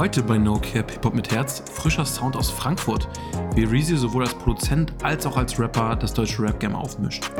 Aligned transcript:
Heute 0.00 0.22
bei 0.22 0.38
No 0.38 0.58
Cap 0.58 0.90
Hip 0.90 1.04
Hop 1.04 1.14
mit 1.14 1.30
Herz, 1.30 1.62
frischer 1.70 2.06
Sound 2.06 2.34
aus 2.34 2.50
Frankfurt, 2.50 3.06
wie 3.54 3.64
Reezy 3.64 3.98
sowohl 3.98 4.22
als 4.22 4.32
Produzent 4.32 4.94
als 5.02 5.26
auch 5.26 5.36
als 5.36 5.60
Rapper 5.60 5.94
das 5.94 6.14
deutsche 6.14 6.42
Rap-Game 6.42 6.74
aufmischt. 6.74 7.30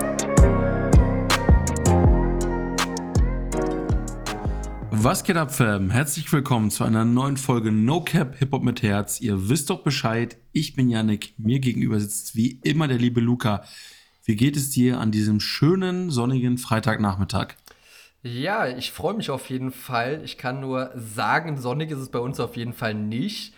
Was 4.91 5.25
geht 5.25 5.39
ab, 5.39 5.55
Fam? 5.55 5.89
Herzlich 5.89 6.31
willkommen 6.31 6.71
zu 6.71 6.85
einer 6.85 7.07
neuen 7.07 7.39
Folge 7.39 7.73
No 7.73 8.03
Cap 8.03 8.37
Hip 8.37 8.53
Hop 8.53 8.63
mit 8.63 8.83
Herz. 8.83 9.23
Ihr 9.23 9.49
wisst 9.49 9.71
doch 9.71 9.83
Bescheid, 9.83 10.37
ich 10.53 10.75
bin 10.75 10.91
Yannick, 10.91 11.33
mir 11.39 11.61
gegenüber 11.61 11.99
sitzt 11.99 12.37
wie 12.37 12.61
immer 12.63 12.89
der 12.89 12.99
liebe 12.99 13.23
Luca. 13.23 13.65
Wie 14.27 14.37
geht 14.37 14.59
es 14.59 14.69
dir 14.69 15.01
an 15.01 15.13
diesem 15.13 15.41
schönen, 15.41 16.11
sonnigen 16.11 16.59
Freitagnachmittag? 16.59 17.55
Ja, 18.23 18.67
ich 18.69 18.93
freue 18.93 19.15
mich 19.15 19.31
auf 19.31 19.49
jeden 19.49 19.71
Fall. 19.71 20.21
Ich 20.25 20.37
kann 20.37 20.61
nur 20.61 20.91
sagen, 20.95 21.59
sonnig 21.59 21.91
ist 21.91 21.99
es 21.99 22.11
bei 22.11 22.19
uns 22.19 22.39
auf 22.39 22.57
jeden 22.57 22.75
Fall 22.75 22.95
nicht. 22.95 23.55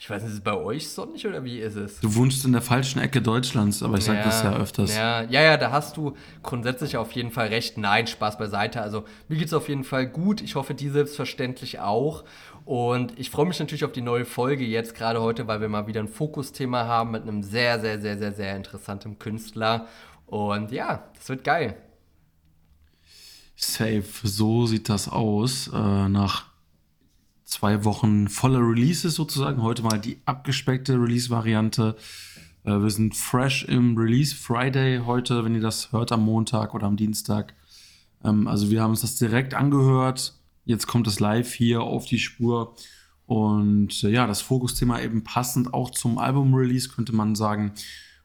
Ich 0.00 0.08
weiß 0.08 0.22
nicht, 0.22 0.30
ist 0.30 0.38
es 0.38 0.44
bei 0.44 0.54
euch 0.56 0.88
sonnig 0.88 1.26
oder 1.26 1.42
wie 1.42 1.58
ist 1.58 1.74
es? 1.74 1.98
Du 1.98 2.14
wohnst 2.14 2.44
in 2.44 2.52
der 2.52 2.62
falschen 2.62 3.00
Ecke 3.00 3.20
Deutschlands, 3.20 3.82
aber 3.82 3.98
ich 3.98 4.04
sage 4.04 4.20
das 4.22 4.44
ja 4.44 4.56
öfters. 4.56 4.96
Ja, 4.96 5.22
ja, 5.22 5.42
ja, 5.42 5.56
da 5.56 5.72
hast 5.72 5.96
du 5.96 6.14
grundsätzlich 6.44 6.96
auf 6.96 7.10
jeden 7.12 7.32
Fall 7.32 7.48
recht. 7.48 7.78
Nein, 7.78 8.06
Spaß 8.06 8.38
beiseite. 8.38 8.80
Also 8.80 9.04
mir 9.28 9.38
geht 9.38 9.48
es 9.48 9.54
auf 9.54 9.68
jeden 9.68 9.82
Fall 9.82 10.06
gut. 10.06 10.40
Ich 10.40 10.54
hoffe, 10.54 10.74
die 10.74 10.88
selbstverständlich 10.88 11.80
auch. 11.80 12.24
Und 12.64 13.18
ich 13.18 13.30
freue 13.30 13.46
mich 13.46 13.58
natürlich 13.58 13.84
auf 13.84 13.92
die 13.92 14.02
neue 14.02 14.24
Folge 14.24 14.64
jetzt, 14.64 14.94
gerade 14.94 15.20
heute, 15.20 15.48
weil 15.48 15.60
wir 15.60 15.68
mal 15.68 15.88
wieder 15.88 16.00
ein 16.00 16.08
Fokusthema 16.08 16.86
haben 16.86 17.10
mit 17.10 17.22
einem 17.22 17.42
sehr, 17.42 17.80
sehr, 17.80 18.00
sehr, 18.00 18.18
sehr, 18.18 18.32
sehr 18.32 18.54
interessanten 18.54 19.18
Künstler. 19.18 19.88
Und 20.26 20.70
ja, 20.70 21.08
das 21.14 21.28
wird 21.28 21.42
geil. 21.42 21.76
Safe, 23.60 24.04
so 24.22 24.66
sieht 24.66 24.88
das 24.88 25.08
aus. 25.08 25.66
Äh, 25.66 26.08
nach 26.08 26.46
zwei 27.44 27.84
Wochen 27.84 28.28
voller 28.28 28.60
Releases 28.60 29.16
sozusagen. 29.16 29.62
Heute 29.62 29.82
mal 29.82 29.98
die 29.98 30.18
abgespeckte 30.26 30.94
Release-Variante. 30.94 31.96
Äh, 32.62 32.80
wir 32.80 32.90
sind 32.90 33.16
fresh 33.16 33.64
im 33.64 33.98
Release 33.98 34.32
Friday 34.32 35.00
heute, 35.04 35.44
wenn 35.44 35.56
ihr 35.56 35.60
das 35.60 35.90
hört 35.90 36.12
am 36.12 36.24
Montag 36.24 36.72
oder 36.72 36.86
am 36.86 36.96
Dienstag. 36.96 37.52
Ähm, 38.22 38.46
also 38.46 38.70
wir 38.70 38.80
haben 38.80 38.90
uns 38.90 39.00
das 39.00 39.16
direkt 39.16 39.54
angehört. 39.54 40.34
Jetzt 40.64 40.86
kommt 40.86 41.08
es 41.08 41.18
live 41.18 41.52
hier 41.52 41.82
auf 41.82 42.06
die 42.06 42.20
Spur. 42.20 42.76
Und 43.26 44.04
äh, 44.04 44.10
ja, 44.10 44.28
das 44.28 44.40
Fokusthema 44.40 45.00
eben 45.00 45.24
passend 45.24 45.74
auch 45.74 45.90
zum 45.90 46.18
Album-Release, 46.18 46.90
könnte 46.90 47.12
man 47.12 47.34
sagen. 47.34 47.72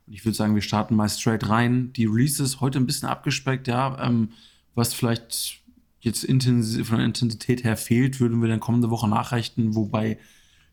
Und 0.05 0.13
ich 0.13 0.23
würde 0.25 0.37
sagen, 0.37 0.53
wir 0.53 0.61
starten 0.61 0.95
mal 0.95 1.09
straight 1.09 1.49
rein. 1.49 1.91
Die 1.93 2.05
Release 2.05 2.43
ist 2.43 2.61
heute 2.61 2.77
ein 2.77 2.85
bisschen 2.85 3.09
abgespeckt, 3.09 3.67
ja. 3.67 3.97
Ähm, 3.99 4.29
was 4.75 4.93
vielleicht 4.93 5.61
jetzt 5.99 6.23
intensiv, 6.23 6.87
von 6.87 6.97
der 6.97 7.05
Intensität 7.05 7.63
her 7.63 7.77
fehlt, 7.77 8.19
würden 8.19 8.41
wir 8.41 8.49
dann 8.49 8.59
kommende 8.59 8.89
Woche 8.89 9.07
nachreichen, 9.07 9.75
wobei 9.75 10.17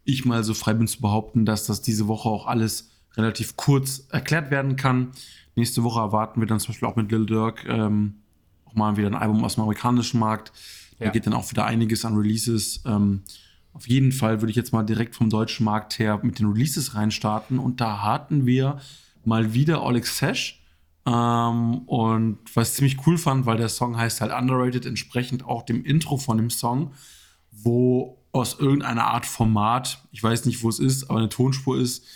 ich 0.04 0.24
mal 0.24 0.42
so 0.42 0.54
frei 0.54 0.74
bin 0.74 0.88
zu 0.88 1.00
behaupten, 1.00 1.44
dass 1.44 1.66
das 1.66 1.82
diese 1.82 2.08
Woche 2.08 2.28
auch 2.28 2.46
alles 2.46 2.90
relativ 3.16 3.56
kurz 3.56 4.06
erklärt 4.10 4.50
werden 4.50 4.76
kann. 4.76 5.12
Nächste 5.54 5.84
Woche 5.84 6.00
erwarten 6.00 6.40
wir 6.40 6.46
dann 6.46 6.58
zum 6.58 6.68
Beispiel 6.68 6.88
auch 6.88 6.96
mit 6.96 7.10
Lil 7.10 7.26
Durk 7.26 7.64
ähm, 7.68 8.14
auch 8.64 8.74
mal 8.74 8.96
wieder 8.96 9.08
ein 9.08 9.14
Album 9.14 9.44
aus 9.44 9.54
dem 9.54 9.62
amerikanischen 9.62 10.18
Markt. 10.18 10.52
Da 10.98 11.06
ja. 11.06 11.10
geht 11.10 11.26
dann 11.26 11.32
auch 11.32 11.50
wieder 11.50 11.64
einiges 11.64 12.04
an 12.04 12.16
Releases. 12.16 12.82
Ähm, 12.86 13.22
auf 13.72 13.88
jeden 13.88 14.12
Fall 14.12 14.40
würde 14.40 14.50
ich 14.50 14.56
jetzt 14.56 14.72
mal 14.72 14.82
direkt 14.82 15.14
vom 15.14 15.30
deutschen 15.30 15.64
Markt 15.64 15.98
her 15.98 16.20
mit 16.22 16.38
den 16.38 16.46
Releases 16.46 16.94
reinstarten. 16.94 17.58
Und 17.58 17.80
da 17.80 18.02
hatten 18.02 18.46
wir 18.46 18.80
mal 19.24 19.54
wieder 19.54 19.82
Alex 19.82 20.18
Sesh 20.18 20.59
ähm, 21.10 21.78
und 21.86 22.38
was 22.54 22.70
ich 22.70 22.74
ziemlich 22.76 23.06
cool 23.06 23.18
fand, 23.18 23.44
weil 23.44 23.56
der 23.56 23.68
Song 23.68 23.96
heißt 23.96 24.20
halt 24.20 24.32
Underrated, 24.32 24.86
entsprechend 24.86 25.44
auch 25.44 25.62
dem 25.64 25.84
Intro 25.84 26.18
von 26.18 26.36
dem 26.36 26.50
Song, 26.50 26.92
wo 27.50 28.18
aus 28.30 28.60
irgendeiner 28.60 29.06
Art 29.06 29.26
Format, 29.26 30.04
ich 30.12 30.22
weiß 30.22 30.44
nicht, 30.44 30.62
wo 30.62 30.68
es 30.68 30.78
ist, 30.78 31.10
aber 31.10 31.18
eine 31.18 31.28
Tonspur 31.28 31.78
ist, 31.78 32.06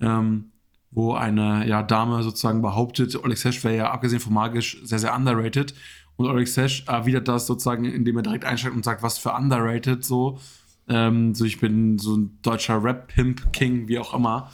ähm, 0.00 0.50
wo 0.90 1.14
eine 1.14 1.68
ja, 1.68 1.84
Dame 1.84 2.24
sozusagen 2.24 2.60
behauptet, 2.60 3.16
Alex 3.22 3.44
Hesch 3.44 3.62
wäre 3.62 3.76
ja 3.76 3.90
abgesehen 3.92 4.20
von 4.20 4.34
magisch 4.34 4.80
sehr, 4.82 4.98
sehr 4.98 5.14
underrated. 5.14 5.74
Und 6.16 6.26
Alex 6.26 6.56
Hesch 6.56 6.84
erwidert 6.88 7.28
das 7.28 7.46
sozusagen, 7.46 7.84
indem 7.84 8.16
er 8.16 8.22
direkt 8.22 8.44
einsteigt 8.44 8.74
und 8.74 8.84
sagt, 8.84 9.04
was 9.04 9.18
für 9.18 9.32
underrated 9.32 10.04
so. 10.04 10.40
Ähm, 10.88 11.36
so, 11.36 11.44
ich 11.44 11.60
bin 11.60 11.98
so 11.98 12.16
ein 12.16 12.38
deutscher 12.42 12.82
Rap-Pimp-King, 12.82 13.86
wie 13.86 14.00
auch 14.00 14.12
immer. 14.12 14.50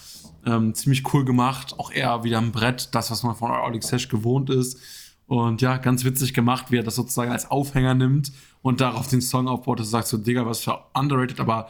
Ähm, 0.47 0.75
ziemlich 0.75 1.13
cool 1.13 1.25
gemacht. 1.25 1.79
Auch 1.79 1.91
eher 1.91 2.25
wieder 2.25 2.39
ein 2.39 2.53
Brett, 2.53 2.95
das, 2.95 3.11
was 3.11 3.23
man 3.23 3.35
von 3.35 3.51
Alex 3.51 3.89
Sesh 3.89 4.09
gewohnt 4.09 4.49
ist. 4.49 4.81
Und 5.27 5.61
ja, 5.61 5.77
ganz 5.77 6.05
witzig 6.05 6.35
gemacht, 6.35 6.67
wie 6.71 6.79
er 6.79 6.85
das 6.85 6.95
sozusagen 6.95 7.33
als 7.33 7.51
Aufhänger 7.51 7.95
nimmt 7.95 8.33
und 8.63 8.81
darauf 8.81 9.09
den 9.09 9.21
Song 9.21 9.49
aufbaut. 9.49 9.81
Das 9.81 9.91
sagt 9.91 10.07
so, 10.07 10.19
Digga, 10.19 10.47
was 10.47 10.61
für 10.61 10.79
underrated, 10.95 11.41
aber 11.41 11.69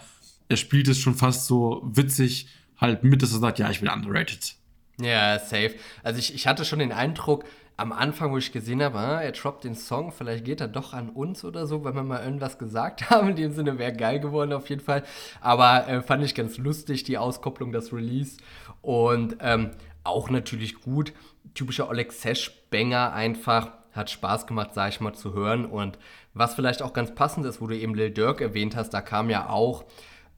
er 0.49 0.57
spielt 0.57 0.89
es 0.89 0.99
schon 0.99 1.15
fast 1.15 1.47
so 1.47 1.83
witzig 1.85 2.49
halt 2.77 3.03
mit, 3.03 3.23
dass 3.23 3.33
er 3.33 3.39
sagt, 3.39 3.59
ja, 3.59 3.71
ich 3.71 3.81
bin 3.81 3.89
underrated. 3.89 4.55
Ja, 5.01 5.39
safe. 5.39 5.75
Also 6.03 6.19
ich, 6.19 6.35
ich 6.35 6.47
hatte 6.47 6.65
schon 6.65 6.79
den 6.79 6.93
Eindruck, 6.93 7.45
am 7.77 7.93
Anfang, 7.93 8.33
wo 8.33 8.39
ich 8.39 8.53
gesehen 8.53 8.83
habe, 8.83 8.99
ah, 8.99 9.21
er 9.21 9.33
droppt 9.33 9.65
den 9.65 9.75
Song, 9.75 10.11
vielleicht 10.11 10.45
geht 10.45 10.61
er 10.61 10.69
doch 10.69 10.95
an 10.95 11.11
uns 11.11 11.45
oder 11.45 11.67
so, 11.67 11.85
weil 11.85 11.95
wir 11.95 12.03
mal 12.03 12.25
irgendwas 12.25 12.59
gesagt 12.59 13.11
haben. 13.11 13.31
In 13.31 13.37
dem 13.37 13.53
Sinne 13.53 13.79
wäre 13.79 13.93
geil 13.93 14.19
geworden 14.19 14.53
auf 14.53 14.69
jeden 14.71 14.83
Fall. 14.83 15.03
Aber 15.41 15.87
äh, 15.89 16.03
fand 16.03 16.25
ich 16.25 16.35
ganz 16.35 16.57
lustig, 16.57 17.05
die 17.05 17.19
Auskopplung, 17.19 17.73
das 17.73 17.93
Release. 17.93 18.39
Und 18.81 19.37
ähm, 19.41 19.73
auch 20.05 20.31
natürlich 20.31 20.81
gut. 20.81 21.13
Typischer 21.55 21.89
Oleg 21.89 22.13
Sesh-Banger 22.13 23.13
einfach. 23.13 23.73
Hat 23.93 24.11
Spaß 24.11 24.47
gemacht, 24.47 24.71
sag 24.75 24.91
ich 24.91 25.01
mal, 25.01 25.15
zu 25.15 25.35
hören. 25.35 25.67
Und 25.67 25.99
was 26.33 26.55
vielleicht 26.55 26.83
auch 26.83 26.93
ganz 26.93 27.15
passend 27.15 27.47
ist, 27.47 27.61
wo 27.61 27.67
du 27.67 27.77
eben 27.77 27.95
Lil 27.95 28.11
Durk 28.11 28.41
erwähnt 28.41 28.77
hast, 28.77 28.91
da 28.91 29.01
kam 29.01 29.31
ja 29.31 29.49
auch 29.49 29.85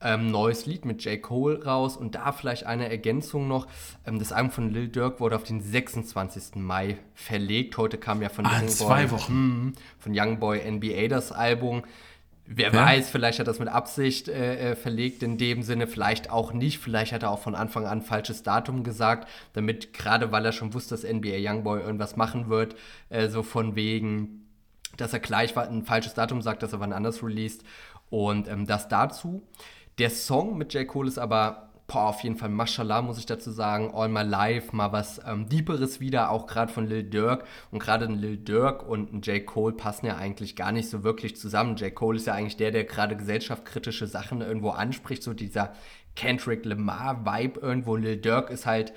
ähm, 0.00 0.31
neues 0.31 0.66
Lied 0.66 0.84
mit 0.84 1.04
J. 1.04 1.20
Cole 1.20 1.64
raus 1.64 1.97
und 1.97 2.14
da 2.14 2.32
vielleicht 2.32 2.66
eine 2.66 2.88
Ergänzung 2.88 3.48
noch. 3.48 3.66
Ähm, 4.06 4.19
das 4.19 4.32
Album 4.32 4.50
von 4.50 4.70
Lil 4.70 4.88
Durk 4.88 5.20
wurde 5.20 5.36
auf 5.36 5.44
den 5.44 5.60
26. 5.60 6.56
Mai 6.56 6.98
verlegt. 7.14 7.76
Heute 7.76 7.98
kam 7.98 8.22
ja 8.22 8.28
von 8.28 8.47
ah, 8.47 8.60
Young 8.60 8.69
zwei 8.69 9.06
Boy, 9.06 9.10
Wochen. 9.12 9.66
Mh, 9.66 9.72
von 9.98 10.12
Young 10.14 10.38
Boy 10.38 10.70
NBA 10.70 11.09
das 11.09 11.32
Album. 11.32 11.82
Wer 12.50 12.72
ja. 12.72 12.86
weiß, 12.86 13.10
vielleicht 13.10 13.41
hat 13.41 13.47
er 13.47 13.50
das 13.50 13.59
mit 13.59 13.69
Absicht 13.69 14.28
äh, 14.28 14.70
äh, 14.70 14.76
verlegt 14.76 15.22
in 15.22 15.36
dem 15.36 15.62
Sinne, 15.62 15.86
vielleicht 15.86 16.30
auch 16.30 16.54
nicht. 16.54 16.78
Vielleicht 16.78 17.12
hat 17.12 17.22
er 17.22 17.30
auch 17.30 17.41
von 17.41 17.54
Anfang 17.54 17.84
an 17.84 18.00
falsches 18.00 18.42
Datum 18.42 18.84
gesagt, 18.84 19.28
damit, 19.53 19.92
gerade 19.92 20.32
weil 20.32 20.47
er 20.47 20.53
schon 20.53 20.72
wusste, 20.72 20.94
dass 20.94 21.04
NBA 21.04 21.36
Youngboy 21.41 21.80
irgendwas 21.80 22.16
machen 22.16 22.48
wird, 22.48 22.75
äh, 23.10 23.28
so 23.28 23.42
von 23.42 23.76
wegen, 23.76 24.47
dass 24.97 25.12
er 25.12 25.19
gleich 25.19 25.59
ein 25.59 25.84
falsches 25.84 26.15
Datum 26.15 26.41
sagt, 26.41 26.62
dass 26.62 26.72
er 26.72 26.80
wann 26.80 26.94
anders 26.94 27.22
released. 27.22 27.65
Und 28.09 28.48
ähm, 28.48 28.66
das 28.66 28.88
dazu. 28.88 29.42
Der 29.98 30.10
Song 30.10 30.56
mit 30.56 30.75
J. 30.75 30.86
Cole 30.86 31.09
ist 31.09 31.19
aber 31.19 31.69
boah, 31.88 32.10
auf 32.10 32.22
jeden 32.22 32.36
Fall 32.36 32.50
Mashallah, 32.50 33.03
muss 33.03 33.19
ich 33.19 33.26
dazu 33.26 33.50
sagen. 33.50 33.91
All 33.94 34.09
My 34.09 34.22
Life, 34.22 34.76
mal 34.76 34.92
was 34.92 35.20
ähm, 35.26 35.48
Deeperes 35.48 36.00
wieder, 36.00 36.31
auch 36.31 36.47
gerade 36.47 36.72
von 36.72 36.86
Lil 36.86 37.03
Durk. 37.03 37.44
Und 37.70 37.81
gerade 37.81 38.04
ein 38.04 38.14
Lil 38.14 38.36
Durk 38.36 38.86
und 38.86 39.12
ein 39.12 39.20
J. 39.22 39.44
Cole 39.44 39.75
passen 39.75 40.06
ja 40.06 40.16
eigentlich 40.16 40.54
gar 40.54 40.70
nicht 40.70 40.88
so 40.88 41.03
wirklich 41.03 41.36
zusammen. 41.36 41.76
J. 41.76 41.92
Cole 41.94 42.19
ist 42.19 42.26
ja 42.26 42.34
eigentlich 42.34 42.56
der, 42.56 42.70
der 42.70 42.84
gerade 42.84 43.16
gesellschaftskritische 43.16 44.06
Sachen 44.06 44.42
irgendwo 44.42 44.70
anspricht, 44.70 45.22
so 45.22 45.34
dieser 45.34 45.72
Kendrick 46.15 46.65
Lamar-Vibe 46.65 47.60
irgendwo. 47.60 47.97
Lil 47.97 48.19
Durk 48.19 48.50
ist 48.50 48.66
halt 48.66 48.92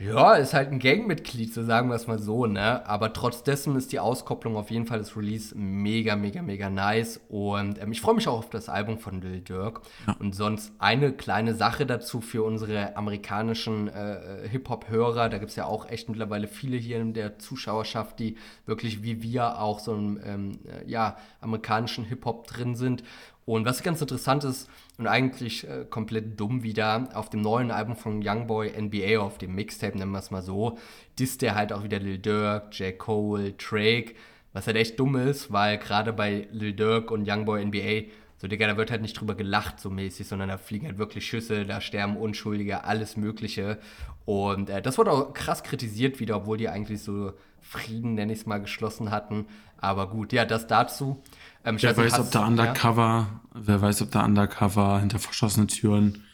ja, 0.00 0.34
ist 0.34 0.54
halt 0.54 0.72
ein 0.72 0.80
Gangmitglied, 0.80 1.54
so 1.54 1.62
sagen 1.62 1.88
wir 1.88 1.94
es 1.94 2.08
mal 2.08 2.18
so, 2.18 2.46
ne? 2.46 2.86
Aber 2.86 3.12
trotz 3.12 3.44
dessen 3.44 3.76
ist 3.76 3.92
die 3.92 4.00
Auskopplung 4.00 4.56
auf 4.56 4.70
jeden 4.70 4.86
Fall 4.86 4.98
des 4.98 5.16
Release 5.16 5.56
mega, 5.56 6.16
mega, 6.16 6.42
mega 6.42 6.68
nice. 6.68 7.20
Und 7.28 7.80
ähm, 7.80 7.92
ich 7.92 8.00
freue 8.00 8.16
mich 8.16 8.26
auch 8.26 8.38
auf 8.38 8.50
das 8.50 8.68
Album 8.68 8.98
von 8.98 9.20
Lil 9.20 9.40
Durk. 9.40 9.82
Ja. 10.06 10.16
Und 10.18 10.34
sonst 10.34 10.72
eine 10.80 11.12
kleine 11.12 11.54
Sache 11.54 11.86
dazu 11.86 12.20
für 12.20 12.42
unsere 12.42 12.96
amerikanischen 12.96 13.88
äh, 13.88 14.48
Hip-Hop-Hörer. 14.50 15.28
Da 15.28 15.38
gibt 15.38 15.50
es 15.50 15.56
ja 15.56 15.66
auch 15.66 15.88
echt 15.88 16.08
mittlerweile 16.08 16.48
viele 16.48 16.76
hier 16.76 17.00
in 17.00 17.14
der 17.14 17.38
Zuschauerschaft, 17.38 18.18
die 18.18 18.36
wirklich 18.66 19.04
wie 19.04 19.22
wir 19.22 19.60
auch 19.60 19.78
so 19.78 19.94
im 19.94 20.20
ähm, 20.24 20.52
äh, 20.66 20.90
ja, 20.90 21.16
amerikanischen 21.40 22.04
Hip-Hop 22.04 22.48
drin 22.48 22.74
sind. 22.74 23.04
Und 23.46 23.66
was 23.66 23.82
ganz 23.82 24.00
interessant 24.00 24.44
ist 24.44 24.70
und 24.96 25.06
eigentlich 25.06 25.68
äh, 25.68 25.84
komplett 25.88 26.40
dumm 26.40 26.62
wieder, 26.62 27.08
auf 27.14 27.28
dem 27.28 27.42
neuen 27.42 27.70
Album 27.70 27.94
von 27.94 28.26
Youngboy 28.26 28.72
NBA, 28.80 29.18
auf 29.18 29.36
dem 29.36 29.54
Mixtape, 29.54 29.98
nennen 29.98 30.12
wir 30.12 30.18
es 30.18 30.30
mal 30.30 30.42
so, 30.42 30.78
disst 31.18 31.42
der 31.42 31.54
halt 31.54 31.72
auch 31.72 31.84
wieder 31.84 31.98
Lil 31.98 32.18
Durk, 32.18 32.78
J. 32.78 32.98
Cole, 32.98 33.52
Drake, 33.52 34.14
was 34.54 34.66
halt 34.66 34.76
echt 34.76 34.98
dumm 34.98 35.16
ist, 35.16 35.52
weil 35.52 35.78
gerade 35.78 36.12
bei 36.12 36.48
Lil 36.52 36.72
Durk 36.72 37.10
und 37.10 37.28
Youngboy 37.28 37.64
NBA, 37.64 38.10
so 38.38 38.48
Digga, 38.48 38.66
da 38.66 38.76
wird 38.76 38.90
halt 38.90 39.02
nicht 39.02 39.18
drüber 39.18 39.34
gelacht 39.34 39.80
so 39.80 39.90
mäßig, 39.90 40.26
sondern 40.26 40.48
da 40.48 40.58
fliegen 40.58 40.86
halt 40.86 40.98
wirklich 40.98 41.26
Schüsse, 41.26 41.64
da 41.64 41.80
sterben 41.80 42.16
Unschuldige, 42.16 42.84
alles 42.84 43.16
Mögliche. 43.16 43.78
Und 44.24 44.70
äh, 44.70 44.82
das 44.82 44.98
wurde 44.98 45.12
auch 45.12 45.32
krass 45.34 45.62
kritisiert 45.62 46.20
wieder, 46.20 46.36
obwohl 46.36 46.56
die 46.56 46.68
eigentlich 46.68 47.02
so 47.02 47.32
Frieden, 47.60 48.14
nenne 48.14 48.32
ich 48.32 48.40
es 48.40 48.46
mal, 48.46 48.60
geschlossen 48.60 49.10
hatten. 49.10 49.46
Aber 49.78 50.10
gut, 50.10 50.32
ja, 50.32 50.44
das 50.44 50.66
dazu. 50.66 51.22
Ähm, 51.64 51.76
wer 51.80 51.96
weiß, 51.96 52.18
ob 52.18 52.30
da 52.30 52.46
Undercover, 52.46 53.02
ja? 53.02 53.40
wer 53.54 53.80
weiß, 53.80 54.02
ob 54.02 54.10
da 54.10 54.24
Undercover 54.24 55.00
hinter 55.00 55.18
verschlossenen 55.18 55.68
Türen 55.68 56.24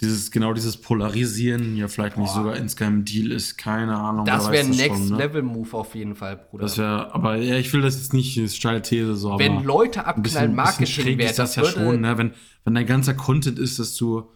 dieses, 0.00 0.30
genau 0.30 0.52
dieses 0.52 0.76
Polarisieren 0.76 1.76
ja 1.76 1.88
vielleicht 1.88 2.18
nicht 2.18 2.30
sogar 2.30 2.56
insgeheim 2.56 3.04
Deal 3.04 3.32
ist, 3.32 3.56
keine 3.56 3.96
Ahnung. 3.96 4.26
Das 4.26 4.50
wäre 4.50 4.64
ein 4.64 4.70
Next-Level-Move 4.70 5.68
ne? 5.68 5.74
auf 5.74 5.94
jeden 5.94 6.14
Fall, 6.14 6.36
Bruder. 6.36 6.64
Das 6.64 6.76
wäre, 6.76 7.14
aber 7.14 7.36
ja, 7.36 7.56
ich 7.56 7.72
will 7.72 7.80
das 7.80 7.96
jetzt 7.96 8.12
nicht, 8.12 8.36
das 8.36 8.54
steile 8.54 8.82
These 8.82 9.16
so, 9.16 9.38
Wenn 9.38 9.64
Leute 9.64 10.04
abknallen, 10.04 10.54
Marketing 10.54 11.16
wäre 11.16 11.28
das, 11.28 11.54
das 11.54 11.56
ja 11.56 11.64
schon, 11.64 12.02
ne? 12.02 12.18
wenn, 12.18 12.34
wenn 12.64 12.74
dein 12.74 12.84
ganzer 12.84 13.14
Content 13.14 13.58
ist, 13.58 13.78
dass 13.78 13.96
du 13.96 14.28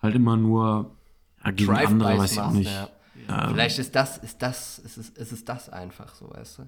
halt 0.00 0.14
immer 0.14 0.36
nur 0.36 0.96
ja, 1.44 1.50
gegen 1.50 1.76
andere, 1.76 2.16
weiß 2.16 2.32
ich 2.32 2.40
auch 2.40 2.52
nicht. 2.52 2.70
Ja. 2.70 2.88
Ja. 3.28 3.48
Vielleicht 3.48 3.78
ist 3.78 3.94
das, 3.94 4.18
ist 4.18 4.40
das, 4.40 4.78
ist 4.78 4.96
es, 4.96 5.10
ist 5.10 5.32
es 5.32 5.44
das 5.44 5.68
einfach 5.68 6.14
so, 6.14 6.30
weißt 6.30 6.58
du? 6.58 6.62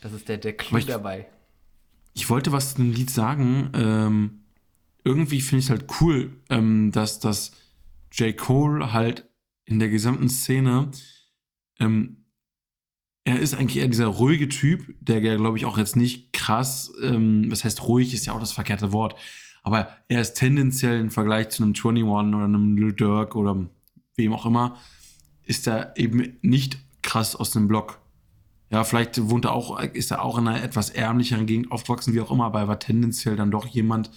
Das 0.00 0.12
ist 0.12 0.28
der, 0.28 0.38
der 0.38 0.56
Clou 0.56 0.78
dabei. 0.78 1.26
Ich 2.18 2.28
wollte 2.28 2.50
was 2.50 2.74
zu 2.74 2.82
dem 2.82 2.90
Lied 2.90 3.10
sagen, 3.10 3.70
ähm, 3.74 4.40
irgendwie 5.04 5.40
finde 5.40 5.60
ich 5.60 5.66
es 5.66 5.70
halt 5.70 5.86
cool, 6.00 6.32
ähm, 6.50 6.90
dass 6.90 7.20
das 7.20 7.52
J. 8.10 8.36
Cole 8.36 8.92
halt 8.92 9.28
in 9.66 9.78
der 9.78 9.88
gesamten 9.88 10.28
Szene, 10.28 10.90
ähm, 11.78 12.24
er 13.22 13.38
ist 13.38 13.54
eigentlich 13.54 13.76
eher 13.76 13.86
dieser 13.86 14.08
ruhige 14.08 14.48
Typ, 14.48 14.96
der, 15.00 15.20
glaube 15.20 15.58
ich, 15.58 15.64
auch 15.64 15.78
jetzt 15.78 15.94
nicht 15.94 16.32
krass, 16.32 16.90
ähm, 17.04 17.52
was 17.52 17.62
heißt 17.62 17.86
ruhig, 17.86 18.12
ist 18.12 18.26
ja 18.26 18.32
auch 18.32 18.40
das 18.40 18.50
verkehrte 18.50 18.90
Wort, 18.90 19.14
aber 19.62 19.88
er 20.08 20.20
ist 20.20 20.34
tendenziell 20.34 20.98
im 20.98 21.12
Vergleich 21.12 21.50
zu 21.50 21.62
einem 21.62 21.72
21 21.72 22.02
oder 22.02 22.44
einem 22.44 22.76
Lil 22.76 22.94
Durk 22.94 23.36
oder 23.36 23.64
wem 24.16 24.32
auch 24.32 24.44
immer, 24.44 24.76
ist 25.44 25.68
er 25.68 25.96
eben 25.96 26.36
nicht 26.42 26.78
krass 27.00 27.36
aus 27.36 27.52
dem 27.52 27.68
Block. 27.68 28.00
Ja, 28.70 28.84
vielleicht 28.84 29.30
wohnt 29.30 29.46
er 29.46 29.52
auch, 29.52 29.80
ist 29.80 30.10
er 30.10 30.22
auch 30.22 30.36
in 30.38 30.46
einer 30.46 30.62
etwas 30.62 30.90
ärmlicheren 30.90 31.46
Gegend 31.46 31.72
aufgewachsen, 31.72 32.12
wie 32.14 32.20
auch 32.20 32.30
immer, 32.30 32.44
aber 32.44 32.60
er 32.60 32.68
war 32.68 32.78
tendenziell 32.78 33.34
dann 33.34 33.50
doch 33.50 33.66
jemand, 33.66 34.10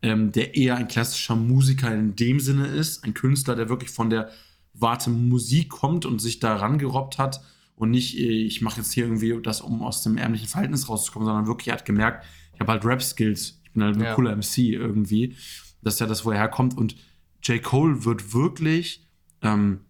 ähm, 0.00 0.32
der 0.32 0.56
eher 0.56 0.76
ein 0.76 0.88
klassischer 0.88 1.36
Musiker 1.36 1.94
in 1.94 2.16
dem 2.16 2.40
Sinne 2.40 2.66
ist, 2.66 3.04
ein 3.04 3.14
Künstler, 3.14 3.54
der 3.54 3.68
wirklich 3.68 3.90
von 3.90 4.10
der 4.10 4.30
Warte 4.74 5.10
Musik 5.10 5.68
kommt 5.68 6.06
und 6.06 6.20
sich 6.20 6.40
da 6.40 6.56
rangerobbt 6.56 7.18
hat 7.18 7.42
und 7.76 7.90
nicht, 7.90 8.18
äh, 8.18 8.44
ich 8.44 8.62
mache 8.62 8.80
jetzt 8.80 8.92
hier 8.92 9.04
irgendwie 9.04 9.38
das, 9.42 9.60
um 9.60 9.82
aus 9.82 10.02
dem 10.02 10.16
ärmlichen 10.16 10.48
Verhältnis 10.48 10.88
rauszukommen, 10.88 11.26
sondern 11.26 11.46
wirklich 11.46 11.68
er 11.68 11.74
hat 11.74 11.84
gemerkt, 11.84 12.24
ich 12.54 12.60
habe 12.60 12.72
halt 12.72 12.84
Rap-Skills, 12.84 13.60
ich 13.64 13.72
bin 13.72 13.82
halt 13.82 13.96
ein 13.96 14.02
ja. 14.02 14.14
cooler 14.14 14.34
MC 14.34 14.58
irgendwie. 14.58 15.36
Das 15.82 15.94
ist 15.94 16.00
ja 16.00 16.06
das, 16.06 16.24
wo 16.24 16.30
er 16.30 16.38
herkommt. 16.38 16.76
Und 16.76 16.96
J. 17.42 17.62
Cole 17.62 18.04
wird 18.04 18.34
wirklich 18.34 19.06
ähm, 19.42 19.80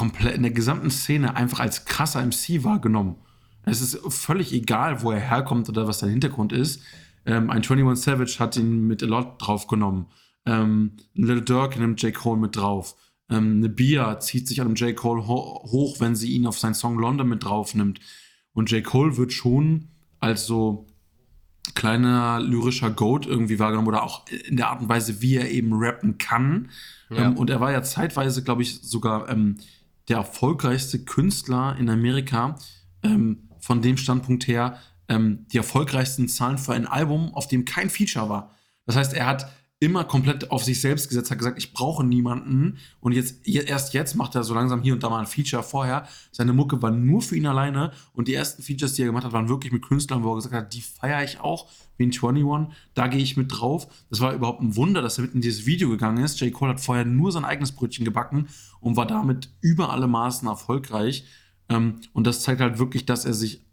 komplett 0.00 0.34
in 0.34 0.42
der 0.42 0.50
gesamten 0.50 0.90
Szene 0.90 1.36
einfach 1.36 1.60
als 1.60 1.84
krasser 1.84 2.24
MC 2.24 2.64
wahrgenommen. 2.64 3.16
Es 3.66 3.82
ist 3.82 4.00
völlig 4.08 4.50
egal, 4.54 5.02
wo 5.02 5.10
er 5.10 5.20
herkommt 5.20 5.68
oder 5.68 5.86
was 5.86 5.98
sein 5.98 6.08
Hintergrund 6.08 6.54
ist. 6.54 6.80
Ähm, 7.26 7.50
ein 7.50 7.58
21 7.62 8.02
Savage 8.02 8.38
hat 8.38 8.56
ihn 8.56 8.86
mit 8.86 9.02
A 9.02 9.06
Lot 9.06 9.34
draufgenommen. 9.36 10.06
Ähm, 10.46 10.92
Little 11.12 11.42
Dirk 11.42 11.78
nimmt 11.78 12.00
J. 12.00 12.14
Cole 12.14 12.40
mit 12.40 12.56
drauf. 12.56 12.96
Ähm, 13.28 13.58
eine 13.58 13.68
Bia 13.68 14.18
zieht 14.20 14.48
sich 14.48 14.62
an 14.62 14.68
einem 14.68 14.76
J. 14.76 14.96
Cole 14.96 15.28
ho 15.28 15.68
hoch, 15.70 16.00
wenn 16.00 16.16
sie 16.16 16.32
ihn 16.32 16.46
auf 16.46 16.58
seinen 16.58 16.72
Song 16.72 16.98
London 16.98 17.28
mit 17.28 17.44
drauf 17.44 17.74
nimmt. 17.74 18.00
Und 18.54 18.70
J. 18.70 18.82
Cole 18.82 19.18
wird 19.18 19.34
schon 19.34 19.88
als 20.18 20.46
so 20.46 20.86
kleiner 21.74 22.40
lyrischer 22.40 22.90
Goat 22.90 23.26
irgendwie 23.26 23.58
wahrgenommen 23.58 23.88
oder 23.88 24.02
auch 24.02 24.24
in 24.48 24.56
der 24.56 24.70
Art 24.70 24.80
und 24.80 24.88
Weise, 24.88 25.20
wie 25.20 25.36
er 25.36 25.50
eben 25.50 25.74
rappen 25.74 26.16
kann. 26.16 26.70
Ja. 27.10 27.26
Ähm, 27.26 27.36
und 27.36 27.50
er 27.50 27.60
war 27.60 27.70
ja 27.70 27.82
zeitweise, 27.82 28.42
glaube 28.42 28.62
ich, 28.62 28.80
sogar 28.80 29.28
ähm, 29.28 29.58
der 30.10 30.18
erfolgreichste 30.18 31.04
Künstler 31.04 31.76
in 31.78 31.88
Amerika 31.88 32.56
ähm, 33.02 33.48
von 33.60 33.80
dem 33.80 33.96
Standpunkt 33.96 34.46
her, 34.46 34.78
ähm, 35.08 35.46
die 35.52 35.56
erfolgreichsten 35.56 36.28
Zahlen 36.28 36.58
für 36.58 36.74
ein 36.74 36.86
Album, 36.86 37.32
auf 37.32 37.48
dem 37.48 37.64
kein 37.64 37.88
Feature 37.88 38.28
war. 38.28 38.54
Das 38.86 38.96
heißt, 38.96 39.14
er 39.14 39.26
hat 39.26 39.48
immer 39.82 40.04
komplett 40.04 40.50
auf 40.50 40.62
sich 40.62 40.78
selbst 40.78 41.08
gesetzt, 41.08 41.30
hat 41.30 41.38
gesagt, 41.38 41.58
ich 41.58 41.72
brauche 41.72 42.04
niemanden. 42.04 42.76
Und 43.00 43.12
jetzt, 43.12 43.48
erst 43.48 43.94
jetzt 43.94 44.14
macht 44.14 44.34
er 44.34 44.44
so 44.44 44.52
langsam 44.52 44.82
hier 44.82 44.92
und 44.92 45.02
da 45.02 45.08
mal 45.08 45.20
ein 45.20 45.26
Feature 45.26 45.62
vorher. 45.62 46.06
Seine 46.30 46.52
Mucke 46.52 46.82
war 46.82 46.90
nur 46.90 47.22
für 47.22 47.34
ihn 47.34 47.46
alleine. 47.46 47.92
Und 48.12 48.28
die 48.28 48.34
ersten 48.34 48.62
Features, 48.62 48.92
die 48.92 49.02
er 49.02 49.06
gemacht 49.06 49.24
hat, 49.24 49.32
waren 49.32 49.48
wirklich 49.48 49.72
mit 49.72 49.82
Künstlern, 49.82 50.22
wo 50.22 50.32
er 50.32 50.36
gesagt 50.36 50.54
hat, 50.54 50.74
die 50.74 50.82
feiere 50.82 51.24
ich 51.24 51.40
auch, 51.40 51.66
wie 51.96 52.04
in 52.04 52.12
21. 52.12 52.76
Da 52.92 53.08
gehe 53.08 53.22
ich 53.22 53.38
mit 53.38 53.50
drauf. 53.50 53.88
Das 54.10 54.20
war 54.20 54.34
überhaupt 54.34 54.60
ein 54.60 54.76
Wunder, 54.76 55.00
dass 55.00 55.16
er 55.16 55.22
mit 55.22 55.34
in 55.34 55.40
dieses 55.40 55.64
Video 55.64 55.88
gegangen 55.88 56.22
ist. 56.22 56.38
J. 56.40 56.52
Cole 56.52 56.72
hat 56.72 56.80
vorher 56.80 57.06
nur 57.06 57.32
sein 57.32 57.46
eigenes 57.46 57.72
Brötchen 57.72 58.04
gebacken 58.04 58.48
und 58.80 58.96
war 58.96 59.06
damit 59.06 59.48
über 59.62 59.90
alle 59.90 60.08
Maßen 60.08 60.46
erfolgreich. 60.46 61.24
Ähm, 61.70 62.02
und 62.12 62.26
das 62.26 62.42
zeigt 62.42 62.60
halt 62.60 62.78
wirklich, 62.78 63.06
dass 63.06 63.24
er 63.24 63.32
sich 63.32 63.64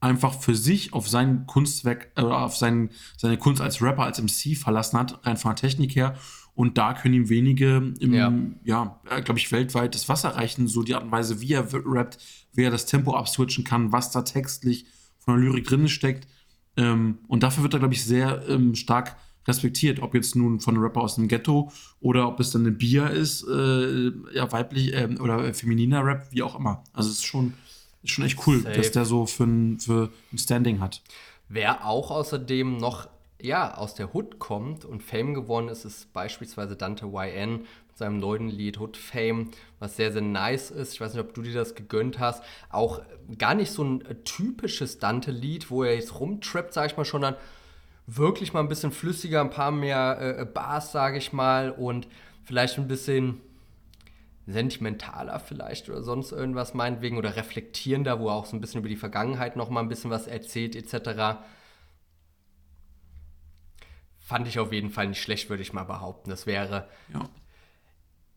einfach 0.00 0.40
für 0.40 0.54
sich 0.54 0.92
auf 0.92 1.08
sein 1.08 1.46
Kunstwerk 1.46 2.10
oder 2.16 2.30
äh, 2.30 2.32
auf 2.32 2.56
sein, 2.56 2.90
seine 3.16 3.38
Kunst 3.38 3.60
als 3.60 3.82
Rapper, 3.82 4.04
als 4.04 4.20
MC 4.20 4.56
verlassen 4.56 4.98
hat, 4.98 5.24
rein 5.26 5.36
von 5.36 5.50
der 5.50 5.56
Technik 5.56 5.96
her. 5.96 6.14
Und 6.54 6.78
da 6.78 6.94
können 6.94 7.14
ihm 7.14 7.28
wenige 7.28 7.92
im, 8.00 8.14
ja, 8.14 8.32
ja 8.64 9.00
äh, 9.10 9.20
glaube 9.22 9.38
ich, 9.38 9.52
weltweit 9.52 9.94
das 9.94 10.08
Wasser 10.08 10.30
reichen, 10.30 10.68
so 10.68 10.82
die 10.82 10.94
Art 10.94 11.04
und 11.04 11.12
Weise, 11.12 11.40
wie 11.40 11.52
er 11.52 11.68
rappt, 11.72 12.18
wie 12.54 12.64
er 12.64 12.70
das 12.70 12.86
Tempo 12.86 13.14
abswitchen 13.14 13.64
kann, 13.64 13.92
was 13.92 14.10
da 14.10 14.22
textlich 14.22 14.86
von 15.18 15.34
der 15.34 15.44
Lyrik 15.44 15.66
drin 15.66 15.88
steckt. 15.88 16.26
Ähm, 16.76 17.18
und 17.28 17.42
dafür 17.42 17.62
wird 17.62 17.74
er, 17.74 17.80
glaube 17.80 17.94
ich, 17.94 18.04
sehr 18.04 18.48
ähm, 18.48 18.74
stark 18.74 19.16
respektiert, 19.46 20.00
ob 20.00 20.14
jetzt 20.14 20.34
nun 20.34 20.60
von 20.60 20.74
einem 20.74 20.82
Rapper 20.82 21.02
aus 21.02 21.16
dem 21.16 21.28
Ghetto 21.28 21.70
oder 22.00 22.26
ob 22.26 22.40
es 22.40 22.50
dann 22.50 22.62
eine 22.62 22.72
Bier 22.72 23.10
ist, 23.10 23.46
äh, 23.46 24.10
ja, 24.34 24.50
weiblich 24.50 24.94
äh, 24.94 25.08
oder 25.20 25.52
femininer 25.54 26.04
Rap, 26.04 26.26
wie 26.30 26.42
auch 26.42 26.58
immer. 26.58 26.84
Also 26.92 27.10
es 27.10 27.16
ist 27.16 27.26
schon 27.26 27.54
ist 28.02 28.12
schon 28.12 28.24
echt 28.24 28.46
cool, 28.46 28.62
Safe. 28.62 28.76
dass 28.76 28.92
der 28.92 29.04
so 29.04 29.26
für 29.26 29.44
ein, 29.44 29.80
für 29.80 30.10
ein 30.32 30.38
Standing 30.38 30.80
hat. 30.80 31.02
Wer 31.48 31.86
auch 31.86 32.10
außerdem 32.10 32.76
noch 32.78 33.08
ja, 33.40 33.74
aus 33.74 33.94
der 33.94 34.14
Hood 34.14 34.38
kommt 34.38 34.84
und 34.84 35.02
Fame 35.02 35.34
geworden 35.34 35.68
ist, 35.68 35.84
ist 35.84 36.12
beispielsweise 36.12 36.76
Dante 36.76 37.06
YN 37.06 37.58
mit 37.88 37.96
seinem 37.96 38.18
neuen 38.18 38.48
Lied 38.48 38.80
Hood 38.80 38.96
Fame, 38.96 39.50
was 39.78 39.96
sehr, 39.96 40.12
sehr 40.12 40.22
nice 40.22 40.70
ist. 40.70 40.94
Ich 40.94 41.00
weiß 41.00 41.14
nicht, 41.14 41.22
ob 41.22 41.34
du 41.34 41.42
dir 41.42 41.52
das 41.52 41.74
gegönnt 41.74 42.18
hast. 42.18 42.42
Auch 42.70 43.02
gar 43.38 43.54
nicht 43.54 43.70
so 43.70 43.84
ein 43.84 44.02
typisches 44.24 44.98
Dante-Lied, 44.98 45.70
wo 45.70 45.84
er 45.84 45.94
jetzt 45.94 46.18
rumtrappt, 46.18 46.72
sag 46.72 46.90
ich 46.90 46.96
mal 46.96 47.04
schon, 47.04 47.22
dann 47.22 47.36
wirklich 48.06 48.52
mal 48.52 48.60
ein 48.60 48.68
bisschen 48.68 48.92
flüssiger, 48.92 49.40
ein 49.40 49.50
paar 49.50 49.70
mehr 49.70 50.38
äh, 50.38 50.44
Bars, 50.44 50.92
sage 50.92 51.18
ich 51.18 51.32
mal, 51.32 51.70
und 51.70 52.06
vielleicht 52.44 52.78
ein 52.78 52.88
bisschen 52.88 53.40
sentimentaler 54.46 55.40
vielleicht 55.40 55.88
oder 55.88 56.02
sonst 56.02 56.30
irgendwas 56.30 56.72
meinetwegen 56.72 57.18
oder 57.18 57.36
reflektierender, 57.36 58.20
wo 58.20 58.28
er 58.28 58.34
auch 58.34 58.46
so 58.46 58.56
ein 58.56 58.60
bisschen 58.60 58.80
über 58.80 58.88
die 58.88 58.96
Vergangenheit 58.96 59.56
noch 59.56 59.70
mal 59.70 59.80
ein 59.80 59.88
bisschen 59.88 60.10
was 60.10 60.28
erzählt 60.28 60.76
etc. 60.76 61.40
Fand 64.18 64.46
ich 64.46 64.58
auf 64.58 64.72
jeden 64.72 64.90
Fall 64.90 65.08
nicht 65.08 65.20
schlecht, 65.20 65.50
würde 65.50 65.62
ich 65.62 65.72
mal 65.72 65.84
behaupten. 65.84 66.30
Das 66.30 66.46
wäre. 66.46 66.88
Ja. 67.12 67.28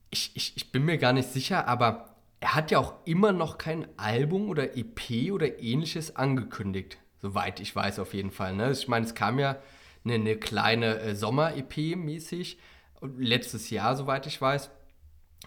Ich, 0.10 0.32
ich, 0.36 0.58
ich 0.58 0.72
bin 0.72 0.86
mir 0.86 0.98
gar 0.98 1.14
nicht 1.14 1.30
sicher, 1.30 1.68
aber 1.68 2.16
er 2.40 2.56
hat 2.56 2.72
ja 2.72 2.80
auch 2.80 2.96
immer 3.06 3.32
noch 3.32 3.60
kein 3.60 3.88
Album 3.98 4.50
oder 4.50 4.76
EP 4.76 5.32
oder 5.32 5.60
ähnliches 5.60 6.16
angekündigt. 6.16 6.98
Soweit 7.22 7.60
ich 7.60 7.76
weiß, 7.76 8.00
auf 8.00 8.14
jeden 8.16 8.32
Fall. 8.32 8.56
Ne? 8.56 8.72
Ich 8.72 8.88
meine, 8.88 9.06
es 9.06 9.14
kam 9.14 9.38
ja 9.38 9.58
eine, 10.04 10.16
eine 10.16 10.38
kleine 10.38 11.00
äh, 11.00 11.16
Sommer-EP 11.16 11.96
mäßig. 11.96 12.58
Letztes 13.02 13.70
Jahr, 13.70 13.96
soweit 13.96 14.26
ich 14.26 14.42
weiß. 14.42 14.72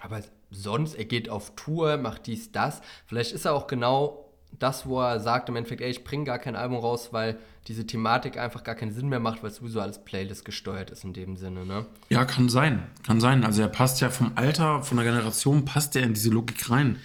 Aber 0.00 0.22
sonst, 0.52 0.94
er 0.94 1.04
geht 1.04 1.28
auf 1.28 1.54
Tour, 1.56 1.96
macht 1.96 2.26
dies, 2.26 2.52
das. 2.52 2.80
Vielleicht 3.06 3.32
ist 3.32 3.44
er 3.44 3.54
auch 3.54 3.66
genau 3.66 4.32
das, 4.58 4.86
wo 4.86 5.00
er 5.00 5.20
sagt 5.20 5.48
im 5.48 5.56
Endeffekt, 5.56 5.80
ey, 5.80 5.90
ich 5.90 6.04
bringe 6.04 6.24
gar 6.24 6.38
kein 6.38 6.56
Album 6.56 6.78
raus, 6.78 7.08
weil 7.12 7.38
diese 7.68 7.86
Thematik 7.86 8.38
einfach 8.38 8.64
gar 8.64 8.74
keinen 8.74 8.92
Sinn 8.92 9.08
mehr 9.08 9.20
macht, 9.20 9.42
weil 9.42 9.50
es 9.50 9.56
sowieso 9.56 9.80
alles 9.80 10.04
Playlist 10.04 10.44
gesteuert 10.44 10.90
ist 10.90 11.04
in 11.04 11.12
dem 11.12 11.36
Sinne, 11.36 11.64
ne? 11.64 11.86
Ja, 12.08 12.24
kann 12.24 12.48
sein. 12.48 12.82
Kann 13.04 13.20
sein. 13.20 13.44
Also 13.44 13.62
er 13.62 13.68
passt 13.68 14.00
ja 14.00 14.10
vom 14.10 14.32
Alter, 14.34 14.82
von 14.82 14.96
der 14.96 15.06
Generation, 15.06 15.64
passt 15.64 15.96
er 15.96 16.02
in 16.02 16.14
diese 16.14 16.30
Logik 16.30 16.70
rein. 16.70 16.98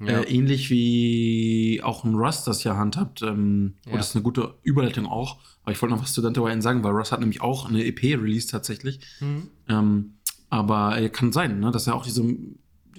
Ja. 0.00 0.20
Äh, 0.20 0.34
ähnlich 0.34 0.70
wie 0.70 1.80
auch 1.82 2.04
ein 2.04 2.14
Russ 2.14 2.44
das 2.44 2.64
ja 2.64 2.76
handhabt. 2.76 3.22
Ähm, 3.22 3.74
ja. 3.84 3.92
Und 3.92 3.98
das 3.98 4.08
ist 4.08 4.16
eine 4.16 4.22
gute 4.22 4.54
Überleitung 4.62 5.06
auch. 5.06 5.38
Aber 5.62 5.72
ich 5.72 5.80
wollte 5.80 5.94
noch 5.94 6.02
was 6.02 6.14
zu 6.14 6.22
Dante 6.22 6.42
Wine 6.42 6.62
sagen, 6.62 6.82
weil 6.82 6.92
Russ 6.92 7.12
hat 7.12 7.20
nämlich 7.20 7.42
auch 7.42 7.68
eine 7.68 7.84
EP 7.84 8.02
released 8.02 8.50
tatsächlich. 8.50 9.00
Mhm. 9.20 9.50
Ähm, 9.68 10.14
aber 10.48 10.98
er 10.98 11.08
kann 11.10 11.32
sein, 11.32 11.60
ne, 11.60 11.70
dass 11.70 11.86
er 11.86 11.94
auch 11.94 12.04
diese 12.04 12.24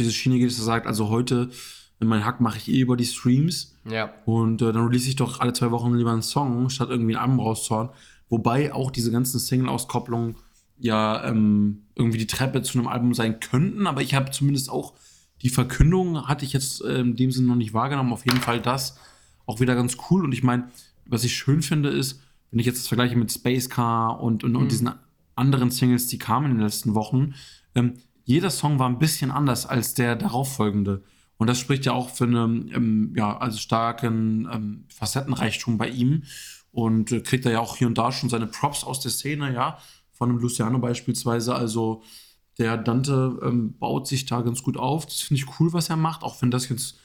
diese 0.02 0.12
Schiene 0.12 0.38
geht, 0.38 0.50
dass 0.50 0.60
er 0.60 0.66
sagt, 0.66 0.88
also 0.88 1.10
heute, 1.10 1.50
mein 2.00 2.26
Hack 2.26 2.42
mache 2.42 2.58
ich 2.58 2.68
eh 2.68 2.80
über 2.80 2.98
die 2.98 3.06
Streams. 3.06 3.76
Ja. 3.90 4.14
Und 4.26 4.62
äh, 4.62 4.72
dann 4.72 4.86
release 4.86 5.08
ich 5.08 5.16
doch 5.16 5.40
alle 5.40 5.54
zwei 5.54 5.72
Wochen 5.72 5.94
lieber 5.94 6.12
einen 6.12 6.22
Song, 6.22 6.70
statt 6.70 6.90
irgendwie 6.90 7.16
ein 7.16 7.22
Album 7.22 7.40
rauszuhauen. 7.40 7.90
Wobei 8.30 8.74
auch 8.74 8.92
diese 8.92 9.12
ganzen 9.12 9.40
Single-Auskopplungen 9.40 10.36
ja 10.80 11.24
ähm, 11.26 11.84
irgendwie 11.96 12.18
die 12.18 12.28
Treppe 12.28 12.62
zu 12.64 12.78
einem 12.78 12.88
Album 12.88 13.14
sein 13.14 13.40
könnten, 13.40 13.86
aber 13.86 14.02
ich 14.02 14.16
habe 14.16 14.32
zumindest 14.32 14.70
auch 14.70 14.94
die 15.42 15.50
Verkündung, 15.50 16.28
hatte 16.28 16.46
ich 16.46 16.54
jetzt 16.54 16.84
äh, 16.84 17.02
in 17.02 17.16
dem 17.16 17.32
Sinne 17.32 17.48
noch 17.48 17.56
nicht 17.56 17.74
wahrgenommen. 17.74 18.14
Auf 18.14 18.26
jeden 18.26 18.40
Fall 18.40 18.62
das 18.62 18.98
auch 19.46 19.60
wieder 19.60 19.76
ganz 19.76 19.98
cool. 20.10 20.24
Und 20.24 20.34
ich 20.34 20.44
meine, 20.44 20.70
was 21.06 21.24
ich 21.24 21.36
schön 21.36 21.62
finde, 21.62 21.90
ist, 21.90 22.22
wenn 22.52 22.60
ich 22.60 22.66
jetzt 22.66 22.80
das 22.80 22.88
vergleiche 22.88 23.16
mit 23.16 23.32
Space 23.32 23.70
Car 23.70 24.22
und, 24.22 24.44
und, 24.44 24.52
mhm. 24.52 24.58
und 24.58 24.72
diesen 24.72 24.92
anderen 25.36 25.72
Singles, 25.72 26.08
die 26.08 26.20
kamen 26.20 26.52
in 26.52 26.58
den 26.58 26.66
letzten 26.66 26.94
Wochen, 26.94 27.34
ähm, 27.76 27.94
jeder 28.24 28.50
Song 28.50 28.80
war 28.80 28.88
ein 28.88 29.00
bisschen 29.00 29.32
anders 29.32 29.66
als 29.66 29.94
der 29.94 30.16
darauffolgende. 30.16 31.04
Und 31.38 31.48
das 31.48 31.60
spricht 31.60 31.86
ja 31.86 31.94
auch 31.94 32.10
für 32.10 32.26
einen 32.26 32.70
ähm, 32.74 33.14
ja, 33.18 33.38
also 33.38 33.58
starken 33.58 34.48
ähm, 34.52 34.86
Facettenreichtum 34.90 35.78
bei 35.78 35.90
ihm. 35.90 36.24
Und 36.72 37.12
äh, 37.12 37.22
kriegt 37.22 37.46
er 37.46 37.52
ja 37.52 37.60
auch 37.60 37.78
hier 37.78 37.88
und 37.88 37.98
da 37.98 38.12
schon 38.12 38.30
seine 38.30 38.48
Props 38.48 38.84
aus 38.84 39.00
der 39.00 39.12
Szene, 39.12 39.54
ja, 39.54 39.80
von 40.14 40.30
einem 40.30 40.40
Luciano 40.40 40.80
beispielsweise. 40.80 41.56
Also 41.56 42.04
Der 42.58 42.78
Dante 42.78 43.40
ähm, 43.44 43.78
baut 43.80 44.08
sich 44.08 44.26
da 44.26 44.42
ganz 44.42 44.62
gut 44.62 44.78
auf. 44.78 45.06
Das 45.06 45.20
finde 45.22 45.42
ich 45.42 45.60
cool, 45.60 45.74
was 45.74 45.90
er 45.90 45.96
macht, 45.98 46.24
auch 46.24 46.42
wenn 46.42 46.52
das 46.52 46.70
jetzt, 46.70 47.00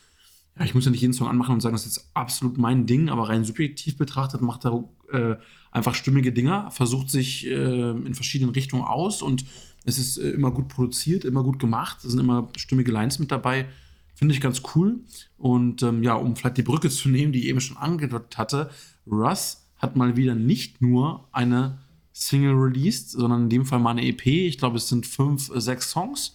ja, 0.58 0.64
ich 0.64 0.74
muss 0.74 0.84
ja 0.84 0.90
nicht 0.90 1.00
jeden 1.00 1.12
Song 1.12 1.28
anmachen 1.28 1.54
und 1.54 1.60
sagen, 1.60 1.74
das 1.74 1.86
ist 1.86 1.96
jetzt 1.96 2.10
absolut 2.14 2.58
mein 2.58 2.86
Ding, 2.86 3.08
aber 3.08 3.28
rein 3.28 3.44
subjektiv 3.44 3.96
betrachtet 3.96 4.40
macht 4.40 4.64
er 4.64 4.84
äh, 5.12 5.36
einfach 5.70 5.94
stimmige 5.94 6.32
Dinger, 6.32 6.70
versucht 6.70 7.10
sich 7.10 7.46
äh, 7.46 7.90
in 7.90 8.14
verschiedenen 8.14 8.52
Richtungen 8.54 8.84
aus 8.84 9.22
und 9.22 9.44
es 9.86 9.98
ist 9.98 10.18
äh, 10.18 10.30
immer 10.30 10.50
gut 10.50 10.68
produziert, 10.68 11.24
immer 11.24 11.42
gut 11.42 11.58
gemacht. 11.58 11.98
Es 12.04 12.10
sind 12.10 12.20
immer 12.20 12.48
stimmige 12.56 12.90
Lines 12.90 13.18
mit 13.18 13.30
dabei. 13.30 13.66
Finde 14.14 14.34
ich 14.34 14.40
ganz 14.40 14.62
cool. 14.74 15.00
Und 15.38 15.82
ähm, 15.82 16.02
ja, 16.02 16.14
um 16.14 16.34
vielleicht 16.36 16.56
die 16.56 16.62
Brücke 16.62 16.90
zu 16.90 17.08
nehmen, 17.08 17.32
die 17.32 17.40
ich 17.40 17.46
eben 17.46 17.60
schon 17.60 17.76
angedeutet 17.76 18.36
hatte, 18.36 18.70
Russ 19.06 19.66
hat 19.78 19.94
mal 19.94 20.16
wieder 20.16 20.34
nicht 20.34 20.82
nur 20.82 21.28
eine 21.32 21.78
Single 22.12 22.54
released, 22.54 23.10
sondern 23.10 23.42
in 23.44 23.50
dem 23.50 23.66
Fall 23.66 23.78
mal 23.78 23.90
eine 23.90 24.06
EP. 24.06 24.26
Ich 24.26 24.58
glaube, 24.58 24.78
es 24.78 24.88
sind 24.88 25.06
fünf, 25.06 25.54
äh, 25.54 25.60
sechs 25.60 25.90
Songs. 25.90 26.34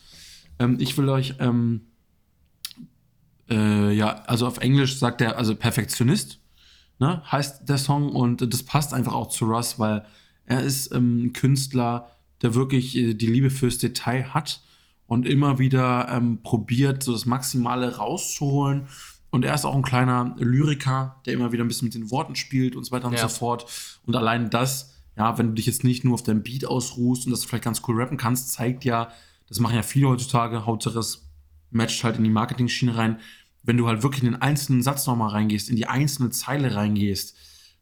Ähm, 0.60 0.78
ich 0.80 0.98
will 0.98 1.10
euch, 1.10 1.36
ähm, 1.40 1.82
äh, 3.52 3.92
ja, 3.92 4.24
also 4.26 4.48
auf 4.48 4.60
Englisch 4.60 4.98
sagt 4.98 5.22
er, 5.22 5.38
also 5.38 5.56
Perfektionist, 5.56 6.40
ne, 7.00 7.22
heißt 7.30 7.68
der 7.68 7.78
Song 7.78 8.10
und 8.10 8.52
das 8.54 8.64
passt 8.64 8.94
einfach 8.94 9.14
auch 9.14 9.30
zu 9.30 9.46
Russ, 9.46 9.78
weil 9.78 10.06
er 10.46 10.62
ist 10.62 10.94
ähm, 10.94 11.26
ein 11.26 11.34
Künstler, 11.34 12.10
der 12.42 12.56
wirklich 12.56 12.96
äh, 12.96 13.14
die 13.14 13.28
Liebe 13.28 13.50
fürs 13.50 13.78
Detail 13.78 14.34
hat 14.34 14.62
und 15.06 15.28
immer 15.28 15.60
wieder 15.60 16.08
ähm, 16.10 16.42
probiert, 16.42 17.04
so 17.04 17.12
das 17.12 17.26
Maximale 17.26 17.98
rauszuholen. 17.98 18.88
Und 19.30 19.46
er 19.46 19.54
ist 19.54 19.66
auch 19.66 19.76
ein 19.76 19.82
kleiner 19.82 20.36
Lyriker, 20.38 21.22
der 21.26 21.34
immer 21.34 21.52
wieder 21.52 21.64
ein 21.64 21.68
bisschen 21.68 21.86
mit 21.86 21.96
den 21.96 22.12
Worten 22.12 22.36
spielt 22.36 22.76
und 22.76 22.84
so 22.84 22.92
weiter 22.92 23.08
und 23.08 23.14
ja. 23.14 23.20
so 23.20 23.30
fort. 23.30 23.66
Und 24.06 24.16
allein 24.16 24.50
das, 24.50 25.02
ja, 25.16 25.38
wenn 25.38 25.50
du 25.50 25.54
dich 25.54 25.66
jetzt 25.66 25.84
nicht 25.84 26.04
nur 26.04 26.16
auf 26.16 26.24
deinem 26.24 26.44
Beat 26.44 26.66
ausruhst 26.66 27.26
und 27.26 27.32
das 27.32 27.46
vielleicht 27.46 27.64
ganz 27.64 27.82
cool 27.88 27.96
rappen 27.96 28.18
kannst, 28.18 28.52
zeigt 28.52 28.84
ja, 28.84 29.10
das 29.48 29.60
machen 29.60 29.76
ja 29.76 29.84
viele 29.84 30.10
heutzutage, 30.10 30.66
Hauptsache 30.66 31.00
es 31.00 31.30
matcht 31.72 32.04
halt 32.04 32.18
in 32.18 32.24
die 32.24 32.30
Marketing-Schiene 32.30 32.96
rein. 32.96 33.20
Wenn 33.64 33.78
du 33.78 33.88
halt 33.88 34.04
wirklich 34.04 34.24
in 34.24 34.32
den 34.32 34.42
einzelnen 34.42 34.82
Satz 34.82 35.06
nochmal 35.08 35.30
reingehst, 35.30 35.70
in 35.70 35.76
die 35.76 35.88
einzelne 35.88 36.30
Zeile 36.32 36.76
reingehst, 36.76 37.36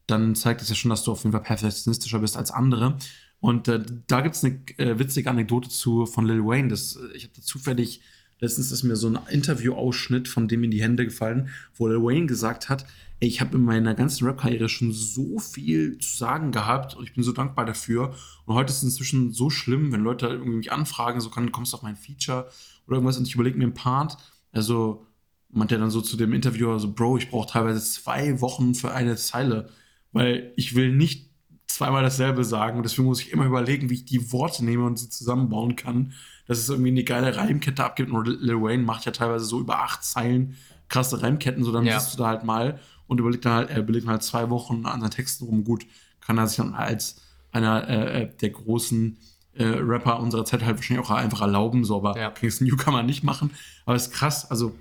dann 0.06 0.34
zeigt 0.34 0.60
das 0.60 0.68
ja 0.68 0.74
schon, 0.74 0.90
dass 0.90 1.04
du 1.04 1.12
auf 1.12 1.22
jeden 1.22 1.32
Fall 1.32 1.42
perfektionistischer 1.42 2.18
bist 2.18 2.36
als 2.36 2.50
andere. 2.50 2.96
Und 3.40 3.68
äh, 3.68 3.82
da 4.06 4.20
gibt 4.20 4.34
es 4.34 4.44
eine 4.44 4.60
äh, 4.76 4.98
witzige 4.98 5.30
Anekdote 5.30 5.68
zu 5.68 6.06
von 6.06 6.26
Lil 6.26 6.44
Wayne. 6.44 6.68
Das, 6.68 6.96
äh, 6.96 7.16
ich 7.16 7.24
habe 7.24 7.40
zufällig, 7.40 8.02
letztens 8.38 8.70
ist 8.70 8.82
mir 8.82 8.96
so 8.96 9.08
ein 9.08 9.18
Interview-Ausschnitt 9.30 10.28
von 10.28 10.46
dem 10.46 10.62
in 10.64 10.70
die 10.70 10.82
Hände 10.82 11.06
gefallen, 11.06 11.48
wo 11.74 11.88
Lil 11.88 12.02
Wayne 12.02 12.26
gesagt 12.26 12.68
hat, 12.68 12.84
ey, 13.20 13.28
ich 13.28 13.40
habe 13.40 13.56
in 13.56 13.64
meiner 13.64 13.94
ganzen 13.94 14.26
Rap-Karriere 14.26 14.68
schon 14.68 14.92
so 14.92 15.38
viel 15.38 15.98
zu 15.98 16.16
sagen 16.16 16.52
gehabt 16.52 16.94
und 16.94 17.04
ich 17.04 17.14
bin 17.14 17.22
so 17.22 17.32
dankbar 17.32 17.64
dafür. 17.64 18.14
Und 18.44 18.54
heute 18.54 18.70
ist 18.70 18.78
es 18.78 18.82
inzwischen 18.82 19.32
so 19.32 19.48
schlimm, 19.48 19.92
wenn 19.92 20.02
Leute 20.02 20.26
irgendwie 20.26 20.58
mich 20.58 20.72
anfragen, 20.72 21.20
so 21.20 21.30
kann, 21.30 21.52
kommst 21.52 21.72
du 21.72 21.78
auf 21.78 21.82
mein 21.82 21.96
Feature 21.96 22.50
oder 22.86 22.96
irgendwas 22.96 23.16
und 23.16 23.26
ich 23.26 23.34
überlege 23.34 23.56
mir 23.56 23.64
einen 23.64 23.74
Part. 23.74 24.18
Also 24.52 25.06
meint 25.52 25.72
er 25.72 25.78
dann 25.78 25.90
so 25.90 26.00
zu 26.00 26.16
dem 26.16 26.32
Interviewer 26.32 26.78
so, 26.78 26.92
Bro, 26.92 27.18
ich 27.18 27.30
brauche 27.30 27.48
teilweise 27.48 27.80
zwei 27.80 28.40
Wochen 28.40 28.74
für 28.74 28.92
eine 28.92 29.16
Zeile, 29.16 29.70
weil 30.12 30.52
ich 30.56 30.74
will 30.74 30.94
nicht 30.94 31.30
zweimal 31.66 32.02
dasselbe 32.02 32.44
sagen. 32.44 32.76
Und 32.76 32.84
deswegen 32.84 33.06
muss 33.06 33.20
ich 33.20 33.32
immer 33.32 33.46
überlegen, 33.46 33.90
wie 33.90 33.94
ich 33.94 34.04
die 34.04 34.32
Worte 34.32 34.64
nehme 34.64 34.84
und 34.84 34.98
sie 34.98 35.08
zusammenbauen 35.08 35.76
kann, 35.76 36.12
dass 36.46 36.58
es 36.58 36.68
irgendwie 36.68 36.90
eine 36.90 37.04
geile 37.04 37.36
Reimkette 37.36 37.84
abgibt. 37.84 38.10
Und 38.10 38.26
Lil 38.26 38.60
Wayne 38.60 38.82
macht 38.82 39.06
ja 39.06 39.12
teilweise 39.12 39.44
so 39.44 39.60
über 39.60 39.80
acht 39.80 40.04
Zeilen 40.04 40.56
krasse 40.88 41.22
Reimketten, 41.22 41.62
so 41.64 41.72
dann 41.72 41.84
ja. 41.84 41.98
sitzt 41.98 42.14
du 42.14 42.18
da 42.18 42.28
halt 42.28 42.44
mal 42.44 42.80
und 43.06 43.20
überlegt 43.20 43.44
dann 43.44 43.52
halt, 43.52 43.70
er 43.70 43.78
überlegt 43.78 44.06
halt 44.06 44.22
zwei 44.22 44.50
Wochen 44.50 44.84
an 44.84 45.00
seinen 45.00 45.10
Texten 45.10 45.44
rum. 45.44 45.64
Gut, 45.64 45.86
kann 46.20 46.36
er 46.36 46.46
sich 46.46 46.56
dann 46.56 46.74
als 46.74 47.22
einer 47.52 47.88
äh, 47.88 48.22
äh, 48.22 48.36
der 48.36 48.50
großen 48.50 49.16
äh, 49.54 49.64
Rapper 49.64 50.20
unserer 50.20 50.44
Zeit 50.44 50.64
halt 50.64 50.76
wahrscheinlich 50.76 51.06
auch 51.06 51.10
einfach 51.10 51.40
erlauben, 51.40 51.84
so, 51.84 51.96
aber 51.96 52.18
ja. 52.18 52.30
Kann 52.30 52.92
man 52.92 53.06
nicht 53.06 53.22
machen. 53.24 53.50
Aber 53.86 53.96
es 53.96 54.08
ist 54.08 54.12
krass, 54.12 54.50
also 54.50 54.76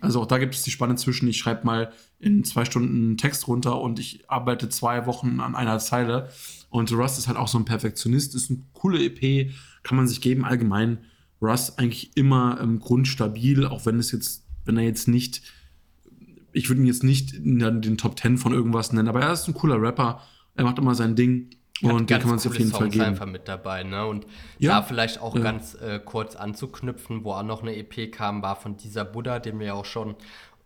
also 0.00 0.22
auch 0.22 0.26
da 0.26 0.38
gibt 0.38 0.54
es 0.54 0.62
die 0.62 0.70
Spanne 0.70 0.96
zwischen, 0.96 1.28
ich 1.28 1.38
schreibe 1.38 1.66
mal 1.66 1.92
in 2.18 2.42
zwei 2.44 2.64
Stunden 2.64 2.94
einen 2.94 3.16
Text 3.16 3.46
runter 3.48 3.80
und 3.80 3.98
ich 3.98 4.28
arbeite 4.28 4.68
zwei 4.68 5.06
Wochen 5.06 5.40
an 5.40 5.54
einer 5.54 5.78
Zeile. 5.78 6.30
Und 6.70 6.92
Rust 6.92 7.18
ist 7.18 7.28
halt 7.28 7.38
auch 7.38 7.48
so 7.48 7.58
ein 7.58 7.64
Perfektionist, 7.64 8.34
ist 8.34 8.50
eine 8.50 8.60
coole 8.72 9.02
EP, 9.02 9.52
kann 9.82 9.96
man 9.96 10.08
sich 10.08 10.20
geben. 10.20 10.44
Allgemein 10.44 10.98
Rust 11.40 11.78
eigentlich 11.78 12.16
immer 12.16 12.58
ähm, 12.60 12.80
grundstabil, 12.80 13.66
auch 13.66 13.86
wenn 13.86 13.98
es 13.98 14.10
jetzt, 14.10 14.44
wenn 14.64 14.76
er 14.76 14.84
jetzt 14.84 15.06
nicht, 15.06 15.42
ich 16.52 16.68
würde 16.68 16.80
ihn 16.80 16.86
jetzt 16.86 17.04
nicht 17.04 17.34
in 17.34 17.58
den 17.58 17.98
Top 17.98 18.16
Ten 18.16 18.38
von 18.38 18.52
irgendwas 18.52 18.92
nennen, 18.92 19.08
aber 19.08 19.20
er 19.20 19.32
ist 19.32 19.46
ein 19.46 19.54
cooler 19.54 19.80
Rapper, 19.80 20.22
er 20.54 20.64
macht 20.64 20.78
immer 20.78 20.94
sein 20.94 21.14
Ding. 21.14 21.50
Und 21.82 22.10
den 22.10 22.18
kann 22.20 22.30
man 22.30 22.38
sich 22.38 22.50
auf 22.50 22.58
jeden 22.58 22.70
Songs 22.70 22.80
Fall 22.80 22.90
geben. 22.90 23.04
einfach 23.04 23.26
mit 23.26 23.46
dabei, 23.46 23.84
ne? 23.84 24.06
Und 24.06 24.26
ja, 24.58 24.76
da 24.76 24.82
vielleicht 24.82 25.20
auch 25.20 25.36
ja. 25.36 25.42
ganz 25.42 25.74
äh, 25.74 26.00
kurz 26.04 26.34
anzuknüpfen, 26.34 27.24
wo 27.24 27.32
auch 27.32 27.42
noch 27.42 27.62
eine 27.62 27.76
EP 27.76 28.10
kam, 28.10 28.42
war 28.42 28.56
von 28.56 28.76
dieser 28.76 29.04
Buddha, 29.04 29.38
den 29.38 29.58
wir 29.58 29.68
ja 29.68 29.74
auch 29.74 29.84
schon 29.84 30.16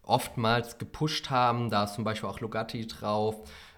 oftmals 0.03 0.79
gepusht 0.79 1.31
haben. 1.31 1.71
Da 1.71 1.85
ist 1.85 1.95
zum 1.95 2.05
Beispiel 2.05 2.29
auch 2.29 2.41
Lugatti 2.41 2.87
drauf, 2.87 3.37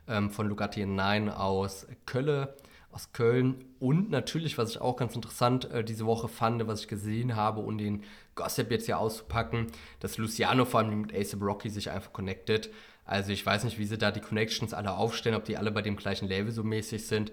ähm, 0.09 0.31
von 0.31 0.49
Lugatti 0.49 0.87
9 0.87 1.29
aus 1.29 1.87
Kölle, 2.07 2.55
aus 2.93 3.13
Köln. 3.13 3.65
Und 3.81 4.11
natürlich, 4.11 4.57
was 4.57 4.71
ich 4.71 4.81
auch 4.81 4.97
ganz 4.97 5.15
interessant 5.15 5.71
äh, 5.71 5.85
diese 5.85 6.07
Woche 6.07 6.29
fand, 6.29 6.67
was 6.67 6.83
ich 6.83 6.89
gesehen 6.89 7.37
habe, 7.37 7.61
um 7.61 7.79
den 7.79 8.05
Gossip 8.35 8.71
jetzt 8.71 8.87
hier 8.87 8.99
auszupacken, 8.99 9.69
dass 10.01 10.19
Luciano 10.19 10.65
vor 10.65 10.81
allem 10.81 11.03
mit 11.03 11.15
ASAP 11.15 11.43
Rocky 11.43 11.71
sich 11.71 11.91
einfach 11.91 12.13
connected. 12.13 12.71
Also 13.05 13.33
ich 13.33 13.45
weiß 13.45 13.65
nicht, 13.65 13.79
wie 13.79 13.85
sie 13.85 13.99
da 13.99 14.11
die 14.11 14.21
Connections 14.21 14.75
alle 14.75 14.93
aufstellen, 14.97 15.37
ob 15.37 15.45
die 15.45 15.57
alle 15.57 15.71
bei 15.71 15.83
dem 15.83 15.97
gleichen 15.97 16.29
Level 16.29 16.53
so 16.53 16.63
mäßig 16.63 17.07
sind. 17.07 17.33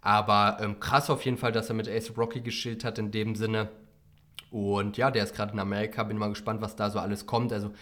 Aber 0.00 0.58
ähm, 0.60 0.80
krass 0.80 1.10
auf 1.10 1.24
jeden 1.24 1.36
Fall, 1.36 1.52
dass 1.52 1.68
er 1.68 1.76
mit 1.76 1.88
Ace 1.88 2.12
Rocky 2.16 2.40
geschillt 2.40 2.84
hat 2.84 2.98
in 2.98 3.12
dem 3.12 3.36
Sinne. 3.36 3.68
Und 4.50 4.96
ja, 4.96 5.10
der 5.10 5.24
ist 5.24 5.34
gerade 5.34 5.52
in 5.52 5.58
Amerika, 5.60 6.02
bin 6.02 6.18
mal 6.18 6.28
gespannt, 6.28 6.60
was 6.60 6.76
da 6.76 6.90
so 6.90 6.98
alles 6.98 7.26
kommt. 7.26 7.52
Also 7.52 7.72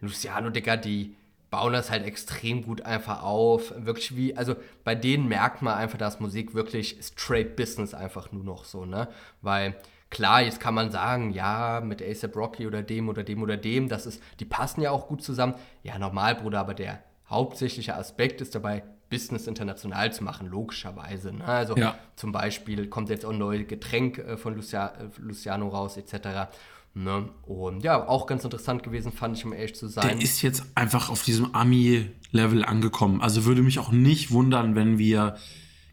Luciano, 0.00 0.50
Digga, 0.50 0.76
die 0.76 1.16
bauen 1.50 1.72
das 1.72 1.90
halt 1.90 2.04
extrem 2.04 2.62
gut 2.62 2.82
einfach 2.82 3.22
auf. 3.22 3.72
Wirklich 3.76 4.16
wie, 4.16 4.36
also 4.36 4.54
bei 4.84 4.94
denen 4.94 5.26
merkt 5.26 5.62
man 5.62 5.74
einfach, 5.74 5.98
dass 5.98 6.20
Musik 6.20 6.54
wirklich 6.54 6.98
straight 7.02 7.56
Business 7.56 7.94
einfach 7.94 8.30
nur 8.30 8.44
noch 8.44 8.64
so, 8.64 8.84
ne? 8.84 9.08
Weil 9.42 9.74
Klar, 10.10 10.42
jetzt 10.42 10.58
kann 10.58 10.74
man 10.74 10.90
sagen, 10.90 11.30
ja, 11.30 11.80
mit 11.80 12.02
ASAP 12.02 12.36
Rocky 12.36 12.66
oder 12.66 12.82
dem 12.82 13.08
oder 13.08 13.22
dem 13.22 13.42
oder 13.42 13.56
dem, 13.56 13.88
das 13.88 14.06
ist, 14.06 14.20
die 14.40 14.44
passen 14.44 14.80
ja 14.80 14.90
auch 14.90 15.06
gut 15.06 15.22
zusammen. 15.22 15.54
Ja, 15.84 15.98
normal, 15.98 16.34
Bruder, 16.34 16.60
aber 16.60 16.74
der 16.74 17.02
hauptsächliche 17.28 17.94
Aspekt 17.94 18.40
ist 18.40 18.54
dabei, 18.54 18.82
Business 19.08 19.46
international 19.46 20.12
zu 20.12 20.24
machen, 20.24 20.48
logischerweise. 20.48 21.32
Ne? 21.32 21.44
Also 21.44 21.76
ja. 21.76 21.96
zum 22.16 22.32
Beispiel 22.32 22.86
kommt 22.86 23.10
jetzt 23.10 23.24
auch 23.24 23.30
ein 23.30 23.38
neues 23.38 23.66
Getränk 23.66 24.18
äh, 24.18 24.36
von 24.36 24.54
Lucia, 24.54 24.86
äh, 24.86 25.08
Luciano 25.20 25.68
raus, 25.68 25.96
etc. 25.96 26.52
Ne? 26.94 27.28
Und 27.42 27.82
ja, 27.82 28.06
auch 28.08 28.26
ganz 28.26 28.44
interessant 28.44 28.82
gewesen, 28.82 29.12
fand 29.12 29.36
ich, 29.36 29.44
um 29.44 29.52
ehrlich 29.52 29.74
zu 29.74 29.88
sein. 29.88 30.06
Der 30.08 30.22
ist 30.22 30.42
jetzt 30.42 30.64
einfach 30.76 31.10
auf 31.10 31.22
diesem 31.24 31.54
Ami-Level 31.54 32.64
angekommen. 32.64 33.20
Also 33.20 33.44
würde 33.44 33.62
mich 33.62 33.78
auch 33.80 33.90
nicht 33.92 34.30
wundern, 34.30 34.74
wenn 34.76 34.98
wir 34.98 35.36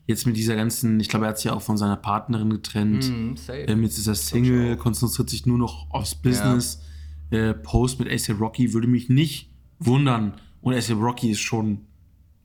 jetzt 0.08 0.26
mit 0.26 0.38
dieser 0.38 0.56
ganzen, 0.56 1.00
ich 1.00 1.10
glaube, 1.10 1.26
er 1.26 1.30
hat 1.30 1.38
sich 1.38 1.46
ja 1.46 1.54
auch 1.54 1.62
von 1.62 1.78
seiner 1.78 1.98
Partnerin 1.98 2.50
getrennt. 2.50 3.10
Mm, 3.10 3.36
ähm, 3.50 3.84
jetzt 3.84 3.98
ist 3.98 4.08
er 4.08 4.16
Single, 4.16 4.78
konzentriert 4.78 5.30
sich 5.30 5.46
nur 5.46 5.58
noch 5.58 5.92
aufs 5.92 6.16
Business. 6.16 6.82
Ja. 7.30 7.50
Äh, 7.50 7.54
Post 7.54 8.00
mit 8.00 8.10
ASAP 8.10 8.40
Rocky 8.40 8.74
würde 8.74 8.88
mich 8.88 9.10
nicht 9.10 9.52
wundern. 9.80 10.36
Und 10.62 10.74
ASAP 10.74 10.98
Rocky 11.00 11.32
ist 11.32 11.42
schon, 11.42 11.86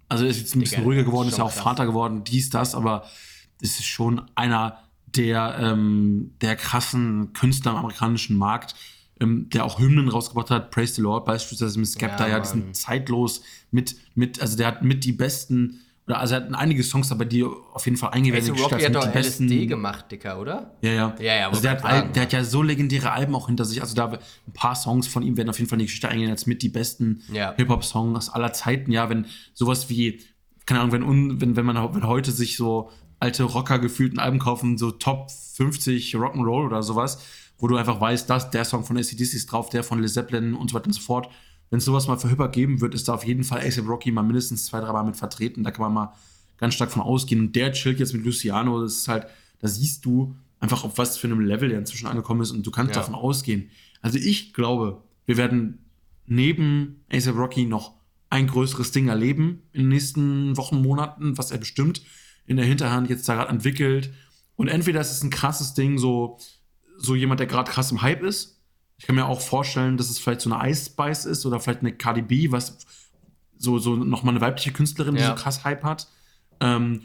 also 0.08 0.26
ist 0.26 0.40
jetzt 0.40 0.56
ein 0.56 0.60
bisschen 0.60 0.78
Digga, 0.78 0.88
ruhiger 0.88 1.04
geworden, 1.04 1.28
ist 1.28 1.38
ja 1.38 1.44
auch. 1.44 1.52
Vater 1.52 1.86
geworden, 1.86 2.24
dies, 2.24 2.50
das, 2.50 2.74
aber 2.74 3.04
es 3.60 3.78
ist 3.78 3.86
schon 3.86 4.22
einer 4.34 4.78
der, 5.06 5.56
ähm, 5.60 6.32
der 6.40 6.56
krassen 6.56 7.32
Künstler 7.32 7.72
am 7.72 7.78
amerikanischen 7.78 8.36
Markt, 8.36 8.74
ähm, 9.20 9.48
der 9.50 9.64
auch 9.64 9.78
Hymnen 9.78 10.08
rausgebracht 10.08 10.50
hat, 10.50 10.72
Praise 10.72 10.94
the 10.94 11.02
Lord 11.02 11.26
beispielsweise 11.26 11.78
mit 11.78 11.88
Skepta, 11.88 12.26
ja, 12.26 12.38
ja 12.38 12.40
die 12.40 12.48
sind 12.48 12.74
zeitlos 12.74 13.42
mit, 13.70 13.96
mit, 14.16 14.40
also 14.40 14.56
der 14.56 14.66
hat 14.66 14.82
mit 14.82 15.04
die 15.04 15.12
besten 15.12 15.80
oder 16.06 16.18
also 16.18 16.34
er 16.34 16.42
hat 16.42 16.54
einige 16.54 16.82
Songs 16.82 17.08
dabei, 17.08 17.26
die 17.26 17.44
auf 17.44 17.84
jeden 17.84 17.96
Fall 17.96 18.10
eingewendet 18.10 18.50
also 18.50 18.64
Rocky 18.64 18.82
hat 18.82 18.94
doch 18.94 19.06
LSD 19.06 19.12
besten, 19.12 19.68
gemacht, 19.68 20.10
Dicker, 20.10 20.40
oder? 20.40 20.74
Ja, 20.80 20.90
ja. 20.90 21.16
ja, 21.20 21.34
ja 21.36 21.48
also 21.48 21.62
der, 21.62 21.72
hat 21.72 21.84
Al, 21.84 22.08
der 22.08 22.22
hat 22.22 22.32
ja 22.32 22.42
so 22.42 22.62
legendäre 22.62 23.12
Alben 23.12 23.34
auch 23.36 23.46
hinter 23.46 23.64
sich. 23.64 23.80
Also 23.80 23.94
da 23.94 24.08
ein 24.08 24.52
paar 24.52 24.74
Songs 24.74 25.06
von 25.06 25.22
ihm 25.22 25.36
werden 25.36 25.48
auf 25.48 25.58
jeden 25.58 25.68
Fall 25.68 25.76
in 25.76 25.80
die 25.80 25.86
Geschichte 25.86 26.08
eingehen 26.08 26.30
als 26.30 26.46
mit 26.46 26.62
die 26.62 26.70
besten 26.70 27.22
ja. 27.32 27.54
Hip-Hop-Songs 27.56 28.30
aller 28.30 28.52
Zeiten. 28.52 28.90
Ja, 28.90 29.10
wenn 29.10 29.26
sowas 29.54 29.88
wie, 29.90 30.20
keine 30.66 30.80
Ahnung, 30.80 30.92
wenn, 30.92 31.40
wenn, 31.40 31.56
wenn 31.56 31.64
man 31.66 31.94
wenn 31.94 32.06
heute 32.06 32.32
sich 32.32 32.56
so 32.56 32.90
alte 33.20 33.44
Rocker 33.44 33.78
gefühlten 33.78 34.18
Alben 34.18 34.40
kaufen, 34.40 34.78
so 34.78 34.90
Top 34.90 35.30
50 35.30 36.16
Rock'n'Roll 36.16 36.66
oder 36.66 36.82
sowas, 36.82 37.22
wo 37.58 37.68
du 37.68 37.76
einfach 37.76 38.00
weißt, 38.00 38.28
dass 38.28 38.50
der 38.50 38.64
Song 38.64 38.84
von 38.84 38.98
ACDC 38.98 39.20
ist 39.20 39.52
drauf, 39.52 39.68
der 39.68 39.84
von 39.84 40.00
Led 40.00 40.10
Zeppelin 40.10 40.54
und 40.54 40.70
so 40.70 40.74
weiter 40.74 40.86
und 40.86 40.94
so 40.94 41.00
fort 41.00 41.28
wenn 41.72 41.78
es 41.78 41.86
sowas 41.86 42.06
mal 42.06 42.18
für 42.18 42.28
Hip-Hop 42.28 42.52
geben 42.52 42.82
wird, 42.82 42.92
ist 42.92 43.08
da 43.08 43.14
auf 43.14 43.24
jeden 43.24 43.44
Fall 43.44 43.66
ASAP 43.66 43.88
Rocky 43.88 44.12
mal 44.12 44.22
mindestens 44.22 44.66
zwei, 44.66 44.80
drei 44.80 44.92
Mal 44.92 45.04
mit 45.04 45.16
vertreten. 45.16 45.64
Da 45.64 45.70
kann 45.70 45.80
man 45.80 45.94
mal 45.94 46.12
ganz 46.58 46.74
stark 46.74 46.92
von 46.92 47.00
ausgehen. 47.00 47.40
Und 47.40 47.56
der 47.56 47.72
chillt 47.72 47.98
jetzt 47.98 48.12
mit 48.12 48.26
Luciano. 48.26 48.82
Das 48.82 48.92
ist 48.92 49.08
halt, 49.08 49.26
da 49.58 49.68
siehst 49.68 50.04
du 50.04 50.36
einfach, 50.60 50.84
auf 50.84 50.98
was 50.98 51.16
für 51.16 51.28
einem 51.28 51.40
Level 51.40 51.70
der 51.70 51.78
inzwischen 51.78 52.08
angekommen 52.08 52.42
ist 52.42 52.50
und 52.50 52.66
du 52.66 52.70
kannst 52.70 52.94
ja. 52.94 53.00
davon 53.00 53.14
ausgehen. 53.14 53.70
Also 54.02 54.18
ich 54.18 54.52
glaube, 54.52 55.02
wir 55.24 55.38
werden 55.38 55.78
neben 56.26 57.06
ASAP 57.10 57.36
Rocky 57.36 57.64
noch 57.64 57.94
ein 58.28 58.48
größeres 58.48 58.90
Ding 58.90 59.08
erleben 59.08 59.62
in 59.72 59.84
den 59.84 59.88
nächsten 59.88 60.58
Wochen, 60.58 60.82
Monaten, 60.82 61.38
was 61.38 61.52
er 61.52 61.58
bestimmt 61.58 62.02
in 62.44 62.58
der 62.58 62.66
Hinterhand 62.66 63.08
jetzt 63.08 63.26
da 63.30 63.34
gerade 63.36 63.48
entwickelt. 63.48 64.12
Und 64.56 64.68
entweder 64.68 65.00
ist 65.00 65.10
es 65.10 65.22
ein 65.22 65.30
krasses 65.30 65.72
Ding, 65.72 65.96
so 65.96 66.36
so 66.98 67.14
jemand, 67.14 67.40
der 67.40 67.46
gerade 67.46 67.70
krass 67.70 67.90
im 67.90 68.02
Hype 68.02 68.22
ist. 68.22 68.51
Ich 69.02 69.08
kann 69.08 69.16
mir 69.16 69.26
auch 69.26 69.40
vorstellen, 69.40 69.96
dass 69.96 70.10
es 70.10 70.20
vielleicht 70.20 70.42
so 70.42 70.54
eine 70.54 70.70
Ice 70.70 70.86
Spice 70.86 71.24
ist 71.24 71.44
oder 71.44 71.58
vielleicht 71.58 71.80
eine 71.80 71.92
Cardi 71.92 72.22
B, 72.22 72.52
was 72.52 72.78
so, 73.58 73.80
so 73.80 73.96
nochmal 73.96 74.32
eine 74.32 74.40
weibliche 74.40 74.70
Künstlerin, 74.70 75.16
die 75.16 75.22
so 75.22 75.34
krass 75.34 75.64
Hype 75.64 75.82
hat. 75.82 76.06
Ähm, 76.60 77.02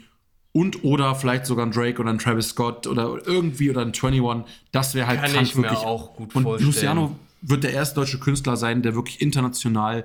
und 0.52 0.84
oder 0.84 1.16
vielleicht 1.16 1.44
sogar 1.46 1.66
ein 1.66 1.72
Drake 1.72 2.00
oder 2.00 2.10
ein 2.10 2.18
Travis 2.18 2.50
Scott 2.50 2.86
oder 2.86 3.18
irgendwie 3.26 3.68
oder 3.68 3.80
ein 3.80 3.88
21. 3.92 4.44
Das 4.70 4.94
wäre 4.94 5.08
halt 5.08 5.22
Kann 5.22 5.32
krank, 5.32 5.46
ich 5.48 5.56
mir 5.56 5.76
auch 5.76 6.14
gut 6.14 6.36
und 6.36 6.44
vorstellen. 6.44 6.70
Luciano 6.70 7.18
wird 7.42 7.64
der 7.64 7.72
erste 7.72 7.96
deutsche 7.96 8.20
Künstler 8.20 8.56
sein, 8.56 8.82
der 8.82 8.94
wirklich 8.94 9.20
international 9.20 10.04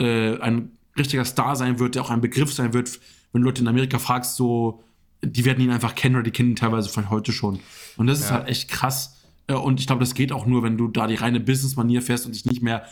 äh, 0.00 0.38
ein 0.38 0.70
richtiger 0.96 1.26
Star 1.26 1.56
sein 1.56 1.78
wird, 1.78 1.94
der 1.94 2.02
auch 2.02 2.10
ein 2.10 2.22
Begriff 2.22 2.54
sein 2.54 2.72
wird, 2.72 2.98
wenn 3.32 3.42
du 3.42 3.48
Leute 3.48 3.60
in 3.60 3.68
Amerika 3.68 3.98
fragst, 3.98 4.36
so, 4.36 4.82
die 5.22 5.44
werden 5.44 5.62
ihn 5.62 5.70
einfach 5.70 5.94
kennen 5.94 6.14
oder 6.16 6.24
die 6.24 6.30
kennen 6.30 6.50
ihn 6.50 6.56
teilweise 6.56 6.88
von 6.88 7.10
heute 7.10 7.32
schon. 7.32 7.60
Und 7.98 8.06
das 8.06 8.20
ist 8.20 8.30
Ja. 8.30 8.36
halt 8.36 8.48
echt 8.48 8.70
krass. 8.70 9.13
Äh, 9.46 9.54
Und 9.54 9.80
ich 9.80 9.86
glaube, 9.86 10.00
das 10.00 10.14
geht 10.14 10.32
auch 10.32 10.46
nur, 10.46 10.62
wenn 10.62 10.76
du 10.76 10.88
da 10.88 11.06
die 11.06 11.14
reine 11.16 11.40
Business-Manier 11.40 12.02
fährst 12.02 12.26
und 12.26 12.34
dich 12.34 12.44
nicht 12.46 12.62
mehr 12.62 12.84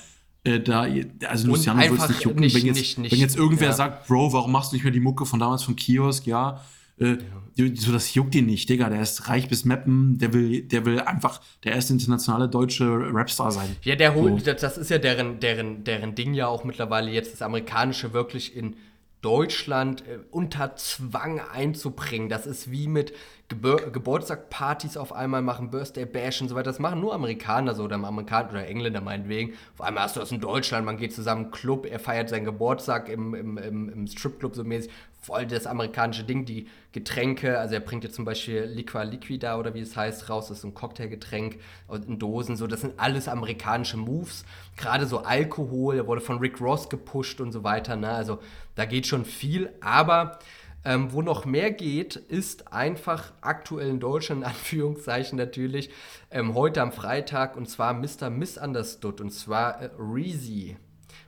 äh, 0.45 0.59
da, 0.59 0.83
also 1.29 1.45
Und 1.45 1.51
Luciano 1.51 1.81
wird 1.81 2.01
es 2.01 2.09
nicht 2.09 2.23
jucken. 2.25 2.41
nicht- 2.41 2.57
wenn, 2.57 2.67
jetzt, 2.67 2.77
nicht- 2.79 2.99
nicht- 2.99 3.13
wenn 3.13 3.21
jetzt 3.21 3.37
irgendwer 3.37 3.69
ja. 3.69 3.73
sagt, 3.75 4.09
Bro, 4.09 4.33
warum 4.33 4.51
machst 4.51 4.73
du 4.73 4.77
nicht 4.77 4.83
mehr 4.83 4.93
die 4.93 4.99
Mucke 5.01 5.25
von 5.25 5.39
damals 5.39 5.63
von 5.63 5.77
Kiosk? 5.77 6.27
Ja, 6.27 6.61
äh, 6.99 7.17
die- 7.57 7.77
so 7.77 7.93
das 7.93 8.13
juckt 8.15 8.35
ihn 8.35 8.47
nicht, 8.47 8.69
Digga. 8.69 8.89
Der 8.91 9.01
ist 9.03 9.29
reich 9.29 9.49
bis 9.49 9.65
Mappen, 9.65 10.19
der 10.19 10.33
will, 10.33 10.63
der 10.63 10.85
will 10.85 10.99
einfach 11.01 11.41
der 11.63 11.75
erste 11.75 11.93
internationale 11.93 12.49
deutsche 12.49 12.87
Rapstar 13.15 13.53
sein. 13.53 13.77
Ja, 13.83 13.95
der 13.95 14.15
holt, 14.17 14.41
So. 14.41 14.47
das, 14.47 14.61
das 14.63 14.79
ist 14.79 14.91
ja 14.91 14.99
deren, 14.99 15.39
deren, 15.39 15.85
deren 15.85 16.17
Ding 16.17 16.35
ja 16.35 16.49
auch 16.49 16.65
mittlerweile 16.65 17.13
jetzt, 17.13 17.33
das 17.33 17.41
Amerikanische 17.43 18.13
wirklich 18.13 18.57
in 18.57 18.75
Deutschland 19.21 20.03
äh, 20.09 20.19
unter 20.33 20.75
Zwang 20.77 21.41
einzubringen. 21.55 22.29
Das 22.29 22.47
ist 22.47 22.71
wie 22.73 22.89
mit 22.89 23.13
Gebur 23.53 23.77
Geburtstagpartys 23.93 24.97
auf 24.97 25.13
einmal 25.13 25.43
machen, 25.43 25.71
Birthday 25.71 26.07
Bash 26.07 26.41
und 26.41 26.49
so 26.49 26.55
weiter. 26.55 26.71
Das 26.71 26.79
machen 26.79 27.01
nur 27.01 27.13
Amerikaner 27.13 27.75
so 27.75 27.85
oder 27.85 27.97
Amerikaner 27.97 28.49
oder 28.51 28.67
Engländer 28.67 29.03
meinetwegen. 29.03 29.53
Auf 29.77 29.83
einmal 29.83 30.05
hast 30.05 30.17
du 30.17 30.21
das 30.21 30.33
in 30.33 30.41
Deutschland, 30.41 30.87
man 30.87 30.97
geht 30.97 31.13
zusammen 31.13 31.45
einen 31.45 31.51
Club, 31.53 31.87
er 31.87 31.99
feiert 31.99 32.31
seinen 32.31 32.47
Geburtstag 32.47 33.11
im, 33.11 33.35
im, 33.35 33.59
im, 33.59 33.89
im 33.91 34.07
Stripclub 34.07 34.55
so 34.55 34.65
mäßig. 34.65 34.91
Voll 35.21 35.47
das 35.47 35.67
amerikanische 35.67 36.25
Ding, 36.25 36.47
die 36.47 36.67
Getränke, 36.91 37.59
also 37.59 37.75
er 37.75 37.81
bringt 37.81 38.03
jetzt 38.03 38.17
zum 38.17 38.25
Beispiel 38.25 38.63
Liqua 38.63 39.03
Liquida 39.03 39.57
oder 39.57 39.73
wie 39.73 39.81
es 39.81 39.97
heißt 39.97 40.29
raus, 40.29 40.49
das 40.49 40.57
ist 40.57 40.63
so 40.63 40.69
ein 40.69 40.75
Cocktailgetränk 40.75 41.61
in 42.09 42.19
Dosen, 42.19 42.57
so, 42.57 42.67
das 42.67 42.81
sind 42.81 42.95
alles 42.97 43.29
amerikanische 43.29 43.99
Moves. 43.99 44.45
Gerade 44.77 45.07
so 45.07 45.19
Alkohol, 45.19 45.95
der 45.95 46.09
wurde 46.09 46.23
von 46.23 46.39
Rick 46.39 46.61
Ross 46.61 46.89
gepusht 46.89 47.41
und 47.41 47.53
so 47.53 47.63
weiter, 47.63 47.95
ne? 47.95 48.09
also 48.09 48.41
da 48.75 48.85
geht 48.85 49.07
schon 49.07 49.25
viel, 49.25 49.71
aber 49.81 50.39
ähm, 50.85 51.13
wo 51.13 51.23
noch 51.23 51.45
mehr 51.45 51.71
geht, 51.71 52.17
ist 52.17 52.73
einfach 52.73 53.33
aktuell 53.41 53.89
in 53.91 54.01
Deutschland, 54.01 54.43
in 54.43 54.47
Anführungszeichen 54.49 55.37
natürlich, 55.39 55.91
ähm, 56.31 56.55
heute 56.55 56.83
am 56.83 56.93
Freitag 56.93 57.57
und 57.57 57.69
zwar 57.69 57.95
Mr. 57.95 58.31
Misunderstood 58.31 59.21
und 59.21 59.31
zwar 59.31 59.81
äh, 59.81 59.91
Reezy. 59.99 60.77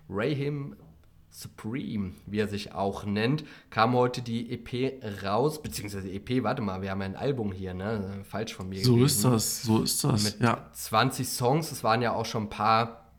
Rahim 0.08 0.76
Supreme, 1.30 2.12
wie 2.26 2.38
er 2.38 2.46
sich 2.46 2.72
auch 2.74 3.04
nennt, 3.04 3.44
kam 3.70 3.94
heute 3.94 4.22
die 4.22 4.52
EP 4.52 5.02
raus, 5.24 5.60
beziehungsweise 5.62 6.08
EP, 6.08 6.44
warte 6.44 6.62
mal, 6.62 6.80
wir 6.80 6.90
haben 6.92 7.00
ja 7.00 7.06
ein 7.06 7.16
Album 7.16 7.50
hier, 7.50 7.74
ne? 7.74 8.20
Falsch 8.22 8.54
von 8.54 8.68
mir 8.68 8.84
So 8.84 8.94
gewesen. 8.94 9.06
ist 9.06 9.24
das, 9.24 9.62
so 9.62 9.82
ist 9.82 10.04
das. 10.04 10.24
Mit 10.24 10.40
ja. 10.40 10.68
20 10.72 11.28
Songs, 11.28 11.72
es 11.72 11.82
waren 11.82 12.02
ja 12.02 12.12
auch 12.12 12.24
schon 12.26 12.44
ein 12.44 12.50
paar, 12.50 13.10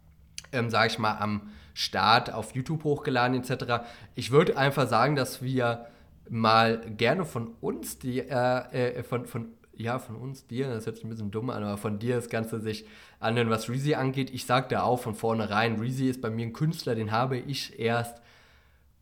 ähm, 0.54 0.70
sag 0.70 0.92
ich 0.92 0.98
mal, 1.00 1.18
am 1.18 1.50
Start 1.74 2.32
auf 2.32 2.56
YouTube 2.56 2.86
hochgeladen 2.86 3.38
etc. 3.38 3.84
Ich 4.15 4.32
würde 4.32 4.56
einfach 4.58 4.88
sagen, 4.88 5.18
dass 5.18 5.42
wir 5.42 5.88
mal 6.29 6.82
gerne 6.98 7.25
von 7.25 7.50
uns, 7.62 7.98
die, 8.00 8.20
äh, 8.20 8.98
äh, 9.00 9.03
von, 9.03 9.25
von, 9.25 9.48
ja, 9.75 10.00
von 10.00 10.15
uns, 10.15 10.48
dir, 10.48 10.67
das 10.70 10.86
hört 10.86 10.96
sich 10.96 11.05
ein 11.05 11.10
bisschen 11.10 11.32
dumm 11.32 11.50
an, 11.50 11.63
aber 11.63 11.77
von 11.77 12.00
dir 12.00 12.15
das 12.15 12.29
Ganze 12.29 12.60
sich 12.60 12.86
anhören, 13.20 13.50
was 13.50 13.70
Reezy 13.70 13.94
angeht. 13.96 14.32
Ich 14.34 14.46
sag 14.46 14.70
da 14.70 14.84
auch 14.84 15.00
von 15.01 15.15
vornherein, 15.15 15.79
Reezy 15.79 16.08
ist 16.10 16.22
bei 16.22 16.29
mir 16.29 16.46
ein 16.46 16.53
Künstler, 16.53 16.96
den 16.96 17.12
habe 17.12 17.38
ich 17.38 17.77
erst 17.79 18.22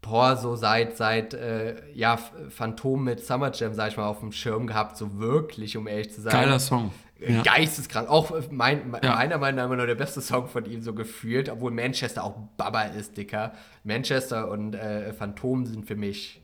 boah, 0.01 0.35
so 0.35 0.57
seit, 0.57 0.97
seit 0.97 1.33
äh, 1.33 1.75
ja, 1.93 2.17
Phantom 2.49 3.05
mit 3.05 3.21
Summer 3.25 3.51
Jam, 3.53 3.73
sag 3.73 3.89
ich 3.91 3.95
mal, 3.97 4.05
auf 4.07 4.19
dem 4.19 4.33
Schirm 4.33 4.67
gehabt, 4.67 4.97
so 4.97 5.17
wirklich, 5.17 5.77
um 5.77 5.87
ehrlich 5.87 6.11
zu 6.11 6.19
sein. 6.21 6.33
Geiler 6.33 6.59
Song. 6.59 6.91
Äh, 7.21 7.35
Ja. 7.35 7.41
Geisteskrank. 7.43 8.09
Auch 8.09 8.31
äh, 8.31 8.41
mein, 8.51 8.91
me- 8.91 8.99
Ja. 9.01 9.15
meiner 9.15 9.37
Meinung 9.37 9.55
nach 9.59 9.65
immer 9.67 9.77
nur 9.77 9.87
der 9.87 9.95
beste 9.95 10.19
Song 10.19 10.47
von 10.47 10.65
ihm 10.65 10.81
so 10.81 10.93
gefühlt, 10.93 11.47
obwohl 11.47 11.71
Manchester 11.71 12.25
auch 12.25 12.35
Baba 12.57 12.81
ist, 12.83 13.15
Dicker. 13.15 13.53
Manchester 13.85 14.51
und 14.51 14.73
äh, 14.75 15.13
Phantom 15.13 15.65
sind 15.65 15.85
für 15.85 15.95
mich 15.95 16.41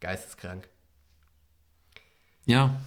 geisteskrank. 0.00 0.68
Ja. 2.46 2.80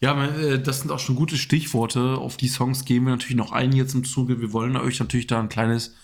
Ja, 0.00 0.24
äh, 0.24 0.60
das 0.60 0.80
sind 0.80 0.90
auch 0.90 0.98
schon 0.98 1.16
gute 1.16 1.36
Stichworte. 1.36 2.16
Auf 2.18 2.36
die 2.36 2.48
Songs 2.48 2.84
gehen 2.84 3.04
wir 3.04 3.12
natürlich 3.12 3.36
noch 3.36 3.52
ein 3.52 3.72
jetzt 3.72 3.94
im 3.94 4.04
Zuge. 4.04 4.40
Wir 4.40 4.52
wollen 4.52 4.76
euch 4.76 4.98
natürlich 4.98 5.26
da 5.26 5.38
ein 5.38 5.48
kleines 5.48 5.94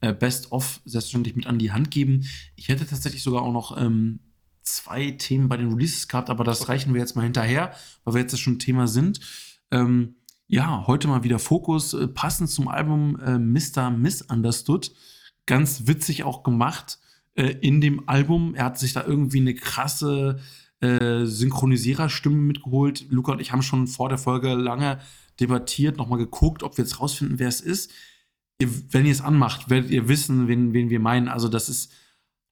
äh, 0.00 0.12
Best-of 0.12 0.80
selbstverständlich 0.84 1.36
mit 1.36 1.46
an 1.46 1.58
die 1.58 1.72
Hand 1.72 1.90
geben. 1.90 2.26
Ich 2.56 2.68
hätte 2.68 2.86
tatsächlich 2.86 3.22
sogar 3.22 3.42
auch 3.42 3.52
noch 3.52 3.76
ähm, 3.76 4.20
zwei 4.62 5.10
Themen 5.12 5.48
bei 5.48 5.56
den 5.56 5.72
Releases 5.72 6.06
gehabt, 6.06 6.30
aber 6.30 6.44
das 6.44 6.68
reichen 6.68 6.94
wir 6.94 7.00
jetzt 7.00 7.16
mal 7.16 7.22
hinterher, 7.22 7.74
weil 8.04 8.14
wir 8.14 8.20
jetzt 8.20 8.38
schon 8.38 8.58
Thema 8.58 8.86
sind. 8.86 9.20
Ähm, 9.70 10.16
ja, 10.46 10.86
heute 10.86 11.08
mal 11.08 11.24
wieder 11.24 11.38
Fokus, 11.38 11.94
äh, 11.94 12.08
passend 12.08 12.50
zum 12.50 12.68
Album 12.68 13.18
äh, 13.20 13.38
Mr. 13.38 13.90
Misunderstood. 13.90 14.92
Ganz 15.46 15.86
witzig 15.86 16.24
auch 16.24 16.42
gemacht 16.42 16.98
äh, 17.34 17.54
in 17.60 17.80
dem 17.80 18.08
Album. 18.08 18.54
Er 18.54 18.64
hat 18.64 18.78
sich 18.78 18.92
da 18.92 19.04
irgendwie 19.04 19.40
eine 19.40 19.54
krasse 19.54 20.40
äh, 20.80 21.24
Synchronisiererstimme 21.24 22.36
mitgeholt. 22.36 23.06
Luca 23.10 23.32
und 23.32 23.40
ich 23.40 23.52
haben 23.52 23.62
schon 23.62 23.86
vor 23.86 24.08
der 24.08 24.18
Folge 24.18 24.54
lange 24.54 24.98
debattiert, 25.38 25.96
nochmal 25.96 26.18
geguckt, 26.18 26.62
ob 26.62 26.76
wir 26.76 26.84
jetzt 26.84 27.00
rausfinden, 27.00 27.38
wer 27.38 27.48
es 27.48 27.60
ist. 27.60 27.92
Ihr, 28.60 28.68
wenn 28.90 29.06
ihr 29.06 29.12
es 29.12 29.20
anmacht, 29.20 29.70
werdet 29.70 29.90
ihr 29.90 30.08
wissen, 30.08 30.48
wen, 30.48 30.72
wen 30.72 30.90
wir 30.90 31.00
meinen. 31.00 31.28
Also, 31.28 31.48
das 31.48 31.68
ist 31.68 31.92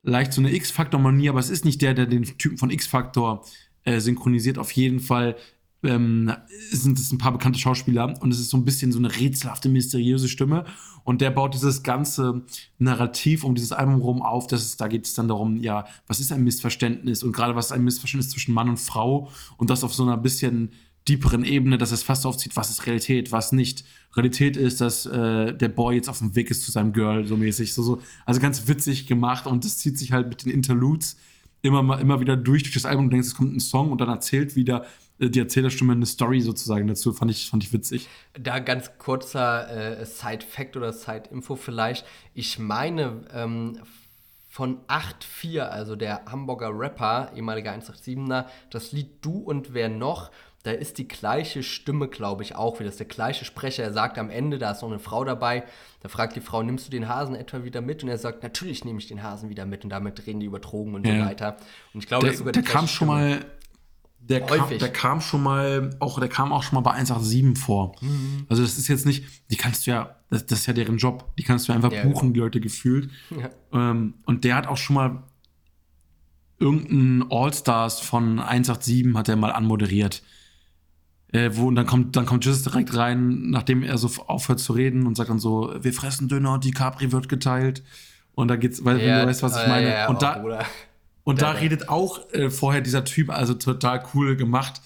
leicht 0.02 0.32
so 0.32 0.40
eine 0.40 0.54
X-Faktor-Manie, 0.54 1.28
aber 1.28 1.40
es 1.40 1.50
ist 1.50 1.64
nicht 1.64 1.82
der, 1.82 1.94
der 1.94 2.06
den 2.06 2.24
Typen 2.24 2.58
von 2.58 2.70
X-Faktor 2.70 3.44
äh, 3.84 4.00
synchronisiert. 4.00 4.58
Auf 4.58 4.72
jeden 4.72 5.00
Fall 5.00 5.36
ähm, 5.82 6.32
sind 6.70 6.98
es 6.98 7.12
ein 7.12 7.18
paar 7.18 7.32
bekannte 7.32 7.58
Schauspieler 7.58 8.20
und 8.20 8.32
es 8.32 8.40
ist 8.40 8.50
so 8.50 8.56
ein 8.56 8.64
bisschen 8.64 8.90
so 8.92 8.98
eine 8.98 9.14
rätselhafte, 9.14 9.68
mysteriöse 9.68 10.28
Stimme. 10.28 10.64
Und 11.04 11.20
der 11.20 11.30
baut 11.30 11.54
dieses 11.54 11.82
ganze 11.82 12.42
Narrativ 12.78 13.44
um 13.44 13.54
dieses 13.54 13.72
Album 13.72 14.00
rum 14.00 14.20
auf. 14.22 14.46
Das 14.46 14.62
ist, 14.62 14.80
da 14.80 14.88
geht 14.88 15.06
es 15.06 15.14
dann 15.14 15.28
darum, 15.28 15.56
ja, 15.56 15.86
was 16.06 16.20
ist 16.20 16.32
ein 16.32 16.44
Missverständnis 16.44 17.22
und 17.22 17.32
gerade 17.32 17.54
was 17.54 17.66
ist 17.66 17.72
ein 17.72 17.84
Missverständnis 17.84 18.30
zwischen 18.30 18.52
Mann 18.52 18.68
und 18.68 18.78
Frau 18.78 19.30
und 19.56 19.70
das 19.70 19.84
auf 19.84 19.94
so 19.94 20.02
einer 20.02 20.16
bisschen 20.16 20.72
deeperen 21.08 21.44
Ebene, 21.44 21.78
dass 21.78 21.92
es 21.92 22.02
fast 22.02 22.26
aufzieht, 22.26 22.54
was 22.56 22.70
ist 22.70 22.86
Realität, 22.86 23.32
was 23.32 23.52
nicht. 23.52 23.84
Realität 24.14 24.56
ist, 24.56 24.80
dass 24.80 25.06
äh, 25.06 25.54
der 25.54 25.68
Boy 25.68 25.96
jetzt 25.96 26.08
auf 26.08 26.18
dem 26.18 26.34
Weg 26.34 26.50
ist 26.50 26.62
zu 26.62 26.70
seinem 26.70 26.92
Girl, 26.92 27.26
so 27.26 27.36
mäßig. 27.36 27.72
So, 27.72 27.82
so. 27.82 28.02
Also 28.26 28.40
ganz 28.40 28.68
witzig 28.68 29.06
gemacht 29.06 29.46
und 29.46 29.64
das 29.64 29.78
zieht 29.78 29.98
sich 29.98 30.12
halt 30.12 30.28
mit 30.28 30.44
den 30.44 30.52
Interludes 30.52 31.16
immer, 31.62 31.98
immer 31.98 32.20
wieder 32.20 32.36
durch, 32.36 32.62
durch 32.64 32.74
das 32.74 32.84
Album. 32.84 33.06
Du 33.06 33.10
denkst, 33.12 33.28
es 33.28 33.34
kommt 33.34 33.56
ein 33.56 33.60
Song 33.60 33.90
und 33.90 34.00
dann 34.00 34.08
erzählt 34.08 34.56
wieder 34.56 34.84
die 35.20 35.38
Erzählerstimme 35.38 35.92
eine 35.92 36.06
Story 36.06 36.40
sozusagen 36.40 36.86
dazu. 36.86 37.12
Fand 37.12 37.30
ich, 37.30 37.50
fand 37.50 37.64
ich 37.64 37.72
witzig. 37.72 38.08
Da 38.38 38.58
ganz 38.60 38.90
kurzer 38.98 39.98
äh, 40.00 40.04
Side-Fact 40.06 40.76
oder 40.76 40.92
Side-Info 40.92 41.56
vielleicht. 41.56 42.06
Ich 42.34 42.58
meine, 42.58 43.24
ähm, 43.34 43.80
von 44.48 44.78
8.4, 44.88 45.60
also 45.60 45.94
der 45.94 46.24
Hamburger 46.26 46.70
Rapper, 46.72 47.30
ehemaliger 47.36 47.72
187er, 47.72 48.46
das 48.70 48.92
Lied 48.92 49.08
Du 49.20 49.38
und 49.38 49.74
Wer 49.74 49.88
noch, 49.88 50.30
da 50.64 50.72
ist 50.72 50.98
die 50.98 51.06
gleiche 51.06 51.62
Stimme, 51.62 52.08
glaube 52.08 52.42
ich, 52.42 52.56
auch 52.56 52.74
wieder. 52.80 52.86
Das 52.86 52.94
ist 52.94 52.98
der 53.00 53.06
gleiche 53.06 53.44
Sprecher. 53.44 53.84
Er 53.84 53.92
sagt 53.92 54.18
am 54.18 54.28
Ende, 54.28 54.58
da 54.58 54.72
ist 54.72 54.82
noch 54.82 54.88
eine 54.90 54.98
Frau 54.98 55.24
dabei. 55.24 55.64
Da 56.00 56.08
fragt 56.08 56.34
die 56.34 56.40
Frau, 56.40 56.62
nimmst 56.62 56.86
du 56.86 56.90
den 56.90 57.08
Hasen 57.08 57.36
etwa 57.36 57.62
wieder 57.62 57.80
mit? 57.80 58.02
Und 58.02 58.08
er 58.08 58.18
sagt, 58.18 58.42
natürlich 58.42 58.84
nehme 58.84 58.98
ich 58.98 59.06
den 59.06 59.22
Hasen 59.22 59.48
wieder 59.50 59.66
mit. 59.66 59.84
Und 59.84 59.90
damit 59.90 60.26
reden 60.26 60.40
die 60.40 60.46
übertrogen 60.46 60.94
und 60.94 61.06
Ja. 61.06 61.20
so 61.20 61.24
weiter. 61.26 61.56
Und 61.94 62.00
ich 62.00 62.06
glaube, 62.08 62.22
Der, 62.24 62.30
das 62.30 62.34
ist 62.34 62.38
sogar 62.38 62.52
der 62.52 62.62
kam 62.62 62.88
schon 62.88 63.08
mal. 63.08 63.44
Der 64.20 64.42
kam, 64.42 64.68
der 64.78 64.92
kam 64.92 65.20
schon 65.22 65.42
mal, 65.42 65.96
auch 66.00 66.20
der 66.20 66.28
kam 66.28 66.52
auch 66.52 66.62
schon 66.62 66.74
mal 66.74 66.82
bei 66.82 66.90
187 66.92 67.58
vor. 67.58 67.96
Mhm. 68.02 68.46
Also 68.48 68.62
das 68.62 68.76
ist 68.76 68.88
jetzt 68.88 69.06
nicht, 69.06 69.24
die 69.50 69.56
kannst 69.56 69.86
du 69.86 69.92
ja, 69.92 70.16
das, 70.28 70.44
das 70.44 70.60
ist 70.60 70.66
ja 70.66 70.74
deren 70.74 70.98
Job, 70.98 71.32
die 71.38 71.42
kannst 71.42 71.68
du 71.68 71.72
einfach 71.72 71.90
Ja, 71.92 72.02
buchen, 72.04 72.34
die 72.34 72.40
Leute 72.40 72.60
gefühlt. 72.60 73.10
Ja. 73.30 73.50
Ähm, 73.72 74.14
und 74.26 74.44
der 74.44 74.56
hat 74.56 74.66
auch 74.66 74.76
schon 74.76 74.94
mal 74.94 75.22
irgendein 76.58 77.30
All-Stars 77.30 78.00
von 78.00 78.38
187 78.40 79.14
hat 79.16 79.28
er 79.28 79.36
mal 79.36 79.52
anmoderiert. 79.52 80.22
Äh, 81.32 81.50
wo, 81.54 81.66
und 81.66 81.74
dann 81.76 81.86
kommt, 81.86 82.16
dann 82.16 82.26
kommt 82.26 82.44
Jesus 82.44 82.62
direkt 82.62 82.96
rein, 82.96 83.50
nachdem 83.50 83.82
er 83.82 83.98
so 83.98 84.10
aufhört 84.26 84.60
zu 84.60 84.72
reden 84.72 85.06
und 85.06 85.16
sagt 85.16 85.28
dann 85.30 85.38
so, 85.38 85.74
wir 85.80 85.92
fressen 85.92 86.28
Döner, 86.28 86.58
die 86.58 86.70
Capri 86.70 87.12
wird 87.12 87.28
geteilt. 87.28 87.82
Und 88.34 88.48
da 88.48 88.56
geht's, 88.56 88.84
weil 88.84 89.00
Ja, 89.00 89.06
wenn 89.06 89.20
du 89.22 89.26
weißt, 89.26 89.42
was 89.42 89.56
ich 89.56 89.64
äh, 89.64 89.68
meine. 89.68 89.88
ja, 89.90 90.08
und 90.08 90.16
oh, 90.16 90.20
da, 90.20 90.64
Und 91.28 91.42
da 91.42 91.52
Ja. 91.52 91.58
redet 91.60 91.88
auch 91.88 92.32
äh, 92.32 92.48
vorher 92.50 92.80
dieser 92.80 93.04
Typ, 93.04 93.28
also 93.30 93.52
total 93.54 94.02
cool 94.14 94.34
gemacht. 94.36 94.80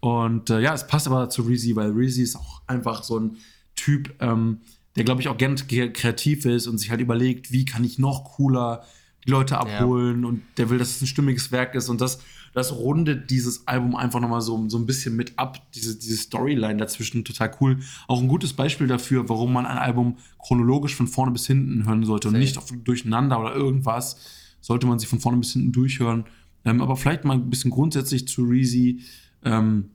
Und 0.00 0.48
äh, 0.50 0.60
ja, 0.60 0.72
es 0.72 0.86
passt 0.86 1.06
aber 1.06 1.28
zu 1.28 1.42
Reezy, 1.42 1.76
weil 1.76 1.90
Reezy 1.90 2.22
ist 2.22 2.36
auch 2.36 2.62
einfach 2.66 3.02
so 3.02 3.18
ein 3.20 3.36
Typ, 3.76 4.14
ähm, 4.20 4.60
der, 4.96 5.04
glaube 5.04 5.20
ich, 5.20 5.28
auch 5.28 5.36
gern 5.36 5.56
ge- 5.56 5.92
kreativ 5.92 6.44
ist 6.46 6.66
und 6.66 6.78
sich 6.78 6.90
halt 6.90 7.00
überlegt, 7.00 7.52
wie 7.52 7.64
kann 7.64 7.84
ich 7.84 7.98
noch 7.98 8.24
cooler 8.36 8.84
die 9.26 9.30
Leute 9.30 9.58
abholen. 9.58 10.24
Und 10.24 10.42
der 10.56 10.70
will, 10.70 10.78
dass 10.78 10.96
es 10.96 11.02
ein 11.02 11.06
stimmiges 11.06 11.52
Werk 11.52 11.74
ist. 11.74 11.88
Und 11.88 12.00
das, 12.00 12.20
Das 12.54 12.70
rundet 12.72 13.30
dieses 13.30 13.66
Album 13.66 13.96
einfach 13.96 14.20
nochmal 14.20 14.42
so, 14.42 14.68
so 14.68 14.76
ein 14.78 14.84
bisschen 14.84 15.16
mit 15.16 15.38
ab, 15.38 15.60
diese, 15.74 15.96
diese 15.98 16.16
Storyline 16.18 16.76
dazwischen, 16.76 17.24
total 17.24 17.50
cool. 17.60 17.78
Auch 18.08 18.20
ein 18.20 18.28
gutes 18.28 18.52
Beispiel 18.52 18.86
dafür, 18.86 19.28
warum 19.30 19.54
man 19.54 19.64
ein 19.64 19.78
Album 19.78 20.18
chronologisch 20.38 20.94
von 20.94 21.06
vorne 21.06 21.32
bis 21.32 21.46
hinten 21.46 21.86
hören 21.86 22.04
sollte 22.04 22.28
und 22.28 22.38
nicht 22.38 22.58
auf, 22.58 22.70
durcheinander 22.84 23.40
oder 23.40 23.54
irgendwas. 23.54 24.16
Sollte 24.62 24.86
man 24.86 24.98
sich 24.98 25.08
von 25.08 25.20
vorne 25.20 25.36
bis 25.36 25.52
hinten 25.52 25.72
durchhören. 25.72 26.24
Ähm, 26.64 26.80
aber 26.80 26.96
vielleicht 26.96 27.24
mal 27.24 27.34
ein 27.34 27.50
bisschen 27.50 27.70
grundsätzlich 27.70 28.26
zu 28.26 28.44
Reezy. 28.44 29.02
Ähm, 29.44 29.90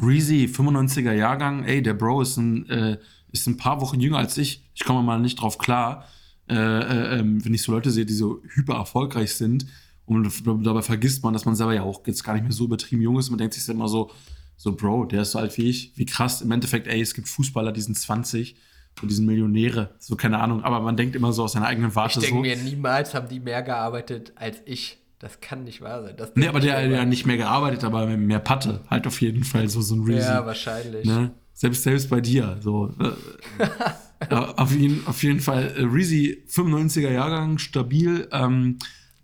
Reezy, 0.00 0.46
95er 0.46 1.12
Jahrgang, 1.12 1.64
ey, 1.64 1.82
der 1.82 1.94
Bro 1.94 2.22
ist 2.22 2.36
ein, 2.38 2.68
äh, 2.68 2.98
ist 3.30 3.46
ein 3.46 3.56
paar 3.56 3.80
Wochen 3.80 4.00
jünger 4.00 4.18
als 4.18 4.36
ich. 4.38 4.64
Ich 4.74 4.84
komme 4.84 5.02
mal 5.02 5.20
nicht 5.20 5.36
drauf 5.36 5.58
klar, 5.58 6.06
äh, 6.48 6.54
äh, 6.54 7.18
ähm, 7.18 7.44
wenn 7.44 7.54
ich 7.54 7.62
so 7.62 7.72
Leute 7.72 7.90
sehe, 7.90 8.06
die 8.06 8.14
so 8.14 8.42
hyper 8.54 8.74
erfolgreich 8.74 9.34
sind. 9.34 9.66
Und 10.06 10.42
dabei 10.66 10.82
vergisst 10.82 11.22
man, 11.22 11.32
dass 11.32 11.44
man 11.44 11.54
selber 11.54 11.74
ja 11.74 11.82
auch 11.82 12.04
jetzt 12.06 12.24
gar 12.24 12.32
nicht 12.34 12.42
mehr 12.42 12.52
so 12.52 12.64
übertrieben 12.64 13.02
jung 13.02 13.18
ist. 13.18 13.30
Man 13.30 13.38
denkt 13.38 13.54
sich 13.54 13.68
immer 13.68 13.88
so, 13.88 14.10
so, 14.56 14.74
Bro, 14.74 15.06
der 15.06 15.22
ist 15.22 15.32
so 15.32 15.38
alt 15.38 15.56
wie 15.58 15.68
ich. 15.68 15.92
Wie 15.96 16.06
krass. 16.06 16.40
Im 16.40 16.50
Endeffekt, 16.50 16.86
ey, 16.86 17.00
es 17.00 17.14
gibt 17.14 17.28
Fußballer, 17.28 17.72
die 17.72 17.80
sind 17.80 17.96
20 17.96 18.56
so 19.00 19.06
diesen 19.06 19.26
Millionäre, 19.26 19.90
so 19.98 20.16
keine 20.16 20.38
Ahnung, 20.38 20.62
aber 20.64 20.80
man 20.80 20.96
denkt 20.96 21.16
immer 21.16 21.32
so 21.32 21.44
aus 21.44 21.52
seiner 21.52 21.66
eigenen 21.66 21.94
Warte 21.94 22.20
ich 22.20 22.26
so. 22.28 22.34
Denke 22.34 22.40
mir, 22.40 22.56
niemals 22.56 23.14
haben 23.14 23.28
die 23.28 23.40
mehr 23.40 23.62
gearbeitet 23.62 24.32
als 24.36 24.58
ich. 24.64 24.98
Das 25.18 25.40
kann 25.40 25.62
nicht 25.62 25.80
wahr 25.80 26.02
sein. 26.02 26.16
Das 26.16 26.32
nee, 26.34 26.48
aber 26.48 26.58
der 26.58 26.76
hat 26.76 26.90
ja 26.90 27.04
nicht 27.04 27.26
mehr 27.26 27.36
gearbeitet, 27.36 27.84
aber 27.84 28.06
mehr 28.08 28.40
Patte. 28.40 28.80
Halt 28.90 29.06
auf 29.06 29.20
jeden 29.20 29.44
Fall 29.44 29.68
so, 29.68 29.80
so 29.80 29.94
ein 29.94 30.02
Reason. 30.02 30.32
Ja, 30.32 30.44
wahrscheinlich. 30.44 31.06
Ne? 31.06 31.30
Selbst, 31.54 31.84
selbst 31.84 32.10
bei 32.10 32.20
dir. 32.20 32.58
So. 32.60 32.92
äh, 32.98 34.34
auf, 34.34 34.72
jeden, 34.72 35.06
auf 35.06 35.22
jeden 35.22 35.38
Fall. 35.38 35.74
Äh, 35.76 35.84
Reezy, 35.84 36.42
95er 36.48 37.10
Jahrgang, 37.10 37.58
stabil. 37.58 38.26
Ähm, 38.32 38.78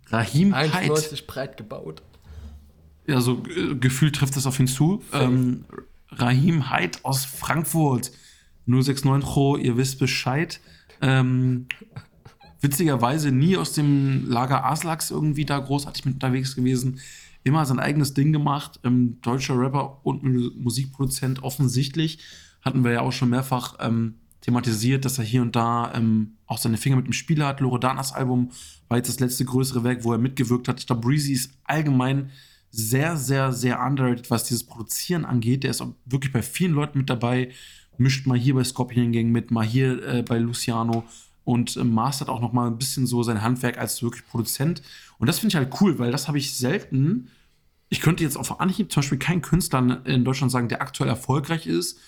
Rahim 0.07 0.53
91 0.53 1.27
breit 1.27 1.57
gebaut. 1.57 2.01
Ja, 3.05 3.19
so 3.19 3.43
äh, 3.53 3.75
gefühlt 3.75 4.15
trifft 4.15 4.37
das 4.37 4.45
auf 4.45 4.57
ihn 4.57 4.67
zu. 4.67 5.03
Ähm, 5.11 5.65
Rahim 6.11 6.69
Heid 6.69 7.03
aus 7.03 7.25
Frankfurt. 7.25 8.11
069 8.69 9.27
Pro, 9.27 9.57
ihr 9.57 9.77
wisst 9.77 9.99
Bescheid. 9.99 10.59
Ähm, 11.01 11.67
witzigerweise 12.61 13.31
nie 13.31 13.57
aus 13.57 13.73
dem 13.73 14.29
Lager 14.29 14.65
Aslax 14.65 15.11
irgendwie 15.11 15.45
da 15.45 15.59
großartig 15.59 16.05
mit 16.05 16.15
unterwegs 16.15 16.55
gewesen. 16.55 16.99
Immer 17.43 17.65
sein 17.65 17.79
eigenes 17.79 18.13
Ding 18.13 18.33
gemacht. 18.33 18.79
Ähm, 18.83 19.19
deutscher 19.21 19.57
Rapper 19.57 20.05
und 20.05 20.23
Musikproduzent 20.57 21.41
offensichtlich. 21.43 22.19
Hatten 22.61 22.83
wir 22.83 22.91
ja 22.91 23.01
auch 23.01 23.13
schon 23.13 23.29
mehrfach 23.29 23.75
ähm, 23.79 24.15
thematisiert, 24.41 25.05
dass 25.05 25.17
er 25.17 25.23
hier 25.23 25.41
und 25.41 25.55
da 25.55 25.93
ähm, 25.95 26.37
auch 26.45 26.57
seine 26.57 26.77
Finger 26.77 26.97
mit 26.97 27.05
dem 27.05 27.13
Spiel 27.13 27.43
hat. 27.43 27.61
Loredanas 27.61 28.13
Album 28.13 28.51
war 28.87 28.97
jetzt 28.97 29.09
das 29.09 29.19
letzte 29.19 29.45
größere 29.45 29.83
Werk, 29.83 30.03
wo 30.03 30.11
er 30.11 30.17
mitgewirkt 30.17 30.67
hat. 30.67 30.79
Ich 30.79 30.87
glaube, 30.87 31.01
Breezy 31.01 31.33
ist 31.33 31.51
allgemein 31.63 32.31
sehr, 32.71 33.17
sehr, 33.17 33.51
sehr 33.51 33.81
underrated, 33.81 34.29
was 34.29 34.43
dieses 34.43 34.65
Produzieren 34.65 35.25
angeht. 35.25 35.63
Der 35.63 35.71
ist 35.71 35.81
auch 35.81 35.93
wirklich 36.05 36.31
bei 36.31 36.41
vielen 36.41 36.73
Leuten 36.73 36.99
mit 36.99 37.09
dabei. 37.09 37.49
Mischt 37.99 38.25
mal 38.25 38.37
hier 38.37 38.55
bei 38.55 38.63
Scorpion 38.63 39.11
Gang 39.11 39.31
mit, 39.31 39.51
mal 39.51 39.65
hier 39.65 40.03
äh, 40.07 40.23
bei 40.23 40.37
Luciano 40.37 41.03
und 41.43 41.77
äh, 41.77 41.83
mastert 41.83 42.29
auch 42.29 42.41
noch 42.41 42.53
mal 42.53 42.67
ein 42.67 42.77
bisschen 42.77 43.07
so 43.07 43.23
sein 43.23 43.41
Handwerk 43.41 43.77
als 43.77 44.01
wirklich 44.01 44.25
Produzent. 44.27 44.81
Und 45.17 45.27
das 45.27 45.39
finde 45.39 45.53
ich 45.53 45.55
halt 45.55 45.81
cool, 45.81 45.99
weil 45.99 46.11
das 46.11 46.27
habe 46.27 46.37
ich 46.37 46.55
selten. 46.55 47.29
Ich 47.89 48.01
könnte 48.01 48.23
jetzt 48.23 48.37
auf 48.37 48.59
Anhieb 48.59 48.91
zum 48.91 49.01
Beispiel 49.01 49.17
keinen 49.17 49.41
Künstler 49.41 50.05
in 50.05 50.23
Deutschland 50.23 50.51
sagen, 50.51 50.69
der 50.69 50.81
aktuell 50.81 51.09
erfolgreich 51.09 51.65
ist, 51.65 51.99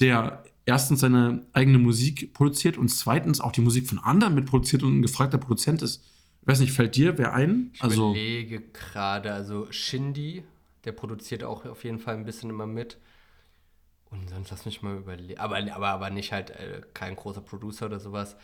der 0.00 0.44
erstens 0.66 1.00
seine 1.00 1.44
eigene 1.52 1.78
Musik 1.78 2.32
produziert 2.34 2.78
und 2.78 2.88
zweitens 2.88 3.40
auch 3.40 3.52
die 3.52 3.60
Musik 3.60 3.88
von 3.88 3.98
anderen 3.98 4.34
mitproduziert 4.34 4.82
und 4.82 4.98
ein 4.98 5.02
gefragter 5.02 5.38
Produzent 5.38 5.82
ist. 5.82 6.02
Ich 6.40 6.48
weiß 6.48 6.60
nicht, 6.60 6.72
fällt 6.72 6.96
dir 6.96 7.18
wer 7.18 7.34
ein? 7.34 7.70
Ich 7.74 7.82
also, 7.82 8.10
überlege 8.10 8.60
gerade, 8.60 9.32
also 9.32 9.66
Shindy, 9.70 10.44
der 10.84 10.92
produziert 10.92 11.42
auch 11.42 11.64
auf 11.64 11.84
jeden 11.84 11.98
Fall 11.98 12.16
ein 12.16 12.24
bisschen 12.24 12.50
immer 12.50 12.66
mit. 12.66 12.98
Und 14.14 14.30
sonst 14.30 14.50
lass 14.50 14.64
mich 14.64 14.82
mal 14.82 14.96
überlegen. 14.96 15.40
Aber, 15.40 15.58
aber, 15.58 15.88
aber 15.88 16.10
nicht 16.10 16.32
halt 16.32 16.50
äh, 16.50 16.82
kein 16.94 17.16
großer 17.16 17.40
Producer 17.40 17.86
oder 17.86 18.00
sowas. 18.00 18.36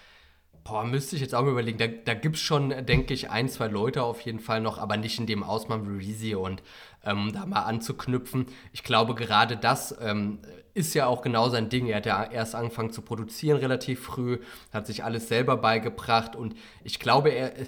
Boah, 0.65 0.85
müsste 0.85 1.17
ich 1.17 1.23
jetzt 1.23 1.35
auch 1.35 1.43
mal 1.43 1.53
überlegen. 1.53 1.79
Da, 1.79 1.87
da 1.87 2.15
gibt 2.15 2.37
es 2.37 2.43
schon, 2.43 2.71
denke 2.85 3.15
ich, 3.15 3.31
ein, 3.31 3.49
zwei 3.49 3.69
Leute 3.69 4.03
auf 4.03 4.21
jeden 4.23 4.41
Fall 4.41 4.61
noch, 4.61 4.79
aber 4.79 4.97
nicht 4.97 5.19
in 5.19 5.27
dem 5.27 5.43
Ausmaß 5.43 5.81
wie 5.85 5.97
Reezy. 5.97 6.35
Und 6.35 6.63
ähm, 7.05 7.31
da 7.33 7.47
mal 7.47 7.63
anzuknüpfen, 7.63 8.47
ich 8.73 8.85
glaube, 8.85 9.15
gerade 9.15 9.57
das 9.57 9.97
ähm, 10.01 10.41
ist 10.75 10.95
ja 10.95 11.07
auch 11.07 11.23
genau 11.23 11.49
sein 11.49 11.69
Ding. 11.69 11.87
Er 11.87 11.99
hat 11.99 12.07
ja 12.07 12.25
erst 12.25 12.55
angefangen 12.55 12.93
zu 12.93 13.03
produzieren 13.03 13.59
relativ 13.59 14.01
früh, 14.01 14.39
hat 14.73 14.87
sich 14.87 15.05
alles 15.05 15.29
selber 15.29 15.57
beigebracht. 15.57 16.37
Und 16.37 16.55
ich 16.85 16.99
glaube, 16.99 17.31
er. 17.31 17.59
Äh, 17.59 17.67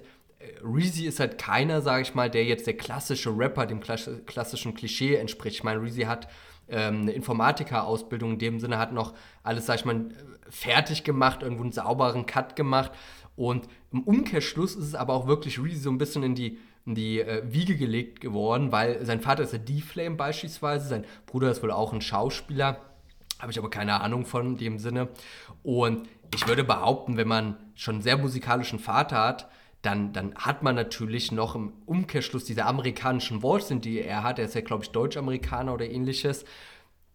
Reezy 0.60 1.06
ist 1.06 1.20
halt 1.20 1.38
keiner, 1.38 1.82
sage 1.82 2.02
ich 2.02 2.16
mal, 2.16 2.28
der 2.28 2.44
jetzt 2.44 2.66
der 2.66 2.76
klassische 2.76 3.30
Rapper 3.30 3.64
dem 3.64 3.80
klassischen 3.80 4.74
Klischee 4.74 5.14
entspricht. 5.14 5.58
Ich 5.58 5.62
meine, 5.62 5.80
Reezy 5.80 6.02
hat 6.02 6.26
ähm, 6.72 7.02
eine 7.02 7.12
Informatiker-Ausbildung 7.12 8.32
in 8.32 8.38
dem 8.38 8.60
Sinne, 8.60 8.78
hat 8.78 8.92
noch 8.92 9.14
alles, 9.42 9.66
sag 9.66 9.76
ich 9.76 9.84
mal, 9.84 10.06
fertig 10.48 11.04
gemacht, 11.04 11.42
irgendwo 11.42 11.62
einen 11.62 11.72
sauberen 11.72 12.26
Cut 12.26 12.56
gemacht. 12.56 12.90
Und 13.36 13.68
im 13.92 14.02
Umkehrschluss 14.02 14.74
ist 14.74 14.86
es 14.86 14.94
aber 14.94 15.14
auch 15.14 15.26
wirklich 15.26 15.62
Reezy 15.62 15.80
so 15.80 15.90
ein 15.90 15.98
bisschen 15.98 16.22
in 16.22 16.34
die, 16.34 16.58
in 16.84 16.94
die 16.94 17.20
äh, 17.20 17.42
Wiege 17.46 17.76
gelegt 17.76 18.20
geworden, 18.20 18.72
weil 18.72 19.04
sein 19.04 19.20
Vater 19.20 19.42
ist 19.42 19.52
der 19.52 19.60
D-Flame 19.60 20.16
beispielsweise, 20.16 20.88
sein 20.88 21.04
Bruder 21.26 21.50
ist 21.50 21.62
wohl 21.62 21.70
auch 21.70 21.92
ein 21.92 22.00
Schauspieler, 22.00 22.80
habe 23.38 23.52
ich 23.52 23.58
aber 23.58 23.70
keine 23.70 24.00
Ahnung 24.00 24.24
von 24.24 24.52
in 24.52 24.56
dem 24.58 24.78
Sinne. 24.78 25.08
Und 25.62 26.08
ich 26.34 26.46
würde 26.46 26.64
behaupten, 26.64 27.16
wenn 27.16 27.28
man 27.28 27.56
schon 27.74 27.96
einen 27.96 28.02
sehr 28.02 28.16
musikalischen 28.16 28.78
Vater 28.78 29.18
hat, 29.18 29.48
dann, 29.82 30.12
dann 30.12 30.34
hat 30.36 30.62
man 30.62 30.76
natürlich 30.76 31.32
noch 31.32 31.56
im 31.56 31.72
Umkehrschluss 31.86 32.44
diese 32.44 32.64
amerikanischen 32.66 33.42
Wurzeln, 33.42 33.80
die 33.80 34.00
er 34.00 34.22
hat. 34.22 34.38
Er 34.38 34.44
ist 34.44 34.54
ja, 34.54 34.60
glaube 34.60 34.84
ich, 34.84 34.90
Deutsch-Amerikaner 34.90 35.74
oder 35.74 35.90
ähnliches. 35.90 36.44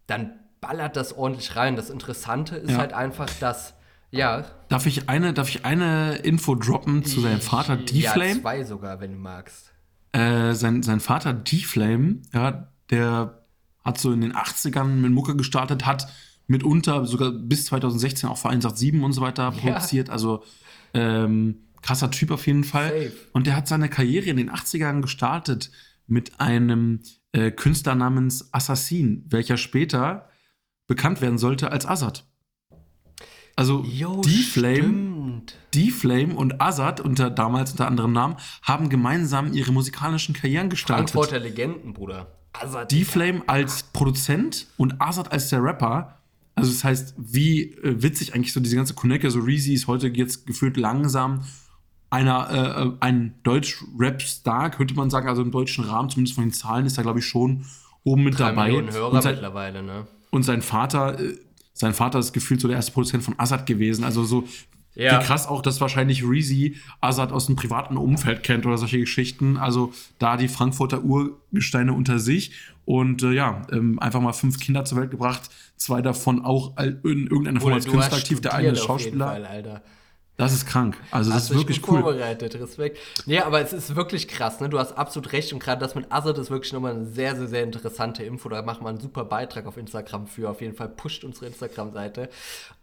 Dann 0.06 0.38
ballert 0.60 0.94
das 0.96 1.16
ordentlich 1.16 1.56
rein. 1.56 1.76
Das 1.76 1.88
Interessante 1.88 2.56
ist 2.56 2.72
ja. 2.72 2.78
halt 2.78 2.92
einfach, 2.92 3.30
dass. 3.40 3.74
Ja. 4.10 4.44
Darf 4.68 4.86
ich 4.86 5.08
eine, 5.08 5.32
darf 5.32 5.48
ich 5.48 5.64
eine 5.64 6.16
Info 6.16 6.54
droppen 6.54 7.04
zu 7.04 7.20
seinem 7.20 7.40
Vater 7.40 7.76
D-Flame? 7.76 8.34
Ja, 8.34 8.40
zwei 8.40 8.64
sogar, 8.64 9.00
wenn 9.00 9.12
du 9.12 9.18
magst. 9.18 9.72
Äh, 10.12 10.52
sein, 10.52 10.82
sein 10.82 11.00
Vater 11.00 11.34
D-Flame, 11.34 12.22
ja, 12.32 12.68
der 12.90 13.42
hat 13.84 13.98
so 13.98 14.12
in 14.12 14.20
den 14.20 14.32
80ern 14.34 14.84
mit 14.84 15.12
Mucke 15.12 15.36
gestartet, 15.36 15.84
hat 15.84 16.08
mitunter 16.46 17.04
sogar 17.04 17.32
bis 17.32 17.66
2016 17.66 18.28
auch 18.28 18.38
Verein 18.38 18.60
7 18.60 19.04
und 19.04 19.12
so 19.12 19.20
weiter 19.20 19.50
produziert. 19.52 20.08
Ja. 20.08 20.14
Also 20.14 20.42
ähm, 20.94 21.67
krasser 21.82 22.10
Typ 22.10 22.30
auf 22.30 22.46
jeden 22.46 22.64
Fall. 22.64 22.88
Safe. 22.88 23.12
Und 23.32 23.46
der 23.46 23.56
hat 23.56 23.68
seine 23.68 23.88
Karriere 23.88 24.26
in 24.26 24.36
den 24.36 24.50
80ern 24.50 25.00
gestartet 25.00 25.70
mit 26.06 26.40
einem 26.40 27.00
äh, 27.32 27.50
Künstler 27.50 27.94
namens 27.94 28.52
Assassin, 28.52 29.24
welcher 29.28 29.56
später 29.56 30.28
bekannt 30.86 31.20
werden 31.20 31.38
sollte 31.38 31.70
als 31.70 31.86
Azad. 31.86 32.24
Also 33.58 33.82
die 33.82 34.42
Flame, 34.44 35.42
die 35.74 35.90
Flame 35.90 36.34
und 36.36 36.60
Azad 36.60 37.00
unter 37.00 37.28
damals 37.28 37.72
unter 37.72 37.88
anderem 37.88 38.12
Namen 38.12 38.36
haben 38.62 38.88
gemeinsam 38.88 39.52
ihre 39.52 39.72
musikalischen 39.72 40.32
Karrieren 40.32 40.70
gestartet. 40.70 41.10
Frankfurter 41.10 41.40
Legenden, 41.40 41.92
Bruder. 41.92 42.38
Azad. 42.52 42.92
Die 42.92 43.04
Flame 43.04 43.42
als 43.48 43.82
Produzent 43.82 44.68
und 44.76 45.00
Azad 45.00 45.32
als 45.32 45.48
der 45.50 45.62
Rapper. 45.62 46.20
Also 46.54 46.70
das 46.70 46.84
heißt, 46.84 47.14
wie 47.18 47.72
äh, 47.72 48.00
witzig 48.00 48.34
eigentlich 48.34 48.52
so 48.52 48.60
diese 48.60 48.76
ganze 48.76 48.94
Connector, 48.94 49.30
so 49.30 49.40
Reezy 49.40 49.74
ist 49.74 49.88
heute 49.88 50.06
jetzt 50.06 50.46
gefühlt 50.46 50.76
langsam 50.76 51.42
einer, 52.10 52.50
äh, 52.50 52.82
äh, 52.82 52.92
ein 53.00 53.34
Deutsch-Rap-Star, 53.42 54.70
könnte 54.70 54.94
man 54.94 55.10
sagen, 55.10 55.28
also 55.28 55.42
im 55.42 55.50
deutschen 55.50 55.84
Rahmen, 55.84 56.08
zumindest 56.08 56.34
von 56.34 56.44
den 56.44 56.52
Zahlen, 56.52 56.86
ist 56.86 56.96
er, 56.96 57.02
glaube 57.02 57.18
ich, 57.18 57.26
schon 57.26 57.66
oben 58.04 58.24
mit 58.24 58.38
Drei 58.38 58.50
dabei. 58.50 58.68
Millionen 58.68 58.92
Hörer 58.92 59.12
und 59.12 59.22
sein, 59.22 59.34
mittlerweile, 59.34 59.82
ne? 59.82 60.06
Und 60.30 60.42
sein 60.42 60.62
Vater, 60.62 61.20
äh, 61.20 61.36
sein 61.72 61.94
Vater 61.94 62.18
ist 62.18 62.32
gefühlt 62.32 62.60
so 62.60 62.68
der 62.68 62.76
erste 62.76 62.92
Produzent 62.92 63.22
von 63.22 63.34
Assad 63.38 63.66
gewesen. 63.66 64.04
Also 64.04 64.24
so 64.24 64.44
ja. 64.94 65.20
wie 65.20 65.24
krass 65.24 65.46
auch, 65.46 65.62
dass 65.62 65.80
wahrscheinlich 65.80 66.24
Reezy 66.24 66.76
Assad 67.00 67.30
aus 67.30 67.46
dem 67.46 67.56
privaten 67.56 67.96
Umfeld 67.96 68.42
kennt 68.42 68.66
oder 68.66 68.78
solche 68.78 68.98
Geschichten. 68.98 69.56
Also 69.56 69.92
da 70.18 70.36
die 70.36 70.48
Frankfurter 70.48 71.04
Urgesteine 71.04 71.92
unter 71.92 72.18
sich. 72.18 72.52
Und 72.84 73.22
äh, 73.22 73.32
ja, 73.32 73.62
ähm, 73.70 73.98
einfach 73.98 74.20
mal 74.20 74.32
fünf 74.32 74.58
Kinder 74.58 74.84
zur 74.84 74.98
Welt 74.98 75.10
gebracht, 75.10 75.50
zwei 75.76 76.00
davon 76.00 76.44
auch 76.44 76.76
in 76.78 77.26
irgendeiner 77.26 77.60
Form 77.60 77.74
als 77.74 77.86
Künstler 77.86 78.16
aktiv, 78.16 78.40
der 78.40 78.54
eine 78.54 78.74
Schauspieler. 78.74 79.26
Fall, 79.26 79.44
Alter. 79.44 79.82
Das 80.38 80.52
ist 80.52 80.66
krank. 80.66 80.96
Also, 81.10 81.30
das 81.30 81.40
hast 81.42 81.50
ist 81.50 81.56
wirklich 81.56 81.86
cool. 81.88 82.00
vorbereitet, 82.00 82.54
Respekt. 82.54 82.98
Nee, 83.26 83.40
aber 83.40 83.60
es 83.60 83.72
ist 83.72 83.96
wirklich 83.96 84.28
krass, 84.28 84.60
ne? 84.60 84.68
Du 84.68 84.78
hast 84.78 84.92
absolut 84.92 85.32
recht. 85.32 85.52
Und 85.52 85.58
gerade 85.58 85.80
das 85.80 85.96
mit 85.96 86.12
Azad 86.12 86.38
ist 86.38 86.48
wirklich 86.48 86.72
nochmal 86.72 86.94
eine 86.94 87.06
sehr, 87.06 87.34
sehr, 87.34 87.48
sehr 87.48 87.64
interessante 87.64 88.22
Info. 88.22 88.48
Da 88.48 88.62
macht 88.62 88.80
man 88.80 88.90
einen 88.90 89.00
super 89.00 89.24
Beitrag 89.24 89.66
auf 89.66 89.76
Instagram 89.76 90.28
für. 90.28 90.48
Auf 90.48 90.60
jeden 90.60 90.76
Fall 90.76 90.90
pusht 90.90 91.24
unsere 91.24 91.46
Instagram-Seite. 91.46 92.28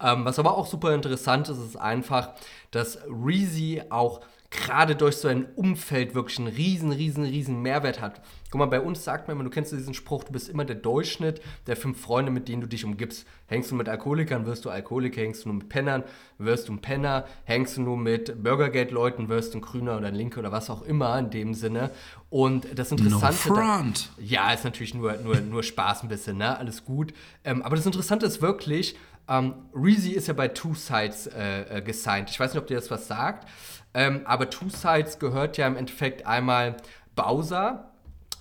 Ähm, 0.02 0.26
was 0.26 0.38
aber 0.38 0.58
auch 0.58 0.68
super 0.68 0.94
interessant 0.94 1.48
ist, 1.48 1.58
ist 1.60 1.78
einfach, 1.78 2.32
dass 2.72 3.00
Reezy 3.08 3.84
auch 3.89 4.20
gerade 4.50 4.98
durch 4.98 5.15
so 5.15 5.30
ein 5.30 5.46
Umfeld 5.56 6.13
wirklich 6.13 6.39
einen 6.39 6.50
riesen, 6.50 6.91
riesen, 6.91 7.24
riesen 7.24 7.62
Mehrwert 7.62 8.02
hat. 8.02 8.22
Guck 8.56 8.60
mal, 8.62 8.68
bei 8.68 8.80
uns 8.80 9.04
sagt 9.04 9.28
man 9.28 9.36
immer, 9.36 9.44
du 9.44 9.50
kennst 9.50 9.74
diesen 9.74 9.94
Spruch, 9.94 10.24
du 10.24 10.32
bist 10.32 10.48
immer 10.48 10.63
der 10.63 10.78
Durchschnitt 10.78 11.41
der 11.68 11.76
fünf 11.76 12.00
Freunde, 12.00 12.32
mit 12.32 12.48
denen 12.48 12.62
du 12.62 12.68
dich 12.70 12.86
umgibst. 12.86 13.28
Hängst 13.48 13.70
du 13.70 13.76
mit 13.76 13.89
Alkoholikern, 13.89 14.46
wirst 14.46 14.63
du 14.63 14.70
Alkoholiker, 14.70 15.20
hängst 15.20 15.44
du 15.44 15.50
nur 15.50 15.58
mit 15.58 15.68
Pennern, 15.68 16.06
wirst 16.38 16.70
du 16.70 16.72
ein 16.72 16.80
Penner, 16.80 17.26
hängst 17.44 17.76
du 17.76 17.82
nur 17.82 17.98
mit 17.98 18.41
Bürgergeld-Leuten, 18.41 19.28
wirst 19.28 19.54
du 19.54 19.58
ein 19.58 19.62
Grüner 19.62 19.98
oder 19.98 20.08
ein 20.08 20.15
Linker 20.15 20.39
oder 20.39 20.54
was 20.54 20.70
auch 20.70 20.84
immer 20.84 21.20
in 21.20 21.32
dem 21.32 21.54
Sinne. 21.54 21.91
Und 22.30 22.80
das 22.80 22.94
Interessante. 22.94 23.50
No 23.50 23.56
front. 23.56 24.10
Da, 24.15 24.24
ja, 24.24 24.54
ist 24.54 24.63
natürlich 24.63 24.94
nur, 24.94 25.18
nur, 25.18 25.41
nur 25.41 25.62
Spaß 25.62 26.04
ein 26.04 26.08
bisschen, 26.08 26.38
ne? 26.38 26.58
Alles 26.58 26.86
gut. 26.86 27.13
Ähm, 27.44 27.62
aber 27.62 27.76
das 27.76 27.86
Interessante 27.86 28.26
ist 28.26 28.41
wirklich, 28.41 28.96
ähm, 29.28 29.54
Reezy 29.74 30.12
ist 30.12 30.30
ja 30.30 30.34
bei 30.34 30.48
Two 30.48 30.76
Sides 30.76 31.28
äh, 31.28 31.80
äh, 31.80 31.82
gesigned. 31.82 32.30
Ich 32.30 32.39
weiß 32.39 32.54
nicht, 32.54 32.62
ob 32.62 32.68
dir 32.68 32.76
das 32.76 32.89
was 32.89 33.10
sagt. 33.10 33.50
Ähm, 33.94 34.22
aber 34.24 34.50
Two 34.50 34.70
Sides 34.70 35.20
gehört 35.20 35.58
ja 35.58 35.68
im 35.68 35.76
Endeffekt 35.76 36.26
einmal 36.26 36.78
Bowser, 37.18 37.91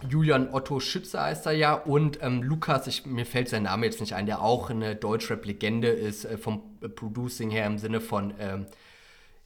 Julian 0.08 0.52
Otto 0.52 0.80
Schütze 0.80 1.20
heißt 1.20 1.46
er 1.46 1.52
ja 1.52 1.74
und 1.74 2.18
ähm, 2.22 2.42
Lukas, 2.42 2.86
ich, 2.86 3.06
mir 3.06 3.24
fällt 3.24 3.48
sein 3.48 3.62
Name 3.62 3.86
jetzt 3.86 4.00
nicht 4.00 4.14
ein, 4.14 4.26
der 4.26 4.42
auch 4.42 4.70
eine 4.70 4.96
Deutschrap-Legende 4.96 5.88
ist, 5.88 6.24
äh, 6.24 6.36
vom 6.36 6.78
Producing 6.94 7.50
her 7.50 7.66
im 7.66 7.78
Sinne 7.78 8.00
von 8.00 8.34
ähm, 8.38 8.66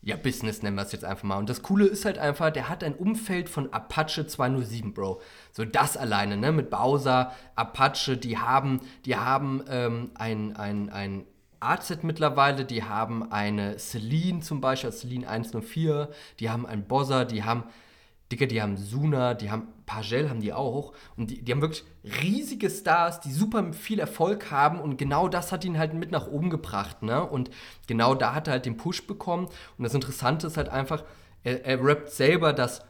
ja, 0.03 0.17
Business 0.17 0.63
nennen 0.63 0.77
wir 0.77 0.83
es 0.83 0.93
jetzt 0.93 1.05
einfach 1.05 1.25
mal. 1.25 1.39
Und 1.39 1.51
das 1.51 1.63
Coole 1.63 1.85
ist 1.85 2.05
halt 2.05 2.19
einfach, 2.19 2.51
der 2.51 2.69
hat 2.69 2.85
ein 2.85 2.95
Umfeld 2.95 3.49
von 3.49 3.73
Apache 3.73 4.27
207, 4.27 4.95
Bro. 4.95 5.21
So 5.53 5.65
das 5.65 5.97
alleine, 5.97 6.37
ne? 6.37 6.53
Mit 6.53 6.71
Bowser, 6.71 7.33
Apache, 7.57 8.17
die 8.17 8.39
haben, 8.39 8.81
die 9.05 9.17
haben 9.17 9.65
ähm, 9.69 10.11
ein, 10.15 10.57
ein, 10.57 10.89
ein 10.91 11.25
AZ 11.61 12.03
mittlerweile, 12.03 12.65
die 12.65 12.85
haben 12.85 13.33
eine 13.33 13.79
Celine 13.79 14.41
zum 14.41 14.61
Beispiel, 14.61 14.93
Celine 14.93 15.29
104, 15.29 16.11
die 16.39 16.49
haben 16.49 16.67
einen 16.67 16.85
Bozzer, 16.85 17.25
die 17.25 17.43
haben, 17.43 17.65
Digga, 18.31 18.47
die 18.47 18.63
haben 18.63 18.77
Suna, 18.77 19.35
die 19.35 19.51
haben 19.51 19.67
Pagel 19.89 20.29
haben 20.31 20.41
die 20.41 20.53
auch. 20.53 20.93
Und 21.17 21.31
die, 21.31 21.43
die 21.43 21.51
haben 21.51 21.63
wirklich 21.63 21.85
riesige 22.23 22.71
Stars, 22.71 23.21
die 23.21 23.33
super 23.33 23.73
viel 23.73 23.99
Erfolg 23.99 24.53
haben. 24.53 24.81
Und 24.81 24.99
genau 24.99 25.29
das 25.29 25.51
hat 25.51 25.65
ihn 25.65 25.79
halt 25.79 25.95
mit 25.95 26.13
nach 26.13 26.29
oben 26.29 26.51
gebracht. 26.51 27.03
Ne? 27.03 27.25
Und 27.25 27.51
genau 27.89 28.15
da 28.15 28.35
hat 28.35 28.47
er 28.47 28.53
halt 28.53 28.67
den 28.67 28.77
Push 28.77 29.07
bekommen. 29.07 29.47
Und 29.47 29.85
das 29.85 29.95
Interessante 29.95 30.47
ist 30.47 30.57
halt 30.57 30.69
einfach, 30.69 31.03
er, 31.43 31.65
er 31.65 31.83
rappt 31.83 32.11
selber, 32.11 32.53
dass 32.53 32.83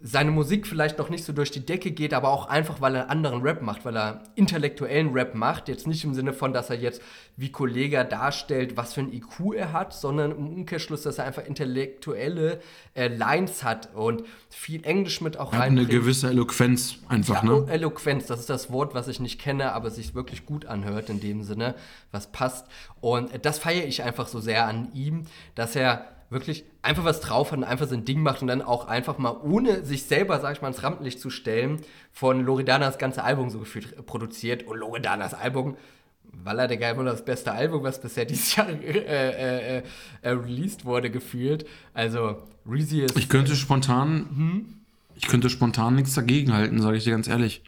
seine 0.00 0.30
Musik 0.30 0.66
vielleicht 0.66 0.98
noch 0.98 1.08
nicht 1.08 1.24
so 1.24 1.32
durch 1.32 1.50
die 1.50 1.64
Decke 1.64 1.90
geht, 1.90 2.12
aber 2.12 2.28
auch 2.28 2.46
einfach, 2.46 2.80
weil 2.80 2.94
er 2.94 3.10
anderen 3.10 3.40
Rap 3.40 3.62
macht, 3.62 3.84
weil 3.84 3.96
er 3.96 4.24
intellektuellen 4.34 5.12
Rap 5.12 5.34
macht. 5.34 5.68
Jetzt 5.68 5.86
nicht 5.86 6.04
im 6.04 6.14
Sinne 6.14 6.32
von, 6.32 6.52
dass 6.52 6.68
er 6.70 6.76
jetzt 6.76 7.00
wie 7.36 7.50
Kollega 7.50 8.04
darstellt, 8.04 8.76
was 8.76 8.94
für 8.94 9.00
ein 9.00 9.12
IQ 9.12 9.54
er 9.54 9.72
hat, 9.72 9.94
sondern 9.94 10.32
im 10.32 10.48
Umkehrschluss, 10.48 11.02
dass 11.02 11.18
er 11.18 11.24
einfach 11.24 11.44
intellektuelle 11.44 12.60
äh, 12.94 13.08
Lines 13.08 13.64
hat 13.64 13.94
und 13.94 14.22
viel 14.50 14.84
Englisch 14.84 15.20
mit 15.20 15.38
auch 15.38 15.52
rein. 15.52 15.72
Eine 15.72 15.86
gewisse 15.86 16.28
Eloquenz 16.28 16.98
einfach, 17.08 17.42
ja, 17.42 17.60
ne? 17.60 17.66
Eloquenz, 17.68 18.26
das 18.26 18.40
ist 18.40 18.50
das 18.50 18.70
Wort, 18.70 18.94
was 18.94 19.08
ich 19.08 19.20
nicht 19.20 19.40
kenne, 19.40 19.72
aber 19.72 19.90
sich 19.90 20.14
wirklich 20.14 20.44
gut 20.44 20.66
anhört 20.66 21.08
in 21.08 21.20
dem 21.20 21.42
Sinne, 21.42 21.74
was 22.12 22.32
passt. 22.32 22.66
Und 23.00 23.30
das 23.44 23.58
feiere 23.58 23.86
ich 23.86 24.02
einfach 24.02 24.28
so 24.28 24.40
sehr 24.40 24.66
an 24.66 24.88
ihm, 24.92 25.24
dass 25.54 25.74
er 25.74 26.15
wirklich 26.30 26.64
einfach 26.82 27.04
was 27.04 27.20
drauf 27.20 27.52
hat 27.52 27.58
und 27.58 27.64
einfach 27.64 27.86
sein 27.86 28.04
Ding 28.04 28.20
macht 28.20 28.42
und 28.42 28.48
dann 28.48 28.62
auch 28.62 28.88
einfach 28.88 29.18
mal, 29.18 29.36
ohne 29.42 29.84
sich 29.84 30.04
selber, 30.04 30.40
sag 30.40 30.56
ich 30.56 30.62
mal, 30.62 30.68
ins 30.68 30.82
Rampenlicht 30.82 31.20
zu 31.20 31.30
stellen, 31.30 31.80
von 32.12 32.44
Loredana 32.44 32.86
das 32.86 32.98
ganze 32.98 33.22
Album 33.22 33.50
so 33.50 33.58
gefühlt 33.58 34.06
produziert. 34.06 34.64
Und 34.64 34.78
Loredanas 34.78 35.34
Album, 35.34 35.76
Walla 36.24 36.66
der 36.66 36.76
Geil 36.76 36.96
das 37.04 37.24
beste 37.24 37.52
Album, 37.52 37.82
was 37.82 38.00
bisher 38.00 38.24
dieses 38.24 38.56
Jahr 38.56 38.68
äh, 38.68 39.78
äh, 39.78 39.82
äh, 40.22 40.30
released 40.30 40.84
wurde, 40.84 41.10
gefühlt. 41.10 41.66
Also, 41.94 42.42
Reezy 42.68 43.00
ist. 43.00 43.16
Ich 43.16 43.28
könnte 43.28 43.54
spontan. 43.54 44.26
Hm? 44.34 44.66
Ich 45.14 45.28
könnte 45.28 45.48
spontan 45.48 45.94
nichts 45.94 46.14
dagegen 46.14 46.52
halten, 46.52 46.82
sage 46.82 46.98
ich 46.98 47.04
dir 47.04 47.12
ganz 47.12 47.26
ehrlich. 47.26 47.62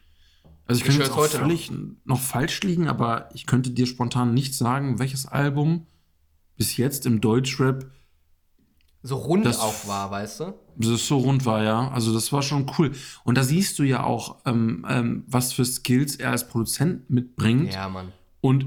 Also 0.67 0.83
ich, 0.83 0.89
ich 0.89 0.97
könnte 0.99 1.11
jetzt 1.11 1.17
auch 1.17 1.27
völlig 1.27 1.71
noch. 1.71 1.79
noch 2.05 2.21
falsch 2.21 2.61
liegen, 2.63 2.89
aber 2.89 3.31
ich 3.33 3.47
könnte 3.47 3.71
dir 3.71 3.87
spontan 3.87 4.35
nicht 4.35 4.55
sagen, 4.55 4.99
welches 4.99 5.27
Album 5.27 5.87
bis 6.59 6.77
jetzt 6.77 7.07
im 7.07 7.23
Deutschrap 7.23 7.87
so 9.03 9.17
rund 9.17 9.47
das, 9.47 9.61
auch 9.61 9.87
war, 9.87 10.11
weißt 10.11 10.41
du? 10.41 10.55
Das 10.77 11.07
so 11.07 11.19
rund 11.19 11.47
war, 11.47 11.63
ja. 11.63 11.89
Also 11.91 12.13
das 12.13 12.33
war 12.33 12.43
schon 12.43 12.71
cool. 12.79 12.93
Und 13.25 13.39
da 13.39 13.45
siehst 13.45 13.79
du 13.79 13.85
ja 13.85 14.03
auch, 14.03 14.37
ähm, 14.45 14.85
ähm, 14.89 15.25
was 15.29 15.53
für 15.53 15.65
Skills 15.65 16.17
er 16.17 16.33
als 16.33 16.49
Produzent 16.49 17.09
mitbringt. 17.09 17.73
Ja, 17.73 17.89
Mann. 17.89 18.13
Und 18.41 18.67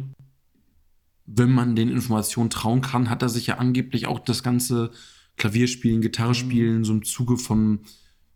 wenn 1.25 1.51
man 1.51 1.75
den 1.75 1.89
Informationen 1.89 2.49
trauen 2.49 2.81
kann, 2.81 3.09
hat 3.09 3.21
er 3.21 3.29
sich 3.29 3.47
ja 3.47 3.57
angeblich 3.57 4.07
auch 4.07 4.19
das 4.19 4.41
ganze 4.41 4.91
Klavierspielen, 5.37 6.01
Gitarrespielen, 6.01 6.79
mhm. 6.79 6.85
so 6.85 6.93
im 6.93 7.03
Zuge 7.03 7.37
von, 7.37 7.79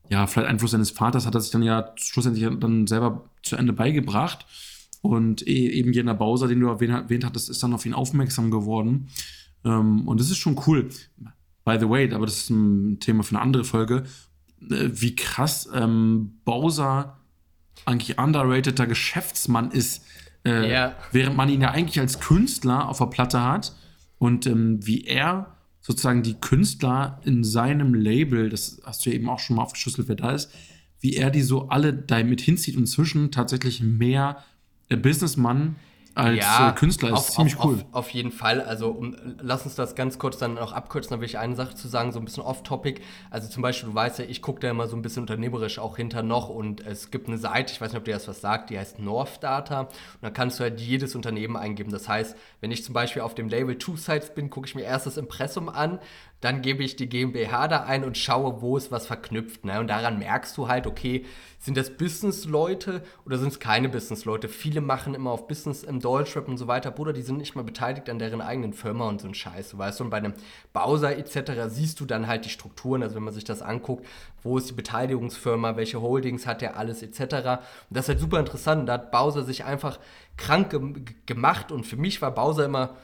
ja, 0.09 0.27
vielleicht 0.27 0.49
Einfluss 0.49 0.71
seines 0.71 0.91
Vaters, 0.91 1.25
hat 1.25 1.35
er 1.35 1.41
sich 1.41 1.51
dann 1.51 1.63
ja 1.63 1.93
schlussendlich 1.95 2.47
dann 2.59 2.87
selber 2.87 3.29
zu 3.41 3.55
Ende 3.55 3.73
beigebracht. 3.73 4.45
Und 5.01 5.47
e, 5.47 5.69
eben 5.69 5.93
jener 5.93 6.15
Bowser, 6.15 6.47
den 6.47 6.59
du 6.59 6.67
erwähnt 6.67 7.25
hattest, 7.25 7.49
ist 7.49 7.63
dann 7.63 7.73
auf 7.73 7.85
ihn 7.85 7.93
aufmerksam 7.93 8.51
geworden. 8.51 9.09
Ähm, 9.63 10.07
und 10.07 10.19
das 10.19 10.29
ist 10.29 10.37
schon 10.37 10.59
cool 10.67 10.89
by 11.65 11.77
the 11.79 11.89
way, 11.89 12.11
aber 12.13 12.25
das 12.25 12.37
ist 12.37 12.49
ein 12.51 12.99
Thema 12.99 13.23
für 13.23 13.35
eine 13.35 13.41
andere 13.41 13.63
Folge, 13.65 14.03
äh, 14.61 14.89
wie 14.91 15.15
krass 15.15 15.67
ähm, 15.73 16.39
Bowser 16.45 17.19
eigentlich 17.85 18.17
underrateder 18.17 18.87
Geschäftsmann 18.87 19.71
ist, 19.71 20.05
äh, 20.45 20.69
yeah. 20.69 20.95
während 21.11 21.35
man 21.35 21.49
ihn 21.49 21.61
ja 21.61 21.71
eigentlich 21.71 21.99
als 21.99 22.19
Künstler 22.19 22.87
auf 22.87 22.99
der 22.99 23.07
Platte 23.07 23.41
hat 23.41 23.75
und 24.17 24.47
ähm, 24.47 24.85
wie 24.85 25.03
er 25.03 25.57
sozusagen 25.81 26.23
die 26.23 26.35
Künstler 26.35 27.19
in 27.25 27.43
seinem 27.43 27.93
Label, 27.93 28.49
das 28.49 28.81
hast 28.85 29.05
du 29.05 29.09
ja 29.09 29.15
eben 29.15 29.29
auch 29.29 29.39
schon 29.39 29.57
mal 29.57 29.63
aufgeschlüsselt, 29.63 30.07
wer 30.07 30.15
da 30.15 30.31
ist, 30.31 30.51
wie 30.99 31.15
er 31.15 31.29
die 31.29 31.41
so 31.41 31.69
alle 31.69 31.93
da 31.93 32.23
mit 32.23 32.41
hinzieht 32.41 32.75
und 32.75 32.83
inzwischen 32.83 33.31
tatsächlich 33.31 33.81
mehr 33.81 34.43
äh, 34.89 34.97
Businessmann 34.97 35.75
als 36.15 36.37
ja, 36.37 36.69
äh, 36.69 36.73
Künstler 36.73 37.09
ist 37.09 37.15
auf, 37.15 37.29
ziemlich 37.31 37.57
auf, 37.57 37.65
cool. 37.65 37.75
Auf, 37.91 38.05
auf, 38.05 38.09
jeden 38.11 38.31
Fall. 38.31 38.61
Also 38.61 38.89
um, 38.89 39.15
lass 39.41 39.65
uns 39.65 39.75
das 39.75 39.95
ganz 39.95 40.17
kurz 40.17 40.37
dann 40.37 40.53
noch 40.53 40.71
abkürzen. 40.71 41.11
Da 41.11 41.19
will 41.19 41.25
ich 41.25 41.37
eine 41.37 41.55
Sache 41.55 41.75
zu 41.75 41.89
sagen, 41.89 42.13
so 42.13 42.19
ein 42.19 42.25
bisschen 42.25 42.41
off-topic. 42.41 43.01
Also 43.29 43.49
zum 43.49 43.61
Beispiel, 43.61 43.89
du 43.89 43.95
weißt 43.95 44.19
ja, 44.19 44.25
ich 44.25 44.41
gucke 44.41 44.61
da 44.61 44.69
immer 44.69 44.87
so 44.87 44.95
ein 44.95 45.01
bisschen 45.01 45.23
unternehmerisch 45.23 45.77
auch 45.77 45.97
hinter 45.97 46.23
noch 46.23 46.47
und 46.47 46.85
es 46.85 47.11
gibt 47.11 47.27
eine 47.27 47.37
Seite, 47.37 47.73
ich 47.73 47.81
weiß 47.81 47.91
nicht, 47.91 47.99
ob 47.99 48.05
dir 48.05 48.13
das 48.13 48.29
was 48.29 48.39
sagt, 48.39 48.69
die 48.69 48.79
heißt 48.79 48.99
North 48.99 49.43
Data 49.43 49.81
und 49.81 49.89
da 50.21 50.29
kannst 50.29 50.59
du 50.59 50.63
halt 50.63 50.79
jedes 50.79 51.15
Unternehmen 51.15 51.57
eingeben. 51.57 51.91
Das 51.91 52.07
heißt, 52.07 52.37
wenn 52.61 52.71
ich 52.71 52.85
zum 52.85 52.93
Beispiel 52.93 53.21
auf 53.21 53.35
dem 53.35 53.49
Label 53.49 53.77
Two 53.77 53.97
Sites 53.97 54.33
bin, 54.33 54.49
gucke 54.49 54.67
ich 54.67 54.75
mir 54.75 54.83
erst 54.83 55.07
das 55.07 55.17
Impressum 55.17 55.67
an, 55.67 55.99
dann 56.45 56.61
gebe 56.61 56.83
ich 56.83 56.95
die 56.95 57.09
GmbH 57.09 57.67
da 57.67 57.83
ein 57.85 58.03
und 58.03 58.19
schaue, 58.19 58.61
wo 58.61 58.77
ist 58.77 58.91
was 58.91 59.07
verknüpft. 59.07 59.65
Ne? 59.65 59.79
Und 59.79 59.87
daran 59.87 60.19
merkst 60.19 60.55
du 60.57 60.67
halt, 60.67 60.85
okay, 60.85 61.25
sind 61.57 61.75
das 61.75 61.97
Business-Leute 61.97 63.01
oder 63.25 63.39
sind 63.39 63.47
es 63.47 63.59
keine 63.59 63.89
Business-Leute? 63.89 64.47
Viele 64.47 64.81
machen 64.81 65.15
immer 65.15 65.31
auf 65.31 65.47
Business 65.47 65.81
im 65.81 65.99
Deutschrap 65.99 66.47
und 66.47 66.57
so 66.57 66.67
weiter. 66.67 66.91
Bruder, 66.91 67.13
die 67.13 67.23
sind 67.23 67.37
nicht 67.37 67.55
mal 67.55 67.63
beteiligt 67.63 68.07
an 68.11 68.19
deren 68.19 68.41
eigenen 68.41 68.73
Firma 68.73 69.09
und 69.09 69.21
so 69.21 69.27
ein 69.27 69.33
Scheiß, 69.33 69.75
weißt 69.75 69.99
du? 69.99 70.03
Und 70.03 70.11
bei 70.11 70.17
einem 70.17 70.35
Bowser 70.71 71.17
etc. 71.17 71.63
siehst 71.67 71.99
du 71.99 72.05
dann 72.05 72.27
halt 72.27 72.45
die 72.45 72.49
Strukturen, 72.49 73.01
also 73.01 73.15
wenn 73.15 73.23
man 73.23 73.33
sich 73.33 73.43
das 73.43 73.63
anguckt, 73.63 74.05
wo 74.43 74.59
ist 74.59 74.69
die 74.69 74.75
Beteiligungsfirma, 74.75 75.77
welche 75.77 75.99
Holdings 75.99 76.45
hat 76.45 76.61
der 76.61 76.77
alles 76.77 77.01
etc. 77.01 77.21
Und 77.21 77.59
das 77.89 78.05
ist 78.05 78.09
halt 78.09 78.19
super 78.19 78.39
interessant. 78.39 78.87
Da 78.87 78.93
hat 78.93 79.11
Bowser 79.11 79.41
sich 79.41 79.65
einfach 79.65 79.99
krank 80.37 80.69
ge 80.69 81.15
gemacht 81.25 81.71
und 81.71 81.87
für 81.87 81.97
mich 81.97 82.21
war 82.21 82.29
Bowser 82.29 82.65
immer 82.65 82.97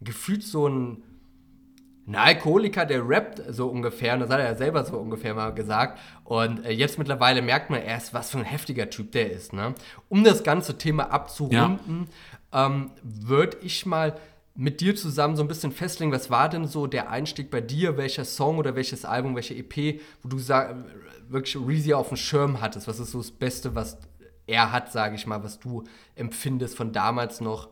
gefühlt 0.00 0.42
so 0.42 0.68
ein 0.68 1.04
ein 2.08 2.16
Alkoholiker, 2.16 2.86
der 2.86 3.06
rappt 3.06 3.42
so 3.50 3.68
ungefähr, 3.68 4.14
und 4.14 4.20
das 4.20 4.30
hat 4.30 4.40
er 4.40 4.46
ja 4.46 4.54
selber 4.54 4.82
so 4.82 4.96
ungefähr 4.96 5.34
mal 5.34 5.52
gesagt. 5.52 5.98
Und 6.24 6.64
äh, 6.64 6.70
jetzt 6.72 6.98
mittlerweile 6.98 7.42
merkt 7.42 7.68
man 7.68 7.82
erst, 7.82 8.14
was 8.14 8.30
für 8.30 8.38
ein 8.38 8.44
heftiger 8.44 8.88
Typ 8.88 9.12
der 9.12 9.30
ist. 9.30 9.52
Ne? 9.52 9.74
Um 10.08 10.24
das 10.24 10.42
ganze 10.42 10.78
Thema 10.78 11.10
abzurunden, 11.10 12.08
ja. 12.52 12.66
ähm, 12.66 12.92
würde 13.02 13.58
ich 13.60 13.84
mal 13.84 14.16
mit 14.54 14.80
dir 14.80 14.96
zusammen 14.96 15.36
so 15.36 15.42
ein 15.42 15.48
bisschen 15.48 15.70
festlegen, 15.70 16.10
was 16.10 16.30
war 16.30 16.48
denn 16.48 16.66
so 16.66 16.86
der 16.86 17.10
Einstieg 17.10 17.50
bei 17.50 17.60
dir, 17.60 17.98
welcher 17.98 18.24
Song 18.24 18.56
oder 18.56 18.74
welches 18.74 19.04
Album, 19.04 19.36
welche 19.36 19.54
EP, 19.54 20.00
wo 20.22 20.30
du 20.30 20.38
sag, 20.38 20.76
wirklich 21.28 21.56
Reezy 21.56 21.92
auf 21.92 22.08
dem 22.08 22.16
Schirm 22.16 22.62
hattest? 22.62 22.88
Was 22.88 22.98
ist 22.98 23.10
so 23.10 23.18
das 23.18 23.30
Beste, 23.30 23.74
was 23.74 23.98
er 24.46 24.72
hat, 24.72 24.90
sage 24.90 25.14
ich 25.14 25.26
mal, 25.26 25.44
was 25.44 25.58
du 25.60 25.84
empfindest 26.14 26.74
von 26.74 26.90
damals 26.90 27.42
noch? 27.42 27.68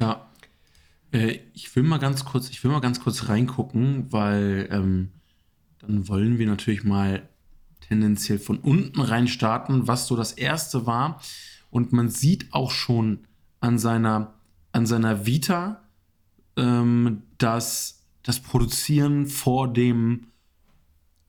Ja, 0.00 0.26
äh, 1.12 1.38
ich 1.52 1.74
will 1.74 1.82
mal 1.82 1.98
ganz 1.98 2.24
kurz, 2.24 2.50
ich 2.50 2.62
will 2.62 2.70
mal 2.70 2.80
ganz 2.80 3.00
kurz 3.00 3.28
reingucken, 3.28 4.12
weil 4.12 4.68
ähm, 4.70 5.10
dann 5.78 6.08
wollen 6.08 6.38
wir 6.38 6.46
natürlich 6.46 6.84
mal 6.84 7.28
tendenziell 7.80 8.38
von 8.38 8.58
unten 8.58 9.00
rein 9.00 9.28
starten, 9.28 9.86
was 9.86 10.06
so 10.06 10.16
das 10.16 10.32
erste 10.32 10.86
war. 10.86 11.20
Und 11.70 11.92
man 11.92 12.08
sieht 12.08 12.52
auch 12.52 12.70
schon 12.70 13.20
an 13.60 13.78
seiner, 13.78 14.34
an 14.72 14.86
seiner 14.86 15.26
Vita, 15.26 15.82
ähm, 16.56 17.22
dass 17.38 18.04
das 18.22 18.40
Produzieren 18.40 19.26
vor 19.26 19.72
dem 19.72 20.28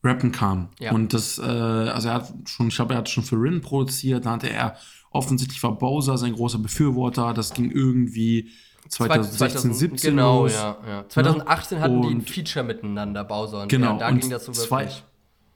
Rappen 0.04 0.32
kam. 0.32 0.70
Ja. 0.80 0.94
Und 0.94 1.14
das, 1.14 1.38
äh, 1.38 1.42
also 1.42 2.08
er 2.08 2.14
hat 2.16 2.34
schon, 2.46 2.70
ich 2.70 2.76
glaube, 2.76 2.94
er 2.94 3.00
hat 3.00 3.10
schon 3.10 3.24
für 3.24 3.36
Rin 3.36 3.62
produziert, 3.62 4.26
da 4.26 4.32
hatte 4.32 4.50
er 4.50 4.76
offensichtlich 5.12 5.62
war 5.64 5.78
Bowser 5.78 6.18
sein 6.18 6.34
großer 6.34 6.60
Befürworter, 6.60 7.34
das 7.34 7.54
ging 7.54 7.72
irgendwie 7.72 8.50
2016, 8.90 9.74
17 9.74 10.12
genau, 10.12 10.44
los. 10.44 10.54
ja, 10.54 10.78
ja. 10.88 11.06
2018 11.10 11.80
hatten 11.80 12.02
die 12.02 12.08
ein 12.10 12.14
Und- 12.18 12.30
Feature 12.30 12.66
miteinander, 12.66 13.24
Bowser 13.24 13.64
und 13.64 13.70
Genau, 13.70 13.94
er. 13.94 14.00
Da 14.00 14.08
und 14.10 14.20
ging 14.20 14.30
das 14.30 14.46
so 14.46 14.52
zwei- 14.52 14.82
wirklich. 14.86 15.04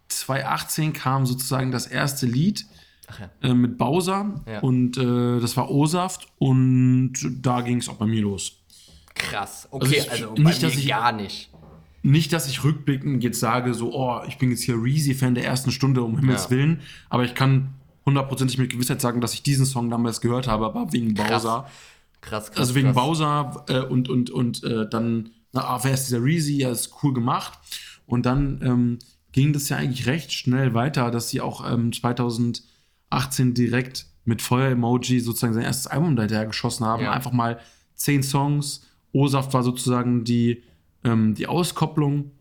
2018 0.10 0.94
kam 0.94 1.26
sozusagen 1.26 1.72
das 1.72 1.88
erste 1.88 2.26
Lied 2.26 2.66
ja. 3.42 3.50
äh, 3.50 3.54
mit 3.54 3.78
Bowser 3.78 4.42
Ja. 4.46 4.60
und 4.60 4.98
äh, 4.98 5.40
das 5.40 5.56
war 5.58 5.72
O-Saft 5.72 6.28
und 6.38 7.14
da 7.42 7.62
ging 7.62 7.78
es 7.78 7.88
auch 7.90 7.96
bei 7.96 8.06
mir 8.06 8.22
los. 8.22 8.58
Krass. 9.16 9.68
Okay, 9.72 9.98
ich- 10.00 10.12
also, 10.12 10.32
nicht, 10.34 10.44
bei 10.44 10.52
dass 10.52 10.62
mir 10.76 10.82
ich- 10.82 10.88
gar 10.88 11.12
nicht. 11.12 11.50
Nicht, 12.04 12.34
dass 12.34 12.48
ich 12.50 12.64
rückblickend 12.64 13.24
jetzt 13.24 13.40
sage, 13.40 13.76
so, 13.76 13.94
oh, 13.94 14.22
ich 14.28 14.40
bin 14.40 14.50
jetzt 14.50 14.64
hier 14.64 14.74
Reezy-Fan 14.76 15.36
der 15.36 15.46
ersten 15.46 15.72
Stunde, 15.72 16.02
um 16.02 16.18
Himmels 16.18 16.46
Ja. 16.46 16.50
Willen, 16.50 16.82
aber 17.10 17.24
ich 17.26 17.36
kann 17.36 17.76
hundertprozentig 18.08 18.58
mit 18.58 18.72
Gewissheit 18.72 19.00
sagen, 19.00 19.22
dass 19.22 19.36
ich 19.36 19.44
diesen 19.44 19.68
Song 19.68 19.92
damals 19.92 20.20
gehört 20.20 20.48
habe, 20.48 20.66
aber 20.66 20.92
wegen 20.92 21.14
Krass. 21.14 21.44
Bowser. 21.44 21.68
Krass, 22.22 22.52
krass. 22.52 22.60
Also 22.60 22.76
wegen 22.76 22.94
krass. 22.94 23.04
Bowser 23.04 23.66
äh, 23.68 23.80
und, 23.82 24.10
und, 24.10 24.30
und 24.30 24.64
äh, 24.64 24.88
dann, 24.88 25.32
na, 25.52 25.62
ah, 25.62 25.80
wer 25.84 25.94
ist 25.94 26.06
dieser 26.06 26.24
Reezy? 26.24 26.58
Ja, 26.58 26.72
ist 26.72 27.04
cool 27.04 27.14
gemacht. 27.14 27.60
Und 28.06 28.26
dann 28.26 28.60
ähm, 28.64 29.00
ging 29.32 29.54
das 29.54 29.70
ja 29.70 29.78
eigentlich 29.78 30.06
recht 30.08 30.32
schnell 30.32 30.74
weiter, 30.74 31.12
dass 31.12 31.30
sie 31.30 31.42
auch 31.42 31.70
ähm, 31.70 31.92
2018 31.92 33.54
direkt 33.54 34.06
mit 34.24 34.42
Feuer-Emoji 34.42 35.20
sozusagen 35.20 35.54
sein 35.54 35.64
erstes 35.64 35.88
Album 35.88 36.16
dahinter 36.16 36.46
geschossen 36.46 36.86
haben. 36.86 37.04
Ja. 37.04 37.12
Einfach 37.12 37.32
mal 37.32 37.60
zehn 37.96 38.24
Songs. 38.24 38.86
O-Saft 39.14 39.54
war 39.54 39.64
sozusagen 39.64 40.24
die, 40.24 40.64
ähm, 41.04 41.34
die 41.34 41.48
Auskopplung. 41.48 42.32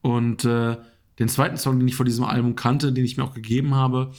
Und 0.00 0.44
äh, 0.44 0.76
den 1.18 1.28
zweiten 1.28 1.56
Song, 1.56 1.78
den 1.78 1.88
ich 1.88 1.96
vor 1.96 2.06
diesem 2.06 2.24
Album 2.24 2.56
kannte, 2.56 2.92
den 2.92 3.04
ich 3.04 3.16
mir 3.16 3.24
auch 3.24 3.34
gegeben 3.34 3.74
habe, 3.74 4.12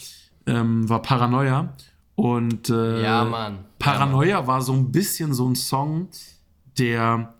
ähm, 0.45 0.87
war 0.89 1.01
Paranoia. 1.01 1.75
Und 2.15 2.69
äh, 2.69 3.03
Ja. 3.03 3.57
Paranoia 3.79 4.47
war 4.47 4.61
so 4.61 4.73
ein 4.73 4.91
bisschen 4.91 5.33
so 5.33 5.47
ein 5.47 5.55
Song, 5.55 6.07
der 6.77 7.35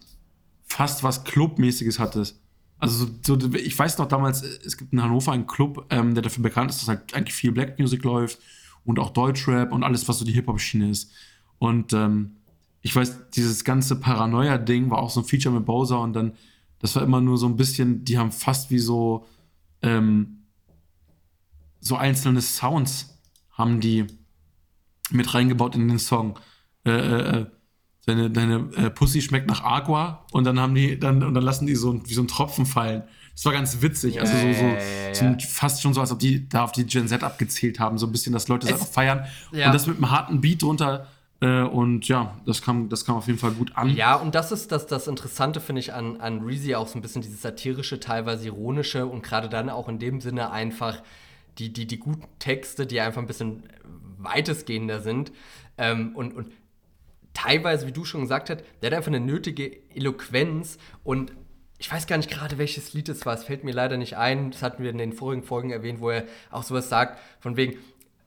fast 0.66 1.04
was 1.04 1.24
Clubmäßiges 1.24 2.00
hatte. 2.00 2.28
Also 2.78 3.08
so, 3.26 3.40
so, 3.40 3.54
ich 3.54 3.78
weiß 3.78 3.98
noch 3.98 4.08
damals, 4.08 4.44
es 4.44 4.78
gibt 4.78 4.92
in 4.92 5.02
Hannover 5.02 5.32
einen 5.32 5.48
Club, 5.48 5.86
ähm, 5.90 6.14
der 6.14 6.24
dafür 6.24 6.44
bekannt 6.44 6.72
ist, 6.72 6.82
dass 6.82 6.90
halt 6.90 7.14
eigentlich 7.14 7.34
viel 7.34 7.52
Black 7.52 7.80
Music 7.80 8.04
läuft 8.04 8.40
und 8.84 9.00
auch 9.00 9.12
Deutschrap 9.12 9.72
und 9.72 9.84
alles, 9.84 10.08
was 10.08 10.20
so 10.20 10.26
die 10.26 10.34
Hip-Hop-Schiene 10.34 10.90
ist. 10.90 11.12
Und 11.58 11.94
ähm, 11.94 12.36
ich 12.82 12.96
weiß, 12.96 13.30
dieses 13.32 13.64
ganze 13.64 14.00
Paranoia-Ding 14.00 14.92
war 14.92 15.00
auch 15.00 15.10
so 15.10 15.22
ein 15.22 15.26
Feature 15.26 15.56
mit 15.56 15.66
Bowser 15.66 16.02
und 16.02 16.14
dann, 16.14 16.34
das 16.80 16.96
war 16.96 17.04
immer 17.04 17.22
nur 17.22 17.38
so 17.38 17.48
ein 17.48 17.56
bisschen, 17.56 18.04
die 18.04 18.18
haben 18.18 18.32
fast 18.32 18.70
wie 18.70 18.80
so, 18.80 19.26
ähm, 19.82 20.44
so 21.80 21.96
einzelne 21.96 22.42
Sounds 22.42 23.18
haben 23.52 23.80
die 23.80 24.06
mit 25.12 25.34
reingebaut 25.34 25.76
in 25.76 25.88
den 25.88 26.00
Song. 26.00 26.40
Äh, 26.86 26.92
äh, 26.92 27.38
äh, 27.42 27.46
deine 28.06 28.30
deine 28.30 28.70
äh, 28.76 28.90
Pussy 28.92 29.22
schmeckt 29.22 29.48
nach 29.48 29.64
Aqua 29.64 30.26
und 30.32 30.44
dann 30.44 30.60
haben 30.60 30.76
die, 30.76 31.00
dann, 31.00 31.24
und 31.24 31.34
dann 31.34 31.44
lassen 31.44 31.66
die 31.66 31.76
so 31.76 31.92
ein- 31.92 32.04
wie 32.08 32.14
so 32.14 32.22
einen 32.22 32.28
Tropfen 32.28 32.66
fallen. 32.66 33.04
Das 33.34 33.44
war 33.46 33.52
ganz 33.54 33.82
witzig. 33.82 34.22
Also 34.22 34.34
so, 34.38 34.54
so, 34.54 35.36
so 35.38 35.48
fast 35.48 35.82
schon 35.82 35.94
so, 35.94 36.00
als 36.02 36.12
ob 36.12 36.20
die 36.20 36.48
da 36.48 36.64
auf 36.64 36.72
die 36.72 36.86
Gen 36.86 37.08
Z 37.08 37.24
abgezählt 37.24 37.80
haben, 37.80 37.98
so 37.98 38.06
ein 38.06 38.12
bisschen, 38.12 38.32
dass 38.32 38.48
Leute 38.48 38.68
das 38.68 38.76
einfach 38.80 38.92
feiern. 38.92 39.26
Ja. 39.52 39.68
Und 39.68 39.74
das 39.74 39.88
mit 39.88 39.98
einem 39.98 40.12
harten 40.12 40.40
Beat 40.40 40.62
drunter. 40.62 41.08
Äh, 41.42 41.64
und 41.64 42.08
ja, 42.08 42.38
das 42.46 42.62
kam, 42.62 42.88
das 42.88 43.04
kam 43.04 43.18
auf 43.18 43.28
jeden 43.28 43.40
Fall 43.40 43.52
gut 43.52 43.76
an. 43.76 43.90
Ja, 43.94 44.16
und 44.16 44.36
das 44.36 44.54
ist 44.54 44.72
das, 44.72 44.88
das 44.88 45.08
Interessante, 45.08 45.60
finde 45.60 45.82
ich, 45.82 45.92
an, 45.94 46.22
an 46.22 46.44
Reezy 46.46 46.76
auch 46.76 46.88
so 46.88 46.98
ein 46.98 47.02
bisschen 47.02 47.24
dieses 47.24 47.42
satirische, 47.42 48.00
teilweise 48.00 48.46
ironische 48.46 49.06
und 49.06 49.22
gerade 49.22 49.50
dann 49.50 49.70
auch 49.70 49.90
in 49.90 50.00
dem 50.00 50.22
Sinne 50.22 50.52
einfach 50.52 51.02
die, 51.58 51.74
die, 51.74 51.88
die 51.88 52.00
guten 52.00 52.24
Texte, 52.40 52.88
die 52.88 53.02
einfach 53.02 53.20
ein 53.22 53.28
bisschen 53.28 53.64
weitestgehender 54.26 55.00
sind. 55.00 55.32
Ähm, 55.78 56.16
und, 56.16 56.36
und 56.36 56.52
teilweise, 57.34 57.88
wie 57.88 57.92
du 57.92 58.06
schon 58.06 58.22
gesagt 58.22 58.50
hast, 58.50 58.64
der 58.82 58.92
hat 58.92 58.98
einfach 58.98 59.12
eine 59.12 59.20
nötige 59.20 59.90
Eloquenz 59.94 60.78
und 61.04 61.32
ich 61.78 61.92
weiß 61.92 62.08
gar 62.08 62.18
nicht 62.18 62.32
gerade, 62.32 62.58
welches 62.58 62.94
Lied 62.94 63.10
es 63.10 63.26
war. 63.26 63.34
Es 63.34 63.44
fällt 63.44 63.66
mir 63.66 63.74
leider 63.74 63.98
nicht 63.98 64.16
ein. 64.16 64.52
Das 64.52 64.62
hatten 64.62 64.82
wir 64.82 64.90
in 64.90 64.98
den 64.98 65.12
vorigen 65.12 65.44
Folgen 65.44 65.72
erwähnt, 65.72 66.00
wo 66.00 66.10
er 66.10 66.24
auch 66.50 66.64
sowas 66.64 66.88
sagt, 66.88 67.20
von 67.40 67.58
wegen, 67.58 67.78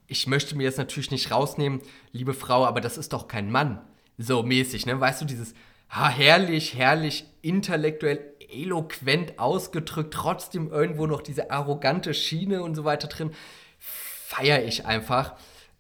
ich 0.07 0.27
möchte 0.27 0.55
mir 0.55 0.65
jetzt 0.65 0.79
natürlich 0.79 1.11
nicht 1.11 1.31
rausnehmen, 1.31 1.81
liebe 2.13 2.35
Frau, 2.35 2.67
aber 2.67 2.81
das 2.81 2.99
ist 2.99 3.13
doch 3.13 3.27
kein 3.27 3.51
Mann. 3.51 3.81
So 4.19 4.43
mäßig, 4.43 4.87
ne? 4.87 5.01
Weißt 5.01 5.21
du, 5.21 5.25
dieses 5.25 5.55
ha, 5.91 6.09
herrlich, 6.09 6.75
herrlich, 6.77 7.25
intellektuell, 7.43 8.21
eloquent 8.51 9.39
ausgedrückt, 9.39 10.15
trotzdem 10.15 10.71
irgendwo 10.71 11.07
noch 11.07 11.21
diese 11.21 11.51
arrogante 11.51 12.15
Schiene 12.15 12.63
und 12.63 12.75
so 12.75 12.85
weiter 12.85 13.09
drin. 13.09 13.33
Feier 13.79 14.65
ich 14.65 14.87
einfach. 14.87 15.35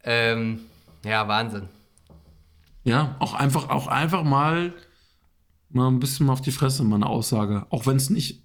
Ähm, 0.04 0.60
ja, 1.04 1.26
Wahnsinn. 1.28 1.68
Ja, 2.84 3.16
auch 3.18 3.34
einfach, 3.34 3.68
auch 3.68 3.86
einfach 3.86 4.24
mal, 4.24 4.72
mal 5.70 5.88
ein 5.88 6.00
bisschen 6.00 6.26
mal 6.26 6.32
auf 6.32 6.40
die 6.40 6.52
Fresse, 6.52 6.84
mal 6.84 6.96
eine 6.96 7.06
Aussage. 7.06 7.66
Auch 7.70 7.86
wenn 7.86 7.96
es 7.96 8.10
nicht 8.10 8.42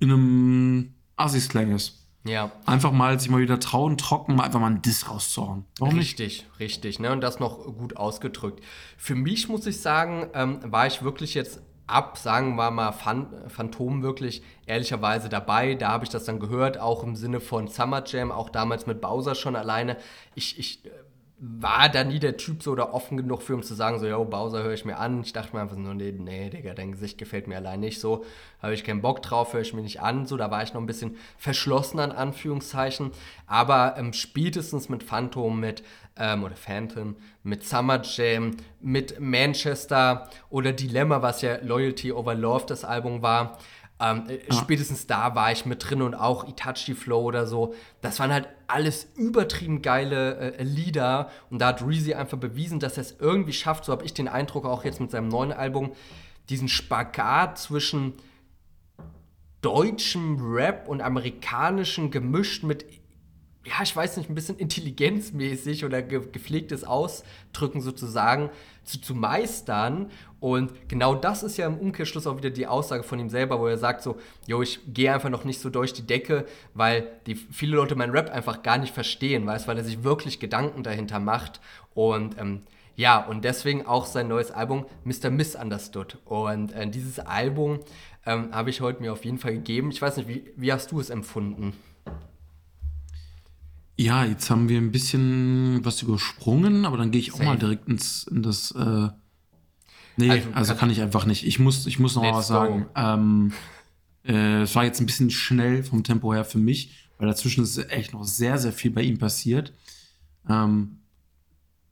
in 0.00 0.10
einem 0.10 0.94
Assi-Slang 1.16 1.72
ist. 1.72 2.00
Ja. 2.26 2.50
Einfach 2.64 2.90
mal 2.90 3.20
sich 3.20 3.28
mal 3.30 3.40
wieder 3.40 3.60
trauen, 3.60 3.98
trocken, 3.98 4.34
mal 4.34 4.44
einfach 4.44 4.58
mal 4.58 4.68
einen 4.68 4.82
Diss 4.82 5.10
rauszuhauen. 5.10 5.66
Warum 5.78 5.96
nicht? 5.96 6.18
Richtig, 6.18 6.46
richtig. 6.58 6.98
Ne? 6.98 7.12
Und 7.12 7.20
das 7.20 7.38
noch 7.38 7.64
gut 7.64 7.96
ausgedrückt. 7.96 8.64
Für 8.96 9.14
mich 9.14 9.48
muss 9.48 9.66
ich 9.66 9.80
sagen, 9.80 10.28
ähm, 10.32 10.60
war 10.64 10.86
ich 10.86 11.02
wirklich 11.02 11.34
jetzt 11.34 11.60
ab, 11.86 12.16
sagen 12.16 12.56
wir 12.56 12.70
mal, 12.70 12.92
Phan 12.92 13.26
Phantom 13.48 14.02
wirklich 14.02 14.42
ehrlicherweise 14.66 15.28
dabei. 15.28 15.74
Da 15.74 15.90
habe 15.90 16.04
ich 16.04 16.10
das 16.10 16.24
dann 16.24 16.40
gehört, 16.40 16.78
auch 16.78 17.02
im 17.02 17.16
Sinne 17.16 17.40
von 17.40 17.68
Summer 17.68 18.02
Jam, 18.06 18.32
auch 18.32 18.50
damals 18.50 18.86
mit 18.86 19.00
Bowser 19.00 19.34
schon 19.34 19.56
alleine. 19.56 19.96
Ich, 20.34 20.58
ich 20.58 20.84
äh, 20.86 20.90
war 21.38 21.88
da 21.88 22.04
nie 22.04 22.20
der 22.20 22.36
Typ 22.36 22.62
so 22.62 22.70
oder 22.70 22.94
offen 22.94 23.16
genug 23.16 23.42
für, 23.42 23.54
um 23.54 23.62
zu 23.62 23.74
sagen, 23.74 23.98
so, 23.98 24.06
yo, 24.06 24.24
Bowser 24.24 24.62
höre 24.62 24.72
ich 24.72 24.84
mir 24.84 24.98
an. 24.98 25.22
Ich 25.22 25.32
dachte 25.32 25.54
mir 25.54 25.62
einfach 25.62 25.76
nur, 25.76 25.94
nee, 25.94 26.12
nee, 26.12 26.48
Digga, 26.48 26.74
dein 26.74 26.92
Gesicht 26.92 27.18
gefällt 27.18 27.48
mir 27.48 27.56
allein 27.56 27.80
nicht 27.80 28.00
so. 28.00 28.24
Habe 28.62 28.72
ich 28.72 28.84
keinen 28.84 29.02
Bock 29.02 29.20
drauf, 29.20 29.52
höre 29.52 29.60
ich 29.60 29.74
mir 29.74 29.82
nicht 29.82 30.00
an. 30.00 30.26
So, 30.26 30.36
da 30.36 30.50
war 30.50 30.62
ich 30.62 30.72
noch 30.72 30.80
ein 30.80 30.86
bisschen 30.86 31.16
verschlossen 31.36 31.98
an 31.98 32.12
Anführungszeichen. 32.12 33.10
Aber 33.46 33.96
ähm, 33.98 34.12
spätestens 34.12 34.88
mit 34.88 35.02
Phantom, 35.02 35.58
mit, 35.58 35.82
ähm, 36.16 36.44
oder 36.44 36.54
Phantom, 36.54 37.16
mit 37.42 37.64
Summer 37.64 38.00
Jam, 38.02 38.52
mit 38.80 39.18
Manchester 39.18 40.28
oder 40.50 40.72
Dilemma, 40.72 41.20
was 41.20 41.42
ja 41.42 41.58
Loyalty 41.62 42.12
Over 42.12 42.36
Love 42.36 42.64
das 42.68 42.84
Album 42.84 43.22
war, 43.22 43.58
ähm, 44.00 44.24
äh, 44.28 44.52
Spätestens 44.52 45.06
da 45.06 45.34
war 45.34 45.52
ich 45.52 45.66
mit 45.66 45.88
drin 45.88 46.02
und 46.02 46.14
auch 46.14 46.48
Itachi 46.48 46.94
Flow 46.94 47.22
oder 47.22 47.46
so. 47.46 47.74
Das 48.00 48.18
waren 48.18 48.32
halt 48.32 48.48
alles 48.66 49.06
übertrieben 49.16 49.82
geile 49.82 50.56
äh, 50.56 50.62
Lieder. 50.62 51.30
Und 51.50 51.60
da 51.60 51.68
hat 51.68 51.86
Reezy 51.86 52.14
einfach 52.14 52.38
bewiesen, 52.38 52.80
dass 52.80 52.96
er 52.96 53.02
es 53.02 53.16
irgendwie 53.20 53.52
schafft, 53.52 53.84
so 53.84 53.92
habe 53.92 54.04
ich 54.04 54.12
den 54.14 54.28
Eindruck 54.28 54.64
auch 54.64 54.84
jetzt 54.84 55.00
mit 55.00 55.10
seinem 55.10 55.28
neuen 55.28 55.52
Album, 55.52 55.92
diesen 56.48 56.68
Spagat 56.68 57.58
zwischen 57.58 58.14
deutschem 59.62 60.38
Rap 60.54 60.88
und 60.88 61.00
amerikanischen 61.00 62.10
gemischt 62.10 62.64
mit, 62.64 62.84
ja, 63.64 63.82
ich 63.82 63.96
weiß 63.96 64.18
nicht, 64.18 64.28
ein 64.28 64.34
bisschen 64.34 64.58
intelligenzmäßig 64.58 65.84
oder 65.84 66.02
ge 66.02 66.20
gepflegtes 66.30 66.84
Ausdrücken 66.84 67.80
sozusagen 67.80 68.50
zu, 68.84 69.00
zu 69.00 69.14
meistern. 69.14 70.10
Und 70.38 70.72
genau 70.88 71.14
das 71.14 71.42
ist 71.42 71.56
ja 71.56 71.66
im 71.66 71.78
Umkehrschluss 71.78 72.26
auch 72.26 72.36
wieder 72.36 72.50
die 72.50 72.66
Aussage 72.66 73.02
von 73.02 73.18
ihm 73.18 73.30
selber, 73.30 73.58
wo 73.58 73.66
er 73.66 73.78
sagt 73.78 74.02
so, 74.02 74.18
jo, 74.46 74.60
ich 74.60 74.80
gehe 74.92 75.12
einfach 75.14 75.30
noch 75.30 75.44
nicht 75.44 75.60
so 75.60 75.70
durch 75.70 75.94
die 75.94 76.06
Decke, 76.06 76.44
weil 76.74 77.06
die, 77.26 77.34
viele 77.34 77.76
Leute 77.76 77.94
meinen 77.94 78.12
Rap 78.12 78.30
einfach 78.30 78.62
gar 78.62 78.76
nicht 78.76 78.92
verstehen, 78.92 79.46
weißt, 79.46 79.66
weil 79.66 79.78
er 79.78 79.84
sich 79.84 80.04
wirklich 80.04 80.40
Gedanken 80.40 80.82
dahinter 80.82 81.18
macht. 81.18 81.60
Und 81.94 82.38
ähm, 82.38 82.60
ja, 82.96 83.18
und 83.24 83.44
deswegen 83.44 83.86
auch 83.86 84.04
sein 84.04 84.28
neues 84.28 84.50
Album 84.50 84.84
Mr. 85.04 85.30
Misunderstood. 85.30 86.18
Und 86.26 86.72
äh, 86.72 86.86
dieses 86.86 87.18
Album 87.18 87.80
ähm, 88.26 88.54
habe 88.54 88.68
ich 88.68 88.82
heute 88.82 89.00
mir 89.00 89.12
auf 89.12 89.24
jeden 89.24 89.38
Fall 89.38 89.54
gegeben. 89.54 89.90
Ich 89.90 90.02
weiß 90.02 90.18
nicht, 90.18 90.28
wie, 90.28 90.44
wie 90.56 90.70
hast 90.70 90.92
du 90.92 91.00
es 91.00 91.08
empfunden? 91.08 91.72
Ja, 93.96 94.24
jetzt 94.24 94.50
haben 94.50 94.68
wir 94.68 94.78
ein 94.78 94.90
bisschen 94.90 95.84
was 95.84 96.02
übersprungen, 96.02 96.84
aber 96.84 96.96
dann 96.96 97.10
gehe 97.12 97.20
ich 97.20 97.32
auch 97.32 97.36
Safe. 97.38 97.48
mal 97.48 97.58
direkt 97.58 97.88
ins, 97.88 98.24
in 98.24 98.42
das. 98.42 98.72
Äh, 98.72 99.08
nee, 100.16 100.30
Also, 100.30 100.48
also, 100.52 100.72
kann- 100.72 100.78
kann 100.80 100.90
ich 100.90 101.00
einfach 101.00 101.26
nicht. 101.26 101.46
Ich 101.46 101.58
muss, 101.60 101.86
ich 101.86 101.98
muss 102.00 102.16
noch 102.16 102.22
was 102.24 102.48
sagen. 102.48 102.86
Ähm, 102.96 103.52
äh, 104.24 104.62
es 104.62 104.74
war 104.74 104.84
jetzt 104.84 105.00
ein 105.00 105.06
bisschen 105.06 105.30
schnell 105.30 105.84
vom 105.84 106.02
Tempo 106.02 106.34
her 106.34 106.44
für 106.44 106.58
mich, 106.58 107.08
weil 107.18 107.28
dazwischen 107.28 107.62
ist 107.62 107.78
echt 107.90 108.12
noch 108.14 108.24
sehr, 108.24 108.58
sehr 108.58 108.72
viel 108.72 108.90
bei 108.90 109.02
ihm 109.02 109.18
passiert. 109.18 109.72
Ähm, 110.48 110.98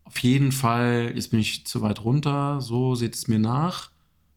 auf 0.04 0.18
jeden 0.18 0.50
Fall, 0.50 1.12
jetzt 1.14 1.30
bin 1.30 1.38
ich 1.40 1.64
zu 1.66 1.82
weit 1.82 2.04
runter, 2.04 2.60
so 2.60 2.94
seht 2.96 3.14
es 3.14 3.28
mir 3.28 3.38
nach. 3.38 3.90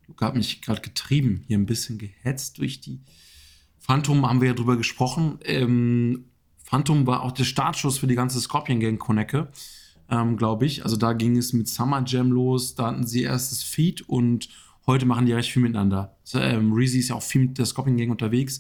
Luca 0.08 0.28
hat 0.28 0.36
mich 0.36 0.62
gerade 0.62 0.82
getrieben, 0.82 1.44
hier 1.48 1.58
ein 1.58 1.66
bisschen 1.66 1.98
gehetzt 1.98 2.60
durch 2.60 2.80
die 2.80 3.00
Phantom, 3.80 4.28
haben 4.28 4.40
wir 4.40 4.50
ja 4.50 4.54
drüber 4.54 4.78
gesprochen. 4.78 5.40
Ähm, 5.44 6.26
Phantom 6.66 7.06
war 7.06 7.22
auch 7.22 7.32
der 7.32 7.44
Startschuss 7.44 8.00
für 8.00 8.08
die 8.08 8.16
ganze 8.16 8.42
Scorpion 8.42 8.80
Gang 8.80 8.98
Konecke, 9.00 9.50
ähm, 10.10 10.36
glaube 10.36 10.66
ich. 10.66 10.84
Also 10.84 10.98
da 10.98 11.14
ging 11.14 11.38
es 11.38 11.54
mit 11.54 11.68
Summer 11.68 12.04
Jam 12.06 12.32
los, 12.32 12.74
da 12.74 12.88
hatten 12.88 13.06
sie 13.06 13.22
erstes 13.22 13.62
Feed 13.62 14.02
und 14.10 14.50
heute 14.88 15.06
machen 15.06 15.28
die 15.28 15.34
recht 15.34 15.52
viel 15.52 15.62
miteinander. 15.62 16.18
So, 16.24 16.40
ähm, 16.40 16.74
Reezy 16.74 17.00
ist 17.00 17.10
ja 17.10 17.16
auch 17.16 17.24
viel 17.24 17.42
mit 17.42 17.58
der 17.60 17.68
Scorpion 17.68 17.98
Gang 17.98 18.10
unterwegs. 18.10 18.60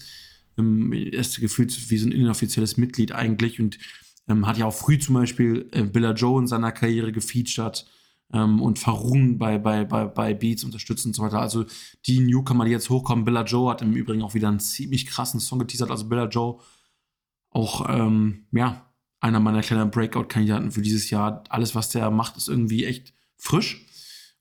Ähm, 0.56 0.94
er 0.94 1.20
ist 1.20 1.40
gefühlt 1.42 1.90
wie 1.90 1.98
so 1.98 2.08
ein 2.08 2.12
inoffizielles 2.12 2.78
Mitglied 2.78 3.12
eigentlich 3.12 3.60
und 3.60 3.80
ähm, 4.28 4.46
hat 4.46 4.58
ja 4.60 4.68
auch 4.68 4.74
früh 4.74 5.00
zum 5.00 5.16
Beispiel 5.16 5.68
äh, 5.72 5.84
Billa 5.84 6.14
Joe 6.14 6.40
in 6.40 6.48
seiner 6.48 6.72
Karriere 6.72 7.12
gefeatured. 7.12 7.88
ähm, 8.34 8.62
und 8.62 8.80
Farun 8.80 9.38
bei, 9.38 9.58
bei, 9.58 9.84
bei, 9.84 10.06
bei 10.06 10.34
Beats 10.34 10.64
unterstützen 10.64 11.10
und 11.10 11.16
so 11.16 11.24
weiter. 11.24 11.40
Also 11.40 11.66
die 12.06 12.20
Newcomer, 12.20 12.66
die 12.66 12.72
jetzt 12.72 12.90
hochkommen, 12.90 13.26
Billa 13.26 13.44
Joe 13.44 13.72
hat 13.72 13.82
im 13.82 13.94
Übrigen 13.94 14.22
auch 14.22 14.34
wieder 14.34 14.48
einen 14.48 14.60
ziemlich 14.60 15.06
krassen 15.08 15.40
Song 15.40 15.60
geteasert. 15.60 15.92
Also 15.92 16.08
Billa 16.08 16.28
Joe 16.28 16.60
auch, 17.56 17.90
ähm, 17.90 18.48
ja, 18.52 18.92
einer 19.22 19.40
meiner 19.40 19.62
kleinen 19.62 19.90
Breakout-Kandidaten 19.90 20.72
für 20.72 20.82
dieses 20.82 21.10
Jahr. 21.10 21.44
Alles, 21.50 21.74
was 21.74 21.90
der 21.90 22.12
macht, 22.12 22.36
ist 22.36 22.50
irgendwie 22.50 22.84
echt 22.86 23.14
frisch. 23.38 23.86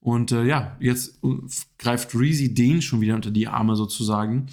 Und 0.00 0.32
äh, 0.32 0.44
ja, 0.44 0.76
jetzt 0.80 1.22
äh, 1.24 1.28
greift 1.78 2.14
Reezy 2.14 2.52
den 2.52 2.82
schon 2.82 3.00
wieder 3.00 3.14
unter 3.14 3.30
die 3.30 3.46
Arme 3.46 3.76
sozusagen. 3.76 4.48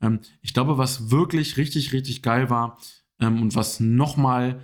Ähm, 0.00 0.20
ich 0.42 0.54
glaube, 0.54 0.78
was 0.78 1.10
wirklich 1.10 1.56
richtig, 1.56 1.92
richtig 1.92 2.22
geil 2.22 2.50
war 2.50 2.78
ähm, 3.18 3.42
und 3.42 3.56
was 3.56 3.80
nochmal 3.80 4.60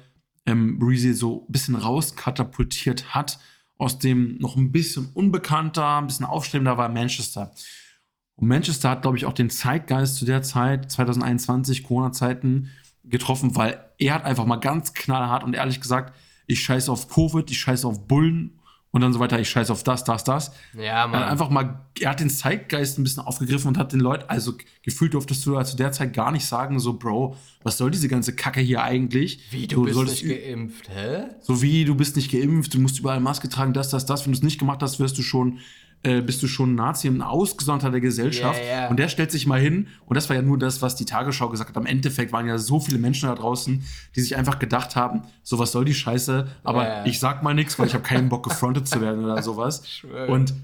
ähm, 0.46 0.78
Reezy 0.80 1.12
so 1.12 1.44
ein 1.48 1.53
bisschen 1.53 1.74
rauskatapultiert 1.74 3.14
hat, 3.14 3.40
aus 3.76 3.98
dem 3.98 4.38
noch 4.38 4.57
ein 4.57 4.70
bisschen 4.70 5.11
unbekannter, 5.12 5.98
ein 5.98 6.07
bisschen 6.07 6.24
aufstrebender 6.24 6.78
war 6.78 6.88
Manchester. 6.88 7.53
Und 8.36 8.46
Manchester 8.46 8.90
hat, 8.90 9.03
glaube 9.03 9.16
ich, 9.16 9.26
auch 9.26 9.32
den 9.32 9.51
Zeitgeist 9.51 10.16
zu 10.16 10.24
der 10.24 10.42
Zeit, 10.42 10.90
2021, 10.90 11.82
Corona-Zeiten, 11.82 12.70
getroffen, 13.11 13.56
weil 13.56 13.84
er 13.98 14.14
hat 14.14 14.24
einfach 14.24 14.46
mal 14.46 14.56
ganz 14.56 14.94
knallhart 14.94 15.44
und 15.44 15.54
ehrlich 15.54 15.80
gesagt, 15.80 16.14
ich 16.46 16.62
scheiße 16.62 16.90
auf 16.90 17.08
Covid, 17.08 17.50
ich 17.50 17.61
scheiße 17.61 17.86
auf 17.86 18.06
Bullen 18.06 18.61
und 18.92 19.02
dann 19.02 19.12
so 19.12 19.20
weiter, 19.20 19.38
ich 19.38 19.48
scheiße 19.48 19.72
auf 19.72 19.84
das, 19.84 20.02
das, 20.02 20.24
das. 20.24 20.52
Ja, 20.76 21.06
man. 21.06 21.22
einfach 21.22 21.48
mal, 21.48 21.86
er 22.00 22.11
hat 22.11 22.20
den 22.20 22.30
Zeitgeist 22.30 22.98
ein 22.98 23.04
bisschen 23.04 23.22
aufgegriffen 23.22 23.68
und 23.68 23.78
hat 23.78 23.92
den 23.92 24.00
Leuten, 24.00 24.24
also 24.28 24.54
gefühlt 24.82 25.14
durftest 25.14 25.46
du 25.46 25.61
zu 25.62 25.76
der 25.76 25.92
Zeit 25.92 26.12
gar 26.12 26.32
nicht 26.32 26.44
sagen, 26.44 26.80
so, 26.80 26.94
Bro, 26.94 27.36
was 27.62 27.78
soll 27.78 27.92
diese 27.92 28.08
ganze 28.08 28.34
Kacke 28.34 28.61
hier 28.61 28.82
eigentlich? 28.82 29.44
Wie, 29.50 29.68
du, 29.68 29.86
du 29.86 30.04
bist 30.04 30.24
nicht 30.24 30.44
geimpft, 30.44 30.88
hä? 30.88 31.24
So 31.40 31.62
wie, 31.62 31.84
du 31.84 31.94
bist 31.94 32.16
nicht 32.16 32.32
geimpft, 32.32 32.74
du 32.74 32.80
musst 32.80 32.98
überall 32.98 33.20
Maske 33.20 33.48
tragen, 33.48 33.72
das, 33.72 33.90
das, 33.90 34.06
das. 34.06 34.26
Wenn 34.26 34.32
du 34.32 34.38
es 34.38 34.42
nicht 34.42 34.58
gemacht 34.58 34.82
hast, 34.82 34.98
wirst 34.98 35.16
du 35.18 35.22
schon 35.22 35.61
äh, 36.03 36.22
bist 36.22 36.42
du 36.42 36.46
schon 36.46 36.74
Nazi 36.74 37.09
und 37.09 37.20
Ausgesondter 37.20 37.90
der 37.90 38.01
Gesellschaft. 38.01 38.59
Yeah, 38.59 38.80
yeah. 38.82 38.88
Und 38.88 38.98
der 38.98 39.09
stellt 39.09 39.30
sich 39.30 39.46
mal 39.46 39.61
hin, 39.61 39.88
und 40.07 40.16
das 40.16 40.28
war 40.28 40.36
ja 40.36 40.42
nur 40.42 40.59
das, 40.59 40.80
was 40.80 40.96
die 40.96 41.05
Tagesschau 41.05 41.51
gesagt 41.51 41.70
hat. 41.70 41.76
Am 41.76 41.86
Endeffekt 41.86 42.32
waren 42.32 42.46
ja 42.46 42.57
so 42.57 42.80
viele 42.80 42.98
Menschen 42.98 43.28
da 43.28 43.34
draußen, 43.34 43.82
die 44.16 44.20
sich 44.20 44.36
einfach 44.36 44.59
gedacht 44.59 44.96
haben, 44.96 45.22
so 45.42 45.59
was 45.59 45.72
soll 45.72 45.84
die 45.84 45.94
Scheiße, 45.94 46.48
aber 46.64 46.84
yeah. 46.84 47.07
ich 47.07 47.18
sag 47.20 47.42
mal 47.42 47.55
nichts, 47.55 47.78
weil 47.78 47.86
ich 47.86 47.94
habe 47.94 48.05
keinen 48.05 48.28
Bock, 48.28 48.44
gefrontet 48.48 48.88
zu 48.88 49.01
werden 49.01 49.24
oder 49.24 49.42
sowas. 49.42 49.82
Und, 50.28 50.55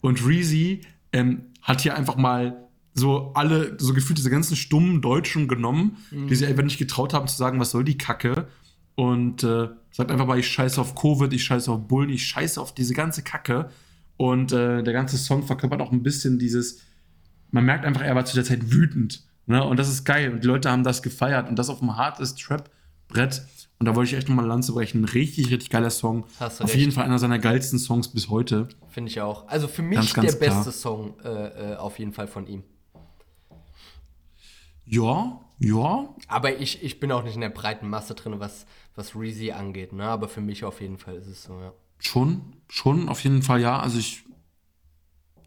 und 0.00 0.26
Reezy 0.26 0.80
ähm, 1.12 1.42
hat 1.62 1.80
hier 1.80 1.96
einfach 1.96 2.16
mal 2.16 2.64
so 2.94 3.32
alle, 3.34 3.76
so 3.78 3.92
gefühlt 3.94 4.18
diese 4.18 4.30
ganzen 4.30 4.56
stummen 4.56 5.00
Deutschen 5.00 5.48
genommen, 5.48 5.98
mhm. 6.10 6.28
die 6.28 6.34
sich 6.34 6.46
einfach 6.46 6.62
nicht 6.62 6.78
getraut 6.78 7.14
haben 7.14 7.26
zu 7.26 7.36
sagen, 7.36 7.58
was 7.60 7.70
soll 7.70 7.84
die 7.84 7.98
Kacke. 7.98 8.48
Und 8.94 9.42
äh, 9.42 9.68
sagt 9.90 10.10
einfach 10.10 10.26
mal, 10.26 10.38
ich 10.38 10.48
scheiße 10.48 10.80
auf 10.80 10.94
Covid, 10.94 11.32
ich 11.32 11.44
scheiße 11.44 11.70
auf 11.70 11.88
Bullen, 11.88 12.10
ich 12.10 12.26
scheiße 12.26 12.60
auf 12.60 12.74
diese 12.74 12.94
ganze 12.94 13.22
Kacke. 13.22 13.70
Und 14.16 14.52
äh, 14.52 14.82
der 14.82 14.92
ganze 14.92 15.18
Song 15.18 15.42
verkörpert 15.42 15.80
auch 15.80 15.92
ein 15.92 16.02
bisschen 16.02 16.38
dieses, 16.38 16.82
man 17.50 17.64
merkt 17.64 17.84
einfach, 17.84 18.02
er 18.02 18.14
war 18.14 18.24
zu 18.24 18.34
der 18.34 18.44
Zeit 18.44 18.72
wütend. 18.72 19.24
Ne? 19.46 19.62
Und 19.64 19.78
das 19.78 19.88
ist 19.88 20.04
geil. 20.04 20.32
Und 20.32 20.44
die 20.44 20.48
Leute 20.48 20.70
haben 20.70 20.84
das 20.84 21.02
gefeiert. 21.02 21.48
Und 21.48 21.58
das 21.58 21.68
auf 21.68 21.80
dem 21.80 21.96
hartes 21.96 22.34
Trap-Brett. 22.34 23.42
Und 23.78 23.86
da 23.86 23.96
wollte 23.96 24.10
ich 24.10 24.16
echt 24.16 24.28
nochmal 24.28 24.46
Lanze 24.46 24.72
brechen. 24.72 25.02
Ein 25.02 25.04
richtig, 25.06 25.50
richtig 25.50 25.70
geiler 25.70 25.90
Song. 25.90 26.24
Hast 26.38 26.60
du 26.60 26.64
auf 26.64 26.70
recht. 26.70 26.80
jeden 26.80 26.92
Fall 26.92 27.04
einer 27.04 27.18
seiner 27.18 27.38
geilsten 27.38 27.78
Songs 27.78 28.08
bis 28.08 28.30
heute. 28.30 28.68
Finde 28.88 29.10
ich 29.10 29.20
auch. 29.20 29.48
Also 29.48 29.68
für 29.68 29.82
mich 29.82 29.96
ganz, 29.96 30.14
ganz 30.14 30.38
der 30.38 30.48
klar. 30.48 30.64
beste 30.64 30.72
Song 30.78 31.18
äh, 31.24 31.72
äh, 31.72 31.76
auf 31.76 31.98
jeden 31.98 32.12
Fall 32.12 32.28
von 32.28 32.46
ihm. 32.46 32.62
Ja, 34.86 35.40
ja. 35.58 36.14
Aber 36.28 36.58
ich, 36.58 36.82
ich 36.82 37.00
bin 37.00 37.10
auch 37.10 37.24
nicht 37.24 37.34
in 37.34 37.40
der 37.40 37.48
breiten 37.48 37.88
Masse 37.88 38.14
drin, 38.14 38.38
was, 38.38 38.66
was 38.94 39.16
Reezy 39.16 39.50
angeht. 39.50 39.92
Ne? 39.92 40.04
Aber 40.04 40.28
für 40.28 40.40
mich 40.40 40.64
auf 40.64 40.80
jeden 40.80 40.98
Fall 40.98 41.16
ist 41.16 41.26
es 41.26 41.42
so, 41.42 41.58
ja. 41.60 41.72
Schon, 41.98 42.56
schon, 42.68 43.08
auf 43.08 43.22
jeden 43.24 43.42
Fall 43.42 43.60
ja. 43.60 43.78
Also 43.78 43.98
ich 43.98 44.24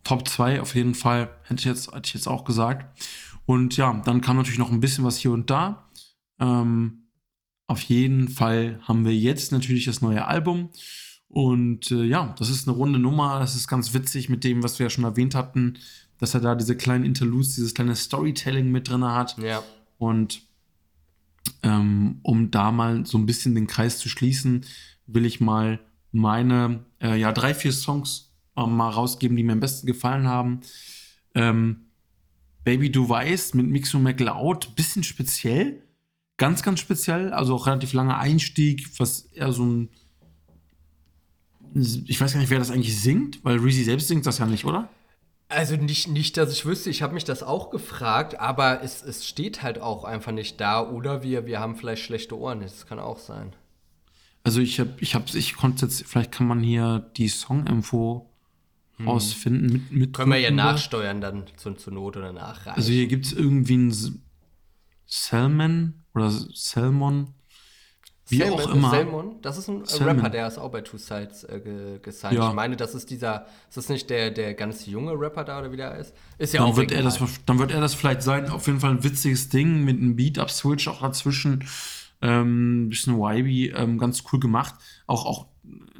Top 0.07 0.25
2 0.25 0.61
auf 0.61 0.73
jeden 0.73 0.95
Fall, 0.95 1.29
hätte 1.43 1.59
ich 1.59 1.65
jetzt, 1.65 1.91
hätte 1.91 2.07
ich 2.07 2.13
jetzt 2.13 2.27
auch 2.27 2.45
gesagt. 2.45 2.97
Und 3.45 3.75
ja, 3.75 4.01
dann 4.05 4.21
kam 4.21 4.37
natürlich 4.37 4.57
noch 4.57 4.71
ein 4.71 4.79
bisschen 4.79 5.03
was 5.03 5.17
hier 5.17 5.31
und 5.31 5.49
da. 5.49 5.89
Ähm, 6.39 7.09
auf 7.67 7.81
jeden 7.81 8.29
Fall 8.29 8.79
haben 8.83 9.03
wir 9.03 9.13
jetzt 9.13 9.51
natürlich 9.51 9.83
das 9.83 10.01
neue 10.01 10.25
Album. 10.25 10.69
Und 11.27 11.91
äh, 11.91 12.05
ja, 12.05 12.33
das 12.39 12.49
ist 12.49 12.69
eine 12.69 12.77
runde 12.77 12.99
Nummer. 12.99 13.39
Das 13.39 13.55
ist 13.55 13.67
ganz 13.67 13.93
witzig 13.93 14.29
mit 14.29 14.45
dem, 14.45 14.63
was 14.63 14.79
wir 14.79 14.85
ja 14.85 14.89
schon 14.89 15.03
erwähnt 15.03 15.35
hatten, 15.35 15.77
dass 16.19 16.33
er 16.33 16.39
da 16.39 16.55
diese 16.55 16.77
kleinen 16.77 17.03
Interludes, 17.03 17.55
dieses 17.55 17.73
kleine 17.73 17.93
Storytelling 17.93 18.71
mit 18.71 18.87
drin 18.87 19.03
hat. 19.03 19.37
Ja. 19.37 19.61
Und 19.97 20.41
ähm, 21.63 22.19
um 22.23 22.49
da 22.49 22.71
mal 22.71 23.05
so 23.05 23.17
ein 23.17 23.25
bisschen 23.25 23.55
den 23.55 23.67
Kreis 23.67 23.97
zu 23.97 24.07
schließen, 24.07 24.65
will 25.05 25.25
ich 25.25 25.41
mal 25.41 25.81
meine 26.12 26.86
äh, 27.01 27.16
ja, 27.20 27.32
drei, 27.32 27.53
vier 27.53 27.72
Songs 27.72 28.34
ähm, 28.55 28.76
mal 28.76 28.89
rausgeben, 28.89 29.38
die 29.38 29.43
mir 29.43 29.53
am 29.53 29.60
besten 29.60 29.88
gefallen 29.88 30.28
haben. 30.28 30.62
Ähm, 31.36 31.88
Baby 32.64 32.91
Du 32.91 33.08
Weißt 33.08 33.55
mit 33.55 33.68
Mixo 33.68 33.99
McLeod, 33.99 34.76
bisschen 34.76 35.03
speziell. 35.03 35.84
Ganz, 36.38 36.64
ganz 36.64 36.80
speziell. 36.80 37.32
Also 37.34 37.55
auch 37.55 37.68
relativ 37.68 37.93
langer 37.93 38.18
Einstieg, 38.18 38.88
was 38.99 39.22
eher 39.32 39.51
so 39.53 39.66
ein. 39.66 39.89
Ich 41.74 42.20
weiß 42.20 42.34
gar 42.34 42.39
nicht, 42.39 42.49
wer 42.49 42.60
das 42.60 42.72
eigentlich 42.72 42.99
singt, 42.99 43.43
weil 43.43 43.58
Reezy 43.58 43.84
selbst 43.84 44.08
singt 44.08 44.26
das 44.26 44.39
ja 44.39 44.45
nicht, 44.45 44.66
oder? 44.66 44.89
Also 45.49 45.76
nicht, 45.76 46.10
nicht, 46.10 46.36
dass 46.36 46.51
ich 46.51 46.66
wüsste, 46.66 46.89
ich 46.89 47.01
habe 47.01 47.14
mich 47.14 47.24
das 47.24 47.41
auch 47.41 47.70
gefragt, 47.70 48.38
aber 48.39 48.84
es, 48.84 49.01
es 49.01 49.26
steht 49.26 49.64
halt 49.64 49.80
auch 49.80 50.03
einfach 50.03 50.34
nicht 50.34 50.60
da. 50.60 50.82
Oder 50.82 51.24
wir, 51.24 51.45
wir 51.45 51.60
haben 51.60 51.76
vielleicht 51.76 52.03
schlechte 52.03 52.38
Ohren, 52.38 52.60
das 52.60 52.86
kann 52.86 52.99
auch 52.99 53.20
sein. 53.20 53.53
Also 54.47 54.61
ich 54.61 54.79
habe, 54.79 54.91
ich 55.01 55.13
habe, 55.13 55.25
ich 55.33 55.57
konnte 55.57 55.85
jetzt, 55.85 56.07
vielleicht 56.07 56.31
kann 56.31 56.47
man 56.47 56.61
hier 56.61 57.05
die 57.17 57.27
Song-Info 57.27 58.29
hm. 58.95 59.05
rausfinden. 59.05 59.73
Mit, 59.73 59.91
mit 59.91 60.13
Können 60.13 60.31
wir 60.31 60.39
ja 60.39 60.51
nachsteuern 60.51 61.19
dann 61.19 61.43
zu, 61.57 61.73
zur 61.73 61.91
Not 61.91 62.15
oder 62.15 62.31
nachreichen. 62.31 62.77
Also 62.77 62.93
hier 62.93 63.07
gibt 63.07 63.25
es 63.25 63.33
irgendwie 63.33 63.73
einen 63.73 64.23
Salmon 65.05 65.95
oder 66.15 66.31
Salmon. 66.31 67.33
Wie 68.29 68.37
Salmon, 68.37 68.61
auch 68.61 68.73
immer. 68.73 68.89
Salmon, 68.89 69.35
das 69.41 69.57
ist 69.57 69.67
ein 69.67 69.83
Salmon. 69.83 70.15
Rapper, 70.15 70.29
der 70.29 70.47
ist 70.47 70.59
auch 70.59 70.71
bei 70.71 70.79
Two 70.79 70.97
Sides 70.97 71.43
äh, 71.43 71.99
gesigned. 72.01 72.37
Ja. 72.37 72.47
Ich 72.47 72.55
meine, 72.55 72.77
das 72.77 72.95
ist 72.95 73.09
dieser, 73.09 73.47
ist 73.67 73.75
das 73.75 73.89
nicht 73.89 74.09
der, 74.09 74.31
der 74.31 74.53
ganz 74.53 74.85
junge 74.85 75.11
Rapper 75.11 75.43
da 75.43 75.59
oder 75.59 75.73
wie 75.73 75.77
der 75.77 75.97
ist? 75.97 76.13
Ist 76.37 76.53
ja 76.53 76.61
dann 76.61 76.71
auch 76.71 76.77
wird 76.77 76.93
er 76.93 77.03
das, 77.03 77.19
Dann 77.45 77.59
wird 77.59 77.71
er 77.71 77.81
das 77.81 77.95
vielleicht 77.95 78.21
sein. 78.21 78.49
Auf 78.49 78.65
jeden 78.67 78.79
Fall 78.79 78.91
ein 78.91 79.03
witziges 79.03 79.49
Ding 79.49 79.83
mit 79.83 79.97
einem 79.97 80.15
Beat-Up-Switch 80.15 80.87
auch 80.87 81.01
dazwischen. 81.01 81.65
Ähm, 82.22 82.89
bisschen 82.89 83.20
YB, 83.20 83.74
ähm, 83.76 83.97
ganz 83.97 84.24
cool 84.32 84.39
gemacht. 84.39 84.76
Auch, 85.05 85.26
auch 85.26 85.45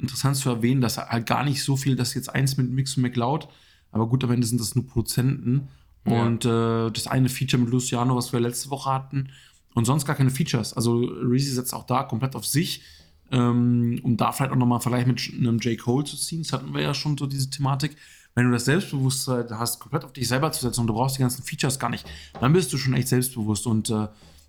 interessant 0.00 0.36
zu 0.36 0.50
erwähnen, 0.50 0.80
dass 0.80 0.96
er 0.96 1.08
halt 1.08 1.26
gar 1.26 1.44
nicht 1.44 1.62
so 1.62 1.76
viel, 1.76 1.96
das 1.96 2.14
jetzt 2.14 2.34
eins 2.34 2.56
mit 2.56 2.70
Mix 2.70 2.96
und 2.96 3.02
McLeod, 3.02 3.48
aber 3.92 4.06
gut, 4.08 4.24
am 4.24 4.30
Ende 4.30 4.46
sind 4.46 4.60
das 4.60 4.74
nur 4.74 4.86
Produzenten. 4.86 5.68
Ja. 6.06 6.24
Und 6.24 6.44
äh, 6.44 6.90
das 6.90 7.06
eine 7.06 7.28
Feature 7.28 7.62
mit 7.62 7.70
Luciano, 7.70 8.16
was 8.16 8.32
wir 8.32 8.40
letzte 8.40 8.70
Woche 8.70 8.90
hatten, 8.90 9.30
und 9.74 9.84
sonst 9.84 10.06
gar 10.06 10.16
keine 10.16 10.30
Features. 10.30 10.72
Also 10.74 10.98
Reezy 10.98 11.50
setzt 11.50 11.74
auch 11.74 11.84
da 11.84 12.02
komplett 12.02 12.34
auf 12.34 12.46
sich, 12.46 12.82
ähm, 13.30 14.00
um 14.02 14.16
da 14.16 14.32
vielleicht 14.32 14.52
auch 14.52 14.56
nochmal 14.56 14.80
vielleicht 14.80 15.06
mit 15.06 15.20
einem 15.32 15.58
J. 15.58 15.78
Cole 15.78 16.04
zu 16.04 16.16
ziehen. 16.16 16.42
Das 16.42 16.52
hatten 16.52 16.74
wir 16.74 16.82
ja 16.82 16.94
schon 16.94 17.16
so 17.16 17.26
diese 17.26 17.50
Thematik. 17.50 17.96
Wenn 18.34 18.46
du 18.46 18.52
das 18.52 18.64
Selbstbewusstsein 18.64 19.46
hast, 19.50 19.80
komplett 19.80 20.04
auf 20.04 20.12
dich 20.12 20.28
selber 20.28 20.50
zu 20.52 20.62
setzen 20.62 20.80
und 20.80 20.86
du 20.86 20.94
brauchst 20.94 21.16
die 21.16 21.20
ganzen 21.20 21.42
Features 21.42 21.78
gar 21.78 21.90
nicht, 21.90 22.06
dann 22.40 22.52
bist 22.52 22.72
du 22.72 22.78
schon 22.78 22.94
echt 22.94 23.08
selbstbewusst 23.08 23.66
und 23.66 23.90
äh, 23.90 24.08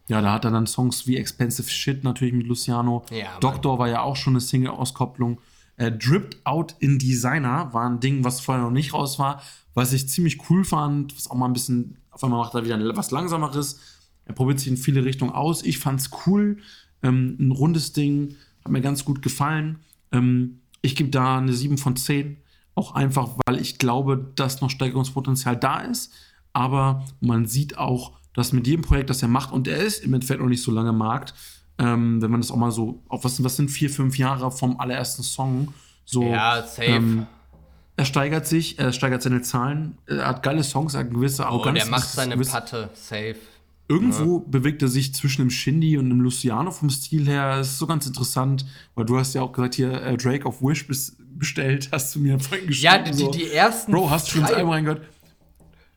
ja, 0.09 0.21
da 0.21 0.33
hat 0.33 0.43
er 0.43 0.49
dann 0.51 0.65
Songs 0.65 1.05
wie 1.05 1.17
Expensive 1.17 1.69
Shit 1.69 2.03
natürlich 2.03 2.33
mit 2.33 2.47
Luciano. 2.47 3.05
Ja, 3.11 3.37
Doctor 3.39 3.77
war 3.77 3.87
ja 3.87 4.01
auch 4.01 4.15
schon 4.15 4.33
eine 4.33 4.41
Single-Auskopplung. 4.41 5.39
Äh, 5.77 5.91
Dripped 5.91 6.39
Out 6.45 6.75
in 6.79 6.97
Designer 6.97 7.71
war 7.73 7.87
ein 7.87 7.99
Ding, 7.99 8.23
was 8.23 8.41
vorher 8.41 8.63
noch 8.63 8.71
nicht 8.71 8.91
raus 8.93 9.19
war, 9.19 9.41
was 9.75 9.93
ich 9.93 10.09
ziemlich 10.09 10.49
cool 10.49 10.65
fand, 10.65 11.15
was 11.15 11.29
auch 11.29 11.35
mal 11.35 11.45
ein 11.45 11.53
bisschen, 11.53 11.97
auf 12.09 12.23
einmal 12.23 12.39
macht 12.39 12.55
er 12.55 12.65
wieder 12.65 12.97
was 12.97 13.11
Langsameres. 13.11 13.79
Er 14.25 14.33
probiert 14.33 14.59
sich 14.59 14.69
in 14.69 14.77
viele 14.77 15.05
Richtungen 15.05 15.31
aus. 15.31 15.63
Ich 15.63 15.77
fand's 15.77 16.09
cool. 16.25 16.57
Ähm, 17.03 17.37
ein 17.39 17.51
rundes 17.51 17.93
Ding, 17.93 18.35
hat 18.65 18.71
mir 18.71 18.81
ganz 18.81 19.05
gut 19.05 19.21
gefallen. 19.21 19.77
Ähm, 20.11 20.61
ich 20.81 20.95
gebe 20.95 21.11
da 21.11 21.37
eine 21.37 21.53
7 21.53 21.77
von 21.77 21.95
10. 21.95 22.37
Auch 22.73 22.95
einfach, 22.95 23.37
weil 23.45 23.61
ich 23.61 23.77
glaube, 23.77 24.31
dass 24.35 24.59
noch 24.61 24.71
Steigerungspotenzial 24.71 25.55
da 25.55 25.81
ist. 25.81 26.11
Aber 26.51 27.05
man 27.19 27.45
sieht 27.45 27.77
auch, 27.77 28.18
dass 28.39 28.53
mit 28.53 28.65
jedem 28.65 28.83
Projekt, 28.83 29.09
das 29.09 29.21
er 29.21 29.27
macht, 29.27 29.51
und 29.51 29.67
er 29.67 29.77
ist 29.77 30.03
im 30.03 30.13
Endeffekt 30.13 30.41
noch 30.41 30.47
nicht 30.47 30.63
so 30.63 30.71
lange 30.71 30.93
Markt, 30.93 31.33
ähm, 31.77 32.21
wenn 32.21 32.31
man 32.31 32.41
das 32.41 32.51
auch 32.51 32.57
mal 32.57 32.71
so, 32.71 33.01
auf 33.07 33.23
was, 33.23 33.43
was 33.43 33.55
sind 33.55 33.69
vier, 33.69 33.89
fünf 33.89 34.17
Jahre 34.17 34.51
vom 34.51 34.79
allerersten 34.79 35.23
Song, 35.23 35.73
so. 36.05 36.23
Ja, 36.23 36.63
safe. 36.63 36.83
Ähm, 36.83 37.27
er 37.95 38.05
steigert 38.05 38.47
sich, 38.47 38.79
er 38.79 38.93
steigert 38.93 39.21
seine 39.21 39.41
Zahlen, 39.41 39.97
er 40.07 40.27
hat 40.27 40.41
geile 40.41 40.63
Songs, 40.63 40.93
er 40.93 41.01
hat 41.01 41.11
gewisse 41.11 41.45
Arroganz. 41.45 41.79
Oh, 41.81 41.85
er 41.85 41.89
macht 41.89 42.07
seine 42.07 42.33
gewisse, 42.35 42.51
Patte, 42.51 42.89
safe. 42.93 43.35
Irgendwo 43.89 44.37
ja. 44.37 44.43
bewegt 44.47 44.83
er 44.83 44.87
sich 44.87 45.15
zwischen 45.15 45.41
dem 45.41 45.49
Shindy 45.49 45.97
und 45.97 46.09
dem 46.09 46.21
Luciano 46.21 46.69
vom 46.69 46.91
Stil 46.91 47.27
her. 47.27 47.57
Das 47.57 47.71
ist 47.71 47.79
so 47.79 47.87
ganz 47.87 48.05
interessant, 48.05 48.65
weil 48.93 49.05
du 49.05 49.17
hast 49.17 49.33
ja 49.33 49.41
auch 49.41 49.51
gesagt, 49.51 49.75
hier 49.75 49.91
äh, 50.01 50.15
Drake 50.15 50.45
auf 50.45 50.61
Wish 50.61 50.87
bestellt, 51.35 51.89
hast 51.91 52.15
du 52.15 52.19
mir 52.19 52.39
vorhin 52.39 52.67
geschrieben. 52.67 52.93
Ja, 52.93 52.99
die, 52.99 53.13
so. 53.13 53.31
die 53.31 53.51
ersten. 53.51 53.91
Bro, 53.91 54.11
hast 54.11 54.27
du 54.27 54.37
schon 54.37 54.45
Album 54.45 54.69
reingehört? 54.69 55.01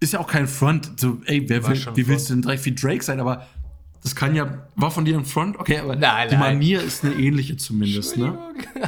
Ist 0.02 0.12
ja 0.12 0.20
auch 0.20 0.26
kein 0.26 0.46
Front. 0.46 1.00
So, 1.00 1.18
ey, 1.26 1.48
wer 1.48 1.66
will, 1.66 1.80
wie 1.94 2.06
willst 2.08 2.28
du 2.28 2.34
denn 2.34 2.42
direkt 2.42 2.64
wie 2.64 2.74
Drake 2.74 3.02
sein? 3.02 3.20
Aber 3.20 3.46
das 4.02 4.16
kann 4.16 4.34
ja, 4.34 4.66
war 4.74 4.90
von 4.90 5.04
dir 5.04 5.16
ein 5.16 5.24
Front, 5.24 5.60
okay, 5.60 5.78
aber 5.78 5.94
nein, 5.94 6.28
die 6.28 6.34
nein. 6.34 6.54
Manier 6.54 6.82
ist 6.82 7.04
eine 7.04 7.14
ähnliche 7.14 7.56
zumindest, 7.56 8.16
ne? 8.16 8.36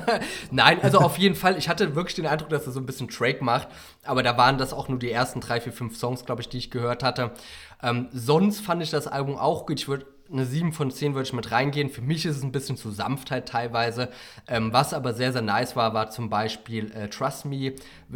nein, 0.50 0.80
also 0.82 0.98
auf 0.98 1.18
jeden 1.18 1.36
Fall, 1.36 1.56
ich 1.56 1.68
hatte 1.68 1.94
wirklich 1.94 2.16
den 2.16 2.26
Eindruck, 2.26 2.48
dass 2.48 2.66
er 2.66 2.72
so 2.72 2.80
ein 2.80 2.86
bisschen 2.86 3.06
Drake 3.06 3.42
macht, 3.44 3.68
aber 4.02 4.24
da 4.24 4.36
waren 4.36 4.58
das 4.58 4.72
auch 4.72 4.88
nur 4.88 4.98
die 4.98 5.12
ersten 5.12 5.38
drei, 5.40 5.60
vier, 5.60 5.72
fünf 5.72 5.96
Songs, 5.96 6.24
glaube 6.24 6.42
ich, 6.42 6.48
die 6.48 6.58
ich 6.58 6.72
gehört 6.72 7.04
hatte. 7.04 7.30
Ähm, 7.80 8.08
sonst 8.12 8.60
fand 8.60 8.82
ich 8.82 8.90
das 8.90 9.06
Album 9.06 9.36
auch 9.36 9.66
gut. 9.66 9.78
Ich 9.78 9.86
würde 9.86 10.04
eine 10.32 10.46
7 10.46 10.72
von 10.72 10.90
10 10.90 11.14
würde 11.14 11.26
ich 11.26 11.32
mit 11.32 11.50
reingehen. 11.50 11.90
Für 11.90 12.00
mich 12.00 12.24
ist 12.24 12.38
es 12.38 12.42
ein 12.42 12.52
bisschen 12.52 12.76
zu 12.76 12.90
Sanftheit 12.90 13.48
teilweise. 13.48 14.08
Ähm, 14.48 14.72
was 14.72 14.94
aber 14.94 15.12
sehr, 15.12 15.32
sehr 15.32 15.42
nice 15.42 15.76
war, 15.76 15.92
war 15.92 16.10
zum 16.10 16.30
Beispiel 16.30 16.90
äh, 16.92 17.08
Trust 17.08 17.44
Me, 17.44 17.74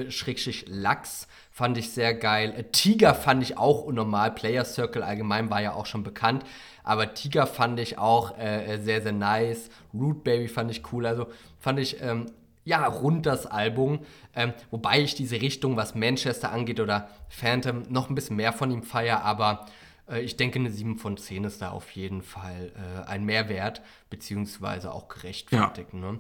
Schrägstrich 0.09 0.65
Lachs, 0.69 1.29
fand 1.51 1.77
ich 1.77 1.91
sehr 1.91 2.15
geil. 2.15 2.55
Äh, 2.57 2.65
Tiger 2.65 3.15
fand 3.15 3.43
ich 3.43 3.59
auch 3.59 3.83
unnormal. 3.83 4.31
Player 4.31 4.65
Circle 4.65 5.03
allgemein 5.03 5.51
war 5.51 5.61
ja 5.61 5.75
auch 5.75 5.87
schon 5.87 6.03
bekannt. 6.03 6.45
Aber 6.83 7.13
Tiger 7.13 7.47
fand 7.47 7.79
ich 7.79 7.99
auch 7.99 8.39
äh, 8.39 8.75
äh 8.75 8.79
sehr, 8.79 9.03
sehr 9.03 9.13
nice. 9.13 9.69
Root 9.93 10.25
Baby 10.25 10.49
fand 10.49 10.71
ich 10.71 10.91
cool. 10.93 11.05
Also 11.07 11.27
fand 11.59 11.79
ich 11.79 12.01
ähm, 12.01 12.27
ja, 12.65 12.87
rund 12.87 13.27
das 13.27 13.47
Album. 13.47 14.01
Ähm, 14.35 14.53
wobei 14.71 15.01
ich 15.01 15.15
diese 15.15 15.41
Richtung, 15.41 15.77
was 15.77 15.95
Manchester 15.95 16.53
angeht 16.53 16.81
oder 16.81 17.09
Phantom, 17.29 17.83
noch 17.89 18.09
ein 18.09 18.15
bisschen 18.15 18.37
mehr 18.37 18.53
von 18.53 18.71
ihm 18.71 18.83
feiere, 18.83 19.25
aber 19.25 19.67
äh, 20.11 20.21
ich 20.23 20.37
denke, 20.37 20.59
eine 20.59 20.71
7 20.71 20.99
von 20.99 21.17
10 21.17 21.45
ist 21.45 21.63
da 21.63 21.71
auf 21.71 21.91
jeden 21.93 22.23
Fall 22.23 22.73
äh, 22.75 23.09
ein 23.09 23.25
Mehrwert, 23.25 23.83
beziehungsweise 24.11 24.93
auch 24.93 25.09
gerechtfertigt. 25.09 25.91
Ja. 25.93 25.99
Ne? 25.99 26.19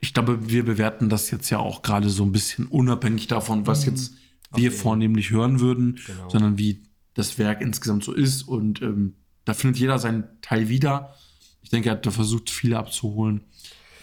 Ich 0.00 0.14
glaube, 0.14 0.48
wir 0.50 0.64
bewerten 0.64 1.08
das 1.08 1.30
jetzt 1.30 1.50
ja 1.50 1.58
auch 1.58 1.82
gerade 1.82 2.10
so 2.10 2.24
ein 2.24 2.32
bisschen 2.32 2.66
unabhängig 2.66 3.26
davon, 3.26 3.66
was 3.66 3.86
mhm. 3.86 3.92
jetzt 3.92 4.14
wir 4.54 4.70
okay. 4.70 4.78
vornehmlich 4.78 5.30
hören 5.30 5.60
würden, 5.60 5.98
genau. 6.06 6.28
sondern 6.28 6.58
wie 6.58 6.82
das 7.14 7.38
Werk 7.38 7.60
insgesamt 7.60 8.04
so 8.04 8.12
ist. 8.12 8.42
Und 8.42 8.82
ähm, 8.82 9.14
da 9.44 9.54
findet 9.54 9.80
jeder 9.80 9.98
seinen 9.98 10.24
Teil 10.42 10.68
wieder. 10.68 11.14
Ich 11.62 11.70
denke, 11.70 11.88
er 11.88 11.92
hat 11.92 12.06
da 12.06 12.10
versucht, 12.10 12.50
viele 12.50 12.78
abzuholen. 12.78 13.42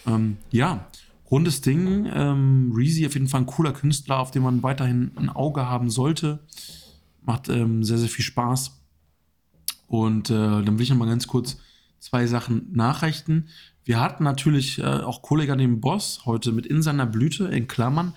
Ähm, 0.06 0.36
ja, 0.50 0.86
rundes 1.30 1.60
Ding. 1.60 2.10
Ähm, 2.12 2.72
Reezy 2.74 3.06
auf 3.06 3.14
jeden 3.14 3.28
Fall 3.28 3.42
ein 3.42 3.46
cooler 3.46 3.72
Künstler, 3.72 4.18
auf 4.18 4.30
den 4.30 4.42
man 4.42 4.62
weiterhin 4.62 5.12
ein 5.16 5.30
Auge 5.30 5.66
haben 5.66 5.90
sollte. 5.90 6.40
Macht 7.22 7.48
ähm, 7.48 7.84
sehr, 7.84 7.98
sehr 7.98 8.08
viel 8.08 8.24
Spaß. 8.24 8.83
Und 9.94 10.28
äh, 10.28 10.34
dann 10.34 10.76
will 10.76 10.82
ich 10.82 10.90
noch 10.90 10.96
mal 10.96 11.06
ganz 11.06 11.28
kurz 11.28 11.56
zwei 12.00 12.26
Sachen 12.26 12.72
nachrichten. 12.72 13.46
Wir 13.84 14.00
hatten 14.00 14.24
natürlich 14.24 14.80
äh, 14.80 14.82
auch 14.82 15.22
Kollege 15.22 15.56
den 15.56 15.80
Boss 15.80 16.22
heute 16.24 16.50
mit 16.50 16.66
in 16.66 16.82
seiner 16.82 17.06
Blüte 17.06 17.44
in 17.44 17.68
Klammern 17.68 18.12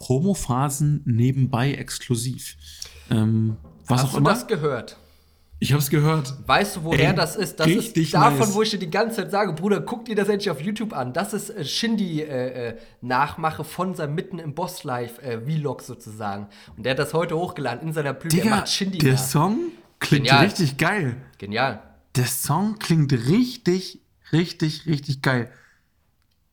Promophasen 0.00 1.02
nebenbei 1.04 1.74
exklusiv. 1.74 2.56
Ähm, 3.12 3.58
was 3.86 4.02
Hast 4.02 4.08
auch 4.08 4.16
immer. 4.18 4.30
du 4.30 4.34
das 4.34 4.46
gehört? 4.48 4.96
Ich 5.60 5.70
habe 5.70 5.80
es 5.80 5.88
gehört. 5.88 6.34
Weißt 6.46 6.76
du, 6.76 6.84
woher 6.84 7.10
Ey, 7.10 7.14
das 7.14 7.36
ist? 7.36 7.60
Das 7.60 7.68
ist 7.68 8.12
davon, 8.12 8.38
nice. 8.40 8.54
wo 8.54 8.62
ich 8.62 8.70
dir 8.70 8.78
die 8.78 8.90
ganze 8.90 9.16
Zeit 9.16 9.30
sage, 9.30 9.52
Bruder, 9.52 9.82
guck 9.82 10.06
dir 10.06 10.16
das 10.16 10.28
endlich 10.28 10.50
auf 10.50 10.60
YouTube 10.60 10.92
an. 10.92 11.12
Das 11.12 11.32
ist 11.32 11.50
äh, 11.50 11.64
Shindy 11.64 12.22
äh, 12.22 12.70
äh, 12.70 12.76
Nachmache 13.02 13.62
von 13.62 13.94
seinem 13.94 14.16
Mitten 14.16 14.40
im 14.40 14.54
Boss 14.54 14.82
Live 14.82 15.22
äh, 15.22 15.38
Vlog 15.38 15.82
sozusagen. 15.82 16.48
Und 16.76 16.86
der 16.86 16.92
hat 16.92 16.98
das 16.98 17.14
heute 17.14 17.36
hochgeladen 17.36 17.86
in 17.86 17.94
seiner 17.94 18.14
Blüte. 18.14 18.34
Digga, 18.34 18.64
der 19.00 19.12
nach. 19.12 19.18
Song 19.18 19.58
klingt 20.00 20.26
Genial. 20.26 20.44
richtig 20.44 20.76
geil. 20.76 21.16
Genial. 21.38 21.82
Der 22.16 22.26
Song 22.26 22.78
klingt 22.78 23.12
richtig, 23.12 24.00
richtig, 24.32 24.86
richtig 24.86 25.22
geil. 25.22 25.50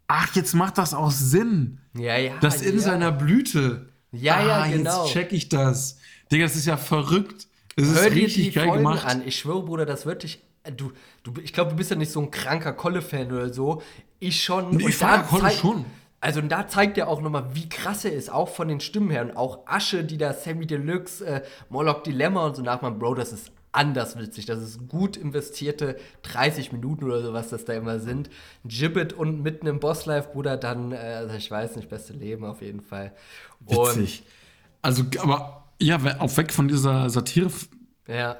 Ach, 0.07 0.33
jetzt 0.35 0.53
macht 0.53 0.77
das 0.77 0.93
auch 0.93 1.11
Sinn. 1.11 1.79
Ja, 1.93 2.17
ja. 2.17 2.33
Das 2.39 2.61
in 2.61 2.75
ja. 2.75 2.81
seiner 2.81 3.11
Blüte. 3.11 3.89
Ja, 4.11 4.35
ah, 4.37 4.47
ja, 4.67 4.67
genau. 4.67 5.03
Jetzt 5.05 5.13
check 5.13 5.31
ich 5.33 5.49
das. 5.49 5.97
Digga, 6.31 6.45
das 6.45 6.55
ist 6.55 6.65
ja 6.65 6.77
verrückt. 6.77 7.47
Das 7.75 7.87
Hör 7.87 8.07
ist 8.07 8.15
dir 8.15 8.23
richtig 8.23 8.45
die 8.45 8.51
geil 8.51 8.67
Folgen 8.67 8.83
gemacht. 8.83 9.05
an. 9.05 9.25
Ich 9.27 9.37
schwöre, 9.39 9.63
Bruder, 9.63 9.85
das 9.85 10.05
wird 10.05 10.23
dich. 10.23 10.41
äh, 10.63 10.71
Du, 10.71 10.91
du, 11.23 11.33
ich 11.41 11.53
glaube, 11.53 11.71
du 11.71 11.75
bist 11.77 11.89
ja 11.91 11.95
nicht 11.97 12.11
so 12.11 12.21
ein 12.21 12.31
kranker 12.31 12.73
Kolle-Fan 12.73 13.31
oder 13.31 13.53
so. 13.53 13.81
Ich 14.19 14.43
schon. 14.43 14.75
Nee, 14.77 14.89
ich 14.89 14.95
feiere 14.95 15.23
Kolle 15.23 15.51
schon. 15.51 15.85
Also 16.19 16.41
da 16.41 16.67
zeigt 16.67 16.97
er 16.97 17.07
auch 17.07 17.21
nochmal, 17.21 17.53
wie 17.53 17.69
krass 17.69 18.03
er 18.03 18.13
ist, 18.13 18.31
auch 18.31 18.49
von 18.49 18.67
den 18.67 18.79
Stimmen 18.79 19.11
her. 19.11 19.21
Und 19.21 19.37
auch 19.37 19.67
Asche, 19.67 20.03
die 20.03 20.17
da 20.17 20.33
Sammy 20.33 20.65
Deluxe, 20.65 21.25
äh, 21.25 21.43
Moloch 21.69 22.01
Dilemma 22.01 22.47
und 22.47 22.55
so 22.55 22.63
nachmachen. 22.63 22.97
Bro, 22.97 23.15
das 23.15 23.31
ist 23.31 23.51
anders 23.71 24.17
witzig. 24.17 24.45
Das 24.47 24.59
ist 24.59 24.87
gut 24.87 25.15
investierte 25.15 25.97
30 26.23 26.71
Minuten 26.71 27.05
oder 27.05 27.21
so, 27.21 27.33
was 27.33 27.49
das 27.49 27.65
da 27.65 27.73
immer 27.73 27.99
sind. 27.99 28.29
Gibbet 28.65 29.13
und 29.13 29.43
mitten 29.43 29.67
im 29.67 29.79
Boss-Life, 29.79 30.29
Bruder, 30.33 30.57
dann, 30.57 30.91
äh, 30.91 30.95
also 30.95 31.35
ich 31.35 31.51
weiß 31.51 31.75
nicht, 31.75 31.89
beste 31.89 32.13
Leben 32.13 32.45
auf 32.45 32.61
jeden 32.61 32.81
Fall. 32.81 33.13
Witzig. 33.59 34.23
also, 34.81 35.03
aber 35.19 35.65
ja, 35.79 35.99
auch 36.19 36.35
weg 36.37 36.51
von 36.51 36.67
dieser 36.67 37.09
Satire. 37.09 37.51
Ja. 38.07 38.37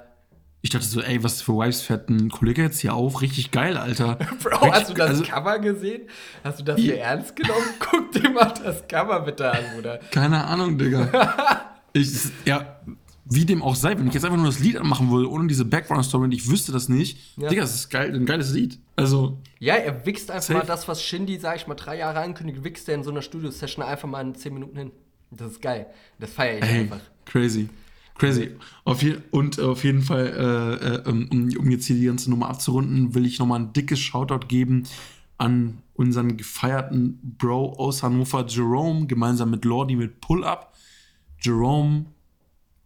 Ich 0.68 0.72
dachte 0.72 0.86
so, 0.86 0.99
ey, 0.99 1.24
was 1.24 1.41
für 1.41 1.53
Wives 1.53 1.80
fährt 1.80 2.09
ein 2.09 2.30
Kollege 2.30 2.61
jetzt 2.61 2.82
hier 2.82 2.93
auf? 2.93 3.22
Richtig 3.22 3.51
geil, 3.51 3.78
Alter. 3.78 4.15
Bro, 4.43 4.65
Richtig, 4.65 4.74
hast 4.74 4.89
du 4.89 4.93
das 4.95 5.09
also, 5.11 5.24
Cover 5.24 5.59
gesehen? 5.59 6.09
Hast 6.43 6.59
du 6.59 6.63
das 6.65 6.78
hier 6.78 6.99
ernst 6.99 7.38
genommen? 7.38 7.63
Guck 7.80 8.11
dir 8.11 8.30
mal 8.32 8.53
das 8.61 8.86
Cover 8.86 9.22
bitte 9.22 9.49
an, 9.49 9.63
Bruder. 9.74 10.01
Keine 10.11 10.43
Ahnung, 10.43 10.78
Digga. 10.78 11.72
ich, 11.93 12.11
ja, 12.43 12.82
wie 13.24 13.45
dem 13.45 13.63
auch 13.63 13.76
sei, 13.76 13.97
wenn 13.97 14.09
ich 14.09 14.13
jetzt 14.13 14.26
einfach 14.26 14.36
nur 14.36 14.47
das 14.47 14.59
Lied 14.59 14.76
anmachen 14.76 15.09
würde, 15.09 15.32
ohne 15.32 15.47
diese 15.47 15.63
Background-Story 15.63 16.26
und 16.26 16.34
ich 16.34 16.49
wüsste 16.49 16.74
das 16.74 16.89
nicht, 16.89 17.18
ja. 17.38 17.47
Digga, 17.47 17.61
das 17.61 17.74
ist 17.74 17.89
geil, 17.89 18.13
ein 18.13 18.26
geiles 18.26 18.51
Lied. 18.51 18.78
Also. 18.97 19.38
Ja, 19.59 19.76
er 19.76 20.05
wichst 20.05 20.30
einfach 20.30 20.47
safe. 20.47 20.59
mal 20.59 20.65
das, 20.65 20.86
was 20.89 21.01
Shindy, 21.01 21.39
sag 21.39 21.55
ich 21.55 21.68
mal, 21.68 21.76
drei 21.76 21.97
Jahre 21.99 22.20
ankündigt, 22.20 22.65
wichst 22.65 22.89
er 22.89 22.95
in 22.95 23.03
so 23.03 23.11
einer 23.11 23.22
Studio-Session 23.22 23.86
einfach 23.86 24.09
mal 24.09 24.20
in 24.20 24.36
zehn 24.36 24.53
Minuten 24.53 24.78
hin. 24.78 24.91
Das 25.32 25.51
ist 25.51 25.61
geil. 25.61 25.86
Das 26.20 26.30
feiere 26.30 26.57
ich 26.57 26.63
Ey, 26.65 26.80
einfach. 26.82 26.99
Crazy. 27.24 27.70
Crazy. 28.18 28.51
Auf 28.84 29.03
je 29.03 29.18
und 29.32 29.59
auf 29.59 29.84
jeden 29.84 30.01
Fall, 30.01 30.26
äh, 30.28 31.09
äh, 31.09 31.09
um, 31.09 31.30
um, 31.57 31.70
jetzt 31.70 31.86
hier 31.86 31.95
die 31.95 32.05
ganze 32.05 32.30
Nummer 32.30 32.49
abzurunden, 32.49 33.13
will 33.13 33.26
ich 33.26 33.39
nochmal 33.39 33.59
ein 33.59 33.74
dickes 33.74 33.99
Shoutout 33.99 34.47
geben 34.47 34.84
an 35.38 35.80
unseren 35.93 36.38
gefeierten 36.38 37.20
Bro 37.38 37.74
aus 37.74 38.01
Hannover, 38.01 38.45
Jerome, 38.47 39.07
gemeinsam 39.07 39.51
mit 39.51 39.65
Lordi 39.65 39.95
mit 39.95 40.20
Pull-Up. 40.22 40.74
Jerome 41.39 42.05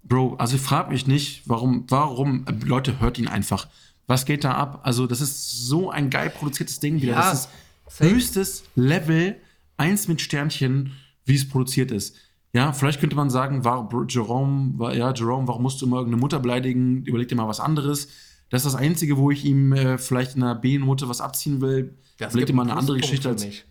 Bro, 0.04 0.36
also 0.36 0.56
ich 0.56 0.62
frage 0.62 0.92
mich 0.92 1.08
nicht, 1.08 1.44
warum, 1.46 1.86
warum, 1.88 2.46
äh, 2.48 2.66
Leute, 2.66 3.00
hört 3.00 3.18
ihn 3.18 3.28
einfach. 3.28 3.68
Was 4.08 4.26
geht 4.26 4.44
da 4.44 4.54
ab? 4.56 4.82
Also, 4.84 5.08
das 5.08 5.22
ist 5.22 5.68
so 5.68 5.90
ein 5.90 6.10
geil 6.10 6.30
produziertes 6.30 6.80
Ding 6.80 7.02
wieder. 7.02 7.14
Ja, 7.14 7.32
das 7.32 7.46
ist 7.46 7.50
safe. 7.88 8.10
höchstes 8.10 8.64
Level, 8.76 9.38
eins 9.78 10.08
mit 10.08 10.20
Sternchen, 10.20 10.94
wie 11.26 11.36
es 11.36 11.48
produziert 11.48 11.92
ist. 11.92 12.18
Ja, 12.54 12.74
vielleicht 12.74 13.00
könnte 13.00 13.16
man 13.16 13.30
sagen, 13.30 13.64
war 13.64 13.90
Jerome, 14.08 14.78
war, 14.78 14.94
ja, 14.94 15.14
Jerome, 15.14 15.48
warum 15.48 15.64
musst 15.64 15.82
du 15.82 15.86
immer 15.86 15.98
irgendeine 15.98 16.20
Mutter 16.20 16.40
beleidigen? 16.40 17.04
Überleg 17.06 17.28
dir 17.30 17.36
mal 17.36 17.48
was 17.48 17.60
anderes. 17.60 18.10
Das 18.50 18.66
ist 18.66 18.74
das 18.74 18.82
Einzige, 18.82 19.18
wo 19.18 19.32
ich 19.32 19.46
ihm 19.46 19.72
äh, 19.72 19.98
vielleicht 19.98 20.36
in 20.36 20.44
einer 20.44 20.56
B-Note 20.56 21.08
was 21.08 21.22
abziehen 21.22 21.62
will. 21.62 21.96
Das 22.18 22.34
Überleg 22.34 22.48
dir 22.48 22.54
mal 22.54 22.64
eine 22.64 22.76
andere 22.76 22.98
Geschichte 22.98 23.30
als. 23.30 23.46
Nicht 23.46 23.66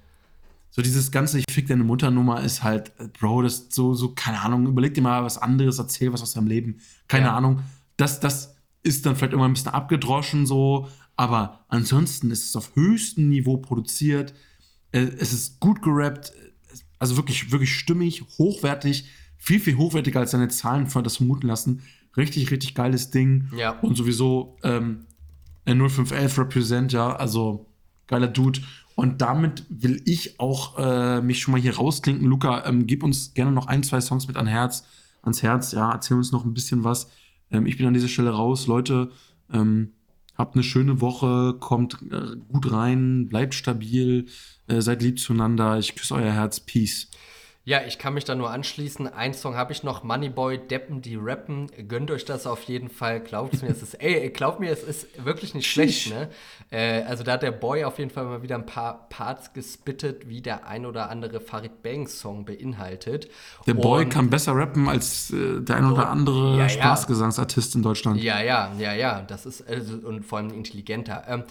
so 0.71 0.83
dieses 0.83 1.11
ganze 1.11 1.39
Ich 1.39 1.45
fick 1.51 1.67
deine 1.67 1.85
Mutter-Nummer 1.85 2.43
ist 2.43 2.63
halt, 2.63 2.93
äh, 2.99 3.09
Bro, 3.09 3.43
das 3.43 3.55
ist 3.55 3.73
so, 3.73 3.95
so, 3.95 4.15
keine 4.15 4.41
Ahnung, 4.41 4.67
überleg 4.67 4.95
dir 4.95 5.03
mal 5.03 5.25
was 5.25 5.39
anderes, 5.39 5.79
erzähl 5.79 6.13
was 6.13 6.23
aus 6.23 6.33
deinem 6.33 6.47
Leben. 6.47 6.81
Keine 7.09 7.27
ja. 7.27 7.37
Ahnung. 7.37 7.63
Das, 7.97 8.21
das 8.21 8.57
ist 8.83 9.05
dann 9.05 9.17
vielleicht 9.17 9.33
immer 9.33 9.45
ein 9.45 9.53
bisschen 9.53 9.73
abgedroschen 9.73 10.47
so, 10.47 10.89
aber 11.17 11.65
ansonsten 11.69 12.31
ist 12.31 12.47
es 12.47 12.57
auf 12.57 12.75
höchstem 12.75 13.29
Niveau 13.29 13.59
produziert. 13.59 14.33
Äh, 14.93 15.09
es 15.19 15.33
ist 15.33 15.61
gut 15.61 15.83
gerappt, 15.83 16.33
also 17.01 17.17
wirklich, 17.17 17.51
wirklich 17.51 17.75
stimmig, 17.75 18.23
hochwertig, 18.39 19.07
viel, 19.37 19.59
viel 19.59 19.77
hochwertiger 19.77 20.21
als 20.21 20.31
seine 20.31 20.49
Zahlen 20.49 20.87
von 20.87 21.03
das 21.03 21.17
vermuten 21.17 21.49
lassen. 21.49 21.83
Richtig, 22.17 22.51
richtig 22.51 22.75
geiles 22.75 23.11
Ding. 23.11 23.49
Ja. 23.57 23.71
Und 23.81 23.97
sowieso 23.97 24.59
ähm, 24.63 25.07
0511 25.65 26.39
Represent, 26.39 26.93
ja, 26.93 27.17
also 27.17 27.67
geiler 28.07 28.29
Dude. 28.29 28.61
Und 28.95 29.23
damit 29.23 29.65
will 29.71 30.03
ich 30.05 30.39
auch 30.39 30.79
äh, 30.79 31.23
mich 31.23 31.41
schon 31.41 31.53
mal 31.53 31.61
hier 31.61 31.77
rausklinken. 31.77 32.27
Luca, 32.27 32.67
ähm, 32.67 32.87
gib 32.87 33.03
uns 33.03 33.33
gerne 33.33 33.51
noch 33.51 33.67
ein, 33.67 33.83
zwei 33.83 34.01
Songs 34.01 34.29
mit 34.29 34.37
an 34.37 34.47
Herz, 34.47 34.85
ans 35.23 35.43
Herz. 35.43 35.73
Ja, 35.73 35.93
erzähl 35.93 36.19
uns 36.19 36.33
noch 36.33 36.45
ein 36.45 36.53
bisschen 36.53 36.85
was. 36.85 37.11
Ähm, 37.51 37.65
ich 37.65 37.79
bin 37.79 37.87
an 37.87 37.95
dieser 37.95 38.09
Stelle 38.09 38.31
raus. 38.31 38.67
Leute, 38.67 39.11
ähm, 39.51 39.93
habt 40.41 40.57
eine 40.57 40.65
schöne 40.65 41.01
Woche, 41.01 41.57
kommt 41.61 41.99
äh, 42.11 42.37
gut 42.49 42.73
rein, 42.73 43.29
bleibt 43.29 43.55
stabil, 43.55 44.27
äh, 44.67 44.81
seid 44.81 45.03
lieb 45.03 45.21
zueinander. 45.21 45.79
Ich 45.79 45.95
küsse 45.95 46.15
euer 46.15 46.33
Herz. 46.33 46.61
Peace. 46.61 47.09
Ja, 47.71 47.83
ich 47.87 48.01
kann 48.01 48.15
mich 48.15 48.25
da 48.25 48.35
nur 48.35 48.51
anschließen. 48.51 49.07
Ein 49.07 49.33
Song 49.33 49.55
habe 49.55 49.71
ich 49.71 49.85
noch, 49.85 50.03
Moneyboy, 50.03 50.59
Deppen, 50.59 51.03
die 51.03 51.15
rappen. 51.15 51.71
Gönnt 51.87 52.11
euch 52.11 52.25
das 52.25 52.45
auf 52.45 52.65
jeden 52.65 52.89
Fall. 52.89 53.21
Glaubt 53.21 53.63
mir, 53.63 53.69
es 53.69 53.81
ist, 53.81 53.95
ey, 54.03 54.29
glaubt 54.31 54.59
mir, 54.59 54.73
es 54.73 54.83
ist 54.83 55.25
wirklich 55.25 55.55
nicht 55.55 55.71
schlecht, 55.71 56.11
ne? 56.11 56.31
Äh, 56.73 57.05
also 57.05 57.23
da 57.23 57.35
hat 57.35 57.45
der 57.45 57.53
Boy 57.53 57.85
auf 57.85 58.01
jeden 58.01 58.11
Fall 58.11 58.25
mal 58.25 58.43
wieder 58.43 58.57
ein 58.57 58.67
paar 58.67 59.09
Parts 59.09 59.53
gespittet, 59.53 60.29
wie 60.29 60.41
der 60.41 60.67
ein 60.67 60.85
oder 60.85 61.11
andere 61.11 61.39
Farid 61.39 61.81
Bang 61.81 62.09
Song 62.09 62.45
beinhaltet. 62.45 63.31
Der 63.69 63.75
Boy 63.75 64.03
Und, 64.03 64.11
kann 64.11 64.31
besser 64.31 64.57
rappen 64.57 64.89
als 64.89 65.31
äh, 65.31 65.61
der 65.61 65.77
ein 65.77 65.85
oder 65.85 66.09
andere 66.09 66.59
ja, 66.59 66.69
Spaßgesangsartist 66.69 67.77
in 67.77 67.85
Deutschland. 67.85 68.21
Ja, 68.21 68.43
ja, 68.43 68.73
ja, 68.81 68.95
ja. 68.95 69.23
Das 69.23 69.47
ist, 69.47 69.65
also, 69.69 69.95
und 69.95 70.25
vor 70.25 70.39
allem 70.39 70.53
intelligenter. 70.53 71.23
Ähm, 71.29 71.45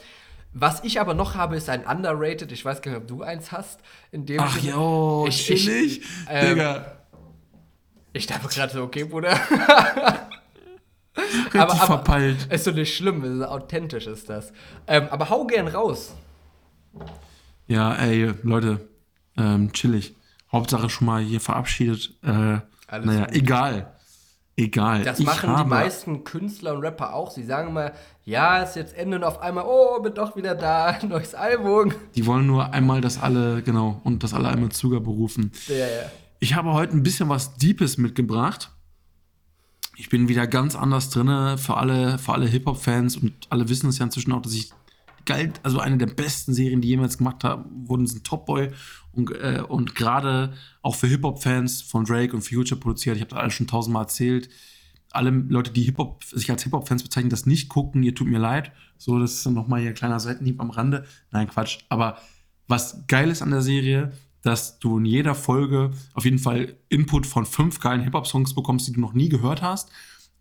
was 0.53 0.83
ich 0.83 0.99
aber 0.99 1.13
noch 1.13 1.35
habe, 1.35 1.55
ist 1.55 1.69
ein 1.69 1.85
Underrated. 1.85 2.51
Ich 2.51 2.65
weiß 2.65 2.81
gar 2.81 2.91
nicht, 2.91 3.01
ob 3.01 3.07
du 3.07 3.21
eins 3.21 3.51
hast. 3.51 3.79
In 4.11 4.25
dem 4.25 4.39
Ach 4.39 4.57
jo, 4.57 5.25
ich, 5.27 5.45
chillig. 5.45 6.01
Ich, 6.01 6.07
ähm, 6.27 6.55
Digga. 6.55 6.97
Ich 8.13 8.25
dachte 8.25 8.47
gerade 8.47 8.73
so, 8.73 8.83
okay, 8.83 9.03
Bruder. 9.03 9.39
aber, 11.53 11.73
aber 11.73 11.75
verpeilt. 11.75 12.51
Ist 12.51 12.63
so 12.63 12.71
nicht 12.71 12.95
schlimm, 12.95 13.23
ist 13.23 13.45
authentisch 13.45 14.07
ist 14.07 14.29
das. 14.29 14.51
Ähm, 14.87 15.07
aber 15.11 15.29
hau 15.29 15.45
gern 15.45 15.67
raus. 15.67 16.15
Ja, 17.67 17.93
ey, 17.95 18.33
Leute, 18.41 18.87
ähm, 19.37 19.71
chillig. 19.73 20.15
Hauptsache 20.51 20.89
schon 20.89 21.05
mal 21.05 21.21
hier 21.21 21.39
verabschiedet. 21.39 22.15
Äh, 22.23 22.57
naja, 22.91 23.25
gut. 23.25 23.35
egal. 23.35 23.93
Egal. 24.59 25.03
Das 25.03 25.19
machen 25.19 25.55
die 25.55 25.69
meisten 25.69 26.25
Künstler 26.25 26.73
und 26.73 26.81
Rapper 26.81 27.13
auch. 27.13 27.31
Sie 27.31 27.45
sagen 27.45 27.69
immer, 27.69 27.93
ja, 28.25 28.61
ist 28.61 28.75
jetzt 28.75 28.93
Ende 28.93 29.15
und 29.15 29.23
auf 29.23 29.39
einmal, 29.41 29.63
oh, 29.65 30.01
bin 30.01 30.13
doch 30.13 30.35
wieder 30.35 30.53
da, 30.53 30.97
neues 31.07 31.33
Album. 31.33 31.93
Die 32.15 32.25
wollen 32.25 32.45
nur 32.45 32.73
einmal 32.73 32.99
das 32.99 33.21
alle, 33.21 33.63
genau, 33.63 34.01
und 34.03 34.21
das 34.21 34.33
alle 34.33 34.49
einmal 34.49 34.69
Zuger 34.69 34.99
berufen. 34.99 35.53
Ja, 35.69 35.77
ja. 35.77 35.85
Ich 36.39 36.55
habe 36.55 36.73
heute 36.73 36.97
ein 36.97 37.03
bisschen 37.03 37.29
was 37.29 37.55
Deepes 37.55 37.97
mitgebracht. 37.97 38.71
Ich 39.95 40.09
bin 40.09 40.27
wieder 40.27 40.45
ganz 40.45 40.75
anders 40.75 41.09
drin 41.09 41.57
für 41.57 41.77
alle, 41.77 42.17
für 42.17 42.33
alle 42.33 42.45
Hip-Hop-Fans 42.45 43.15
und 43.15 43.33
alle 43.49 43.69
wissen 43.69 43.89
es 43.89 43.97
ja 43.97 44.05
inzwischen 44.05 44.33
auch, 44.33 44.41
dass 44.41 44.53
ich 44.53 44.71
galt, 45.25 45.61
also 45.63 45.79
eine 45.79 45.97
der 45.97 46.07
besten 46.07 46.53
Serien, 46.53 46.81
die 46.81 46.89
jemals 46.89 47.17
gemacht 47.17 47.45
haben, 47.45 47.87
wurden 47.87 48.07
sind 48.07 48.25
Top 48.25 48.45
Boy 48.45 48.71
und, 49.19 49.31
äh, 49.31 49.61
und 49.61 49.95
gerade 49.95 50.53
auch 50.81 50.95
für 50.95 51.07
Hip-Hop-Fans 51.07 51.81
von 51.81 52.05
Drake 52.05 52.35
und 52.35 52.41
Future 52.41 52.79
produziert. 52.79 53.15
Ich 53.15 53.21
habe 53.21 53.31
das 53.31 53.39
alles 53.39 53.53
schon 53.53 53.67
tausendmal 53.67 54.03
erzählt. 54.03 54.49
Alle 55.11 55.31
Leute, 55.31 55.71
die 55.71 55.83
Hip-Hop, 55.83 56.23
sich 56.23 56.49
als 56.49 56.63
Hip-Hop-Fans 56.63 57.03
bezeichnen, 57.03 57.29
das 57.29 57.45
nicht 57.45 57.69
gucken, 57.69 58.03
ihr 58.03 58.15
tut 58.15 58.27
mir 58.27 58.39
leid. 58.39 58.71
So, 58.97 59.19
das 59.19 59.33
ist 59.33 59.45
dann 59.45 59.53
nochmal 59.53 59.81
hier 59.81 59.89
ein 59.89 59.95
kleiner 59.95 60.19
Seitenhieb 60.19 60.59
am 60.59 60.69
Rande. 60.69 61.05
Nein, 61.31 61.47
Quatsch. 61.47 61.79
Aber 61.89 62.17
was 62.67 63.05
geil 63.07 63.29
ist 63.29 63.41
an 63.41 63.51
der 63.51 63.61
Serie, 63.61 64.11
dass 64.41 64.79
du 64.79 64.99
in 64.99 65.05
jeder 65.05 65.35
Folge 65.35 65.91
auf 66.13 66.25
jeden 66.25 66.39
Fall 66.39 66.77
Input 66.87 67.25
von 67.25 67.45
fünf 67.45 67.79
geilen 67.79 68.01
Hip-Hop-Songs 68.01 68.53
bekommst, 68.53 68.87
die 68.87 68.93
du 68.93 69.01
noch 69.01 69.13
nie 69.13 69.29
gehört 69.29 69.61
hast. 69.61 69.91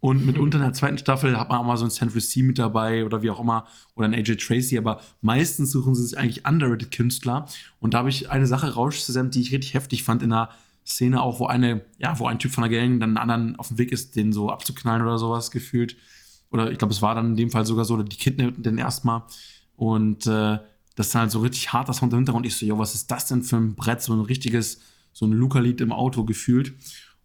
Und 0.00 0.24
mitunter 0.24 0.58
in 0.58 0.64
der 0.64 0.72
zweiten 0.72 0.98
Staffel 0.98 1.38
hat 1.38 1.48
man 1.48 1.58
auch 1.58 1.64
mal 1.64 1.76
so 1.76 1.84
ein 1.84 1.90
Central 1.90 2.20
C 2.20 2.42
mit 2.42 2.58
dabei 2.58 3.04
oder 3.04 3.22
wie 3.22 3.30
auch 3.30 3.40
immer 3.40 3.66
oder 3.96 4.06
ein 4.06 4.14
AJ 4.14 4.36
Tracy, 4.36 4.78
aber 4.78 5.00
meistens 5.22 5.72
suchen 5.72 5.94
sie 5.96 6.06
sich 6.06 6.16
eigentlich 6.16 6.46
underrated 6.46 6.92
Künstler. 6.92 7.46
Und 7.80 7.94
da 7.94 7.98
habe 7.98 8.08
ich 8.08 8.30
eine 8.30 8.46
Sache 8.46 8.74
rausgesendet, 8.74 9.34
die 9.34 9.40
ich 9.40 9.52
richtig 9.52 9.74
heftig 9.74 10.04
fand 10.04 10.22
in 10.22 10.32
einer 10.32 10.50
Szene 10.86 11.20
auch, 11.20 11.40
wo 11.40 11.46
eine, 11.46 11.84
ja, 11.98 12.18
wo 12.18 12.26
ein 12.26 12.38
Typ 12.38 12.52
von 12.52 12.62
der 12.62 12.70
Gang 12.70 13.00
dann 13.00 13.10
einen 13.10 13.18
anderen 13.18 13.56
auf 13.56 13.68
dem 13.68 13.78
Weg 13.78 13.92
ist, 13.92 14.16
den 14.16 14.32
so 14.32 14.50
abzuknallen 14.50 15.02
oder 15.02 15.18
sowas 15.18 15.50
gefühlt. 15.50 15.96
Oder 16.50 16.70
ich 16.70 16.78
glaube, 16.78 16.94
es 16.94 17.02
war 17.02 17.14
dann 17.14 17.30
in 17.30 17.36
dem 17.36 17.50
Fall 17.50 17.66
sogar 17.66 17.84
so, 17.84 17.94
oder 17.94 18.04
die 18.04 18.16
kidnappten 18.16 18.62
den 18.62 18.78
erstmal. 18.78 19.22
Und 19.76 20.26
äh, 20.26 20.58
das 20.96 21.08
ist 21.08 21.14
dann 21.14 21.22
halt 21.22 21.30
so 21.30 21.40
richtig 21.40 21.72
hart, 21.72 21.88
das 21.88 22.00
Hintergrund. 22.00 22.46
Ich 22.46 22.56
so, 22.56 22.64
jo, 22.64 22.78
was 22.78 22.94
ist 22.94 23.10
das 23.10 23.26
denn 23.26 23.42
für 23.42 23.56
ein 23.56 23.74
Brett? 23.74 24.00
So 24.00 24.14
ein 24.14 24.20
richtiges, 24.20 24.80
so 25.12 25.26
ein 25.26 25.32
Luca-Lied 25.32 25.80
im 25.80 25.92
Auto 25.92 26.24
gefühlt. 26.24 26.72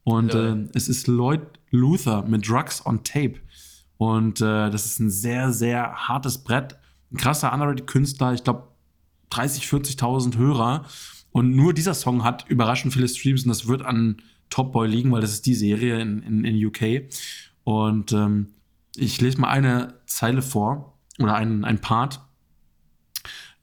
Und 0.04 0.34
ja. 0.34 0.54
äh, 0.54 0.68
es 0.74 0.90
ist 0.90 1.08
Lloyd 1.08 1.42
Luther 1.70 2.24
mit 2.24 2.48
Drugs 2.48 2.86
on 2.86 3.04
Tape. 3.04 3.36
Und 3.98 4.42
äh, 4.42 4.70
das 4.70 4.86
ist 4.86 5.00
ein 5.00 5.10
sehr, 5.10 5.52
sehr 5.52 5.94
hartes 5.94 6.38
Brett. 6.38 6.76
Ein 7.12 7.18
krasser 7.18 7.54
underrated 7.54 7.88
Künstler, 7.88 8.34
ich 8.34 8.44
glaube 8.44 8.68
30, 9.30 9.66
40.000 9.66 10.38
Hörer. 10.38 10.86
Und 11.32 11.56
nur 11.56 11.74
dieser 11.74 11.94
Song 11.94 12.24
hat 12.24 12.46
überraschend 12.48 12.94
viele 12.94 13.08
Streams 13.08 13.44
und 13.44 13.50
das 13.50 13.68
wird 13.68 13.82
an 13.82 14.22
Top 14.50 14.72
Boy 14.72 14.88
liegen, 14.88 15.12
weil 15.12 15.22
das 15.22 15.32
ist 15.32 15.46
die 15.46 15.56
Serie 15.56 16.00
in, 16.00 16.22
in, 16.22 16.46
in 16.46 16.66
UK. 16.66 17.10
Und 17.64 18.12
ähm, 18.12 18.54
ich 18.96 19.20
lese 19.20 19.42
mal 19.42 19.50
eine 19.50 19.96
Zeile 20.06 20.42
vor 20.42 21.00
oder 21.18 21.36
einen, 21.36 21.66
ein 21.66 21.80
Part. 21.80 22.22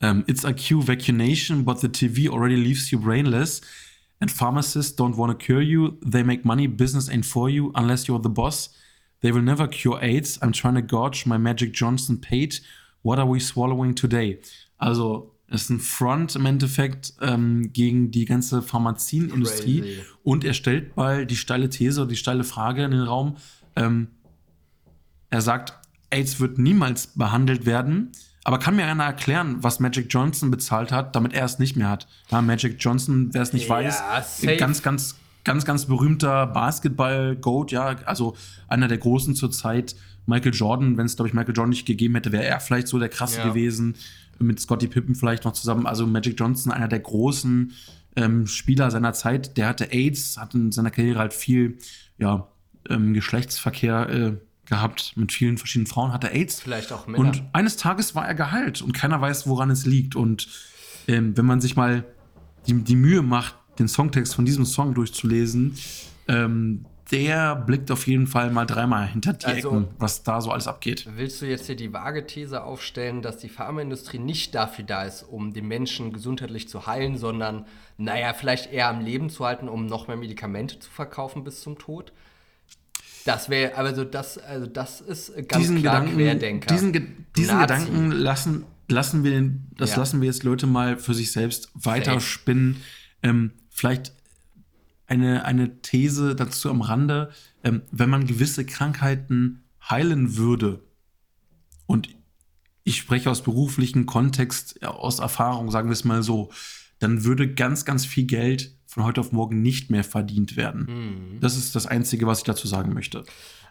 Um, 0.02 0.08
ähm, 0.08 0.24
It's 0.26 0.44
a 0.44 0.52
Q 0.52 0.86
vaccination, 0.88 1.64
but 1.64 1.78
the 1.78 1.88
TV 1.88 2.32
already 2.32 2.56
leaves 2.56 2.90
you 2.90 2.98
brainless. 2.98 3.60
And 4.20 4.30
pharmacists 4.30 4.92
don't 4.92 5.16
want 5.16 5.30
to 5.32 5.44
cure 5.44 5.62
you. 5.62 5.98
They 6.02 6.22
make 6.22 6.44
money. 6.44 6.66
Business 6.66 7.08
ain't 7.08 7.24
for 7.24 7.48
you 7.48 7.72
unless 7.74 8.06
you're 8.06 8.20
the 8.20 8.28
boss. 8.28 8.70
They 9.22 9.32
will 9.32 9.42
never 9.42 9.66
cure 9.66 9.98
AIDS. 10.02 10.38
I'm 10.42 10.52
trying 10.52 10.74
to 10.74 10.82
gauge 10.82 11.26
my 11.26 11.38
Magic 11.38 11.72
Johnson 11.72 12.18
paid. 12.18 12.60
What 13.02 13.18
are 13.18 13.26
we 13.26 13.40
swallowing 13.40 13.94
today? 13.94 14.40
Also, 14.78 15.34
es 15.48 15.62
ist 15.62 15.70
ein 15.70 15.80
Front 15.80 16.36
im 16.36 16.46
Endeffekt 16.46 17.14
ähm, 17.20 17.72
gegen 17.72 18.10
die 18.10 18.24
ganze 18.24 18.62
Pharmazienindustrie. 18.62 19.98
Und 20.22 20.44
er 20.44 20.54
stellt 20.54 20.96
mal 20.96 21.26
die 21.26 21.36
steile 21.36 21.70
These 21.70 22.02
oder 22.02 22.10
die 22.10 22.16
steile 22.16 22.44
Frage 22.44 22.84
in 22.84 22.90
den 22.90 23.02
Raum. 23.02 23.36
Ähm, 23.74 24.08
er 25.30 25.40
sagt, 25.40 25.72
AIDS 26.10 26.40
wird 26.40 26.58
niemals 26.58 27.08
behandelt 27.08 27.66
werden 27.66 28.12
aber 28.44 28.58
kann 28.58 28.76
mir 28.76 28.86
einer 28.86 29.04
erklären, 29.04 29.56
was 29.60 29.80
Magic 29.80 30.06
Johnson 30.08 30.50
bezahlt 30.50 30.92
hat, 30.92 31.14
damit 31.14 31.34
er 31.34 31.44
es 31.44 31.58
nicht 31.58 31.76
mehr 31.76 31.88
hat? 31.88 32.06
Ja, 32.30 32.40
Magic 32.40 32.76
Johnson, 32.78 33.28
wer 33.32 33.42
es 33.42 33.52
nicht 33.52 33.68
ja, 33.68 33.74
weiß, 33.74 33.98
safe. 33.98 34.56
ganz, 34.56 34.82
ganz, 34.82 35.16
ganz, 35.44 35.64
ganz 35.64 35.86
berühmter 35.86 36.46
Basketball-Goat, 36.46 37.72
ja, 37.72 37.96
also 38.06 38.36
einer 38.68 38.88
der 38.88 38.98
großen 38.98 39.34
zur 39.34 39.50
Zeit. 39.50 39.94
Michael 40.26 40.54
Jordan, 40.54 40.96
wenn 40.96 41.06
es, 41.06 41.16
glaube 41.16 41.28
ich, 41.28 41.34
Michael 41.34 41.54
Jordan 41.54 41.70
nicht 41.70 41.86
gegeben 41.86 42.14
hätte, 42.14 42.32
wäre 42.32 42.44
er 42.44 42.60
vielleicht 42.60 42.88
so 42.88 42.98
der 42.98 43.08
krasse 43.08 43.38
ja. 43.38 43.48
gewesen. 43.48 43.96
Mit 44.38 44.58
Scottie 44.60 44.86
Pippen 44.86 45.14
vielleicht 45.14 45.44
noch 45.44 45.52
zusammen. 45.52 45.86
Also 45.86 46.06
Magic 46.06 46.38
Johnson, 46.38 46.72
einer 46.72 46.88
der 46.88 47.00
großen 47.00 47.72
ähm, 48.16 48.46
Spieler 48.46 48.90
seiner 48.90 49.12
Zeit, 49.12 49.56
der 49.56 49.68
hatte 49.68 49.92
AIDS, 49.92 50.38
hat 50.38 50.54
in 50.54 50.72
seiner 50.72 50.90
Karriere 50.90 51.18
halt 51.18 51.34
viel, 51.34 51.78
ja, 52.18 52.48
ähm, 52.88 53.12
Geschlechtsverkehr 53.12 54.08
äh, 54.08 54.32
gehabt 54.70 55.12
mit 55.16 55.32
vielen 55.32 55.58
verschiedenen 55.58 55.86
Frauen, 55.86 56.12
hatte 56.12 56.30
AIDS. 56.32 56.60
Vielleicht 56.60 56.92
auch 56.92 57.06
Männer. 57.06 57.18
Und 57.18 57.42
eines 57.52 57.76
Tages 57.76 58.14
war 58.14 58.26
er 58.26 58.34
geheilt 58.34 58.80
und 58.80 58.92
keiner 58.92 59.20
weiß, 59.20 59.46
woran 59.46 59.70
es 59.70 59.84
liegt. 59.84 60.16
Und 60.16 60.48
ähm, 61.06 61.36
wenn 61.36 61.44
man 61.44 61.60
sich 61.60 61.76
mal 61.76 62.04
die, 62.66 62.72
die 62.82 62.96
Mühe 62.96 63.20
macht, 63.20 63.56
den 63.78 63.88
Songtext 63.88 64.34
von 64.34 64.46
diesem 64.46 64.64
Song 64.64 64.94
durchzulesen, 64.94 65.76
ähm, 66.28 66.86
der 67.10 67.56
blickt 67.56 67.90
auf 67.90 68.06
jeden 68.06 68.26
Fall 68.26 68.50
mal 68.50 68.66
dreimal 68.66 69.06
hinter 69.06 69.32
die 69.32 69.46
also, 69.46 69.68
Ecken, 69.70 69.88
was 69.98 70.22
da 70.22 70.40
so 70.40 70.52
alles 70.52 70.68
abgeht. 70.68 71.08
Willst 71.16 71.42
du 71.42 71.46
jetzt 71.46 71.66
hier 71.66 71.74
die 71.74 71.92
vage 71.92 72.24
These 72.26 72.62
aufstellen, 72.62 73.20
dass 73.20 73.38
die 73.38 73.48
Pharmaindustrie 73.48 74.18
nicht 74.18 74.54
dafür 74.54 74.84
da 74.84 75.02
ist, 75.02 75.24
um 75.24 75.52
den 75.52 75.66
Menschen 75.66 76.12
gesundheitlich 76.12 76.68
zu 76.68 76.86
heilen, 76.86 77.18
sondern, 77.18 77.66
naja, 77.96 78.32
vielleicht 78.32 78.72
eher 78.72 78.88
am 78.88 79.00
Leben 79.00 79.28
zu 79.28 79.44
halten, 79.44 79.68
um 79.68 79.86
noch 79.86 80.06
mehr 80.06 80.16
Medikamente 80.16 80.78
zu 80.78 80.90
verkaufen 80.90 81.42
bis 81.42 81.62
zum 81.62 81.78
Tod? 81.78 82.12
Das 83.24 83.48
wäre, 83.48 83.74
also 83.76 84.04
das, 84.04 84.38
also 84.38 84.66
das 84.66 85.00
ist 85.00 85.34
ganz 85.48 85.62
diesen 85.62 85.80
klar 85.80 86.00
Gedanken, 86.00 86.16
Querdenker. 86.16 86.74
Diesen, 86.74 87.26
diesen 87.36 87.60
Gedanken 87.60 88.10
lassen, 88.12 88.64
lassen 88.88 89.24
wir 89.24 89.30
den, 89.32 89.66
das 89.76 89.92
ja. 89.92 89.98
lassen 89.98 90.20
wir 90.20 90.26
jetzt 90.26 90.42
Leute 90.42 90.66
mal 90.66 90.96
für 90.96 91.14
sich 91.14 91.32
selbst 91.32 91.70
weiterspinnen. 91.74 92.76
Ähm, 93.22 93.52
vielleicht 93.68 94.12
eine, 95.06 95.44
eine 95.44 95.80
These 95.82 96.34
dazu 96.34 96.70
am 96.70 96.80
Rande, 96.80 97.30
ähm, 97.64 97.82
wenn 97.90 98.08
man 98.08 98.26
gewisse 98.26 98.64
Krankheiten 98.64 99.64
heilen 99.88 100.36
würde, 100.36 100.82
und 101.86 102.08
ich 102.84 102.96
spreche 102.96 103.30
aus 103.30 103.42
beruflichem 103.42 104.06
Kontext, 104.06 104.84
aus 104.84 105.18
Erfahrung, 105.18 105.70
sagen 105.70 105.88
wir 105.88 105.92
es 105.92 106.04
mal 106.04 106.22
so, 106.22 106.50
dann 107.00 107.24
würde 107.24 107.52
ganz, 107.52 107.84
ganz 107.84 108.06
viel 108.06 108.26
Geld 108.26 108.76
von 108.90 109.04
heute 109.04 109.20
auf 109.20 109.30
morgen 109.30 109.62
nicht 109.62 109.88
mehr 109.88 110.02
verdient 110.02 110.56
werden. 110.56 110.86
Mhm. 111.36 111.40
Das 111.40 111.56
ist 111.56 111.76
das 111.76 111.86
Einzige, 111.86 112.26
was 112.26 112.38
ich 112.38 112.44
dazu 112.44 112.66
sagen 112.66 112.92
möchte. 112.92 113.24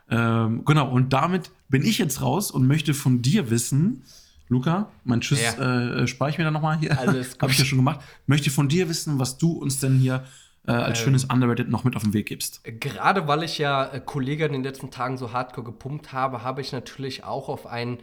Ähm, 0.09 0.63
genau, 0.63 0.89
und 0.89 1.11
damit 1.11 1.51
bin 1.67 1.83
ich 1.83 1.97
jetzt 1.97 2.21
raus 2.21 2.51
und 2.51 2.65
möchte 2.67 2.93
von 2.93 3.21
dir 3.21 3.49
wissen, 3.49 4.03
Luca, 4.47 4.89
mein 5.03 5.19
Tschüss 5.19 5.41
ja. 5.41 5.99
äh, 5.99 6.07
spare 6.07 6.31
ich 6.31 6.37
mir 6.37 6.45
dann 6.45 6.53
nochmal 6.53 6.79
hier. 6.79 6.95
Habe 6.97 7.51
ich 7.51 7.59
ja 7.59 7.65
schon 7.65 7.77
gemacht. 7.77 7.99
Möchte 8.27 8.49
von 8.49 8.69
dir 8.69 8.87
wissen, 8.87 9.19
was 9.19 9.37
du 9.37 9.51
uns 9.51 9.81
denn 9.81 9.99
hier 9.99 10.23
äh, 10.65 10.71
als 10.71 10.99
ähm, 10.99 11.03
schönes 11.03 11.25
Underrated 11.25 11.69
noch 11.69 11.83
mit 11.83 11.97
auf 11.97 12.03
den 12.03 12.13
Weg 12.13 12.27
gibst. 12.27 12.61
Gerade 12.63 13.27
weil 13.27 13.43
ich 13.43 13.57
ja 13.57 13.87
äh, 13.87 13.99
Kollegen 13.99 14.45
in 14.45 14.53
den 14.53 14.63
letzten 14.63 14.89
Tagen 14.89 15.17
so 15.17 15.33
hardcore 15.33 15.65
gepumpt 15.65 16.13
habe, 16.13 16.43
habe 16.43 16.61
ich 16.61 16.71
natürlich 16.71 17.25
auch 17.25 17.49
auf 17.49 17.67
einen 17.67 17.97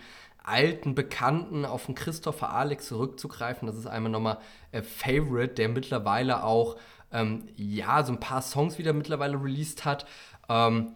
alten 0.47 0.95
Bekannten, 0.95 1.65
auf 1.65 1.87
den 1.87 1.95
Christopher 1.95 2.53
Alex 2.53 2.87
zurückzugreifen. 2.87 3.67
Das 3.67 3.77
ist 3.77 3.87
einmal 3.87 4.13
nochmal 4.13 4.39
äh, 4.73 4.83
Favorite, 4.83 5.55
der 5.55 5.69
mittlerweile 5.69 6.45
auch 6.45 6.77
ähm, 7.13 7.49
ja, 7.57 8.03
so 8.05 8.13
ein 8.13 8.21
paar 8.21 8.43
Songs 8.43 8.79
wieder 8.79 8.93
mittlerweile 8.93 9.43
released 9.43 9.85
hat. 9.85 10.07
Ähm, 10.49 10.95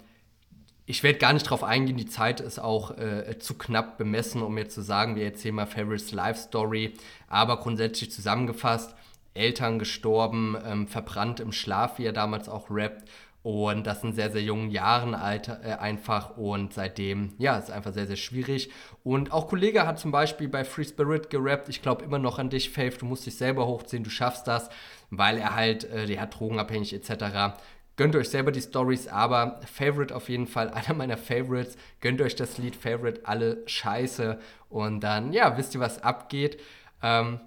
ich 0.86 1.02
werde 1.02 1.18
gar 1.18 1.32
nicht 1.32 1.48
drauf 1.48 1.62
eingehen, 1.62 1.96
die 1.96 2.06
Zeit 2.06 2.40
ist 2.40 2.58
auch 2.58 2.96
äh, 2.98 3.38
zu 3.38 3.54
knapp 3.54 3.96
bemessen, 3.96 4.42
um 4.42 4.58
jetzt 4.58 4.74
zu 4.74 4.82
sagen, 4.82 5.14
wir 5.14 5.24
erzählen 5.24 5.54
mal 5.54 5.66
Favorites 5.66 6.10
Life 6.12 6.40
Story. 6.40 6.94
Aber 7.28 7.58
grundsätzlich 7.58 8.10
zusammengefasst, 8.10 8.94
Eltern 9.34 9.78
gestorben, 9.78 10.56
ähm, 10.64 10.88
verbrannt 10.88 11.38
im 11.38 11.52
Schlaf, 11.52 11.98
wie 11.98 12.06
er 12.06 12.12
damals 12.12 12.48
auch 12.48 12.70
rappt. 12.70 13.08
Und 13.42 13.86
das 13.86 14.04
in 14.04 14.12
sehr, 14.12 14.30
sehr 14.30 14.42
jungen 14.42 14.70
Jahren 14.70 15.14
Alter, 15.14 15.60
äh, 15.64 15.72
einfach. 15.72 16.36
Und 16.36 16.74
seitdem, 16.74 17.32
ja, 17.38 17.56
ist 17.56 17.70
einfach 17.70 17.92
sehr, 17.92 18.06
sehr 18.06 18.16
schwierig. 18.16 18.70
Und 19.02 19.32
auch 19.32 19.48
Kollege 19.48 19.86
hat 19.86 19.98
zum 19.98 20.10
Beispiel 20.10 20.48
bei 20.48 20.64
Free 20.64 20.84
Spirit 20.84 21.30
gerappt. 21.30 21.68
Ich 21.70 21.80
glaube 21.80 22.04
immer 22.04 22.18
noch 22.18 22.38
an 22.38 22.50
dich, 22.50 22.70
Faith. 22.70 23.00
Du 23.00 23.06
musst 23.06 23.24
dich 23.24 23.36
selber 23.36 23.66
hochziehen, 23.66 24.04
du 24.04 24.10
schaffst 24.10 24.46
das 24.46 24.68
weil 25.10 25.38
er 25.38 25.54
halt, 25.54 25.84
äh, 25.84 26.06
der 26.06 26.20
hat 26.20 26.38
drogenabhängig 26.38 26.94
etc. 26.94 27.56
Gönnt 27.96 28.16
euch 28.16 28.30
selber 28.30 28.52
die 28.52 28.62
Stories, 28.62 29.08
aber 29.08 29.60
Favorite 29.72 30.14
auf 30.14 30.28
jeden 30.28 30.46
Fall, 30.46 30.70
einer 30.74 30.94
meiner 30.94 31.18
Favorites. 31.18 31.76
Gönnt 32.00 32.20
euch 32.20 32.36
das 32.36 32.58
Lied 32.58 32.76
Favorite, 32.76 33.22
alle 33.24 33.62
scheiße. 33.66 34.38
Und 34.68 35.00
dann, 35.00 35.32
ja, 35.32 35.56
wisst 35.58 35.74
ihr, 35.74 35.80
was 35.80 36.02
abgeht. 36.02 36.60
Ähm, 37.02 37.40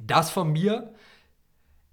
das 0.00 0.30
von 0.30 0.52
mir. 0.52 0.92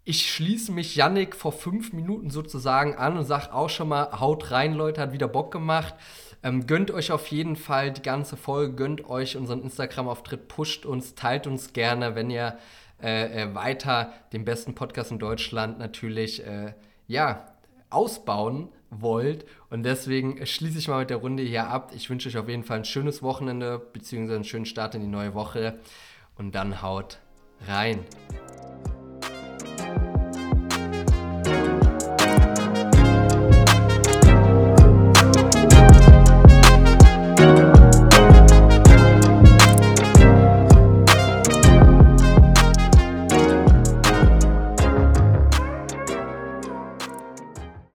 Ich 0.10 0.34
schließe 0.34 0.72
mich 0.72 0.96
Yannick 0.96 1.36
vor 1.36 1.52
fünf 1.52 1.94
Minuten 1.94 2.32
sozusagen 2.32 2.96
an 2.96 3.16
und 3.16 3.26
sage 3.26 3.54
auch 3.54 3.70
schon 3.70 3.90
mal, 3.90 4.20
haut 4.20 4.50
rein, 4.50 4.74
Leute, 4.74 5.02
hat 5.02 5.14
wieder 5.14 5.28
Bock 5.28 5.52
gemacht. 5.52 5.94
Ähm, 6.42 6.66
gönnt 6.66 6.90
euch 6.90 7.12
auf 7.12 7.28
jeden 7.28 7.56
Fall 7.56 7.92
die 7.92 8.02
ganze 8.02 8.36
Folge, 8.36 8.74
gönnt 8.74 9.08
euch 9.08 9.38
unseren 9.38 9.62
Instagram-Auftritt, 9.62 10.48
pusht 10.48 10.88
uns, 10.88 11.14
teilt 11.14 11.46
uns 11.46 11.74
gerne, 11.74 12.16
wenn 12.16 12.32
ihr 12.32 12.58
äh, 13.04 13.44
äh, 13.44 13.54
weiter 13.54 14.12
den 14.34 14.46
besten 14.46 14.74
Podcast 14.74 15.12
in 15.12 15.20
Deutschland 15.20 15.78
natürlich 15.78 16.44
äh, 16.44 16.74
ja, 17.06 17.46
ausbauen 17.92 18.70
wollt. 18.90 19.46
Und 19.70 19.84
deswegen 19.84 20.44
schließe 20.44 20.80
ich 20.80 20.88
mal 20.88 21.02
mit 21.02 21.12
der 21.12 21.18
Runde 21.18 21.44
hier 21.44 21.68
ab. 21.68 21.92
Ich 21.96 22.10
wünsche 22.10 22.30
euch 22.30 22.38
auf 22.40 22.50
jeden 22.50 22.64
Fall 22.64 22.80
ein 22.80 22.86
schönes 22.86 23.22
Wochenende, 23.22 23.78
beziehungsweise 23.78 24.38
einen 24.38 24.44
schönen 24.44 24.66
Start 24.66 24.96
in 24.96 25.02
die 25.02 25.08
neue 25.08 25.36
Woche. 25.36 25.78
Und 26.36 26.56
dann 26.56 26.82
haut 26.82 27.20
rein. 27.68 28.00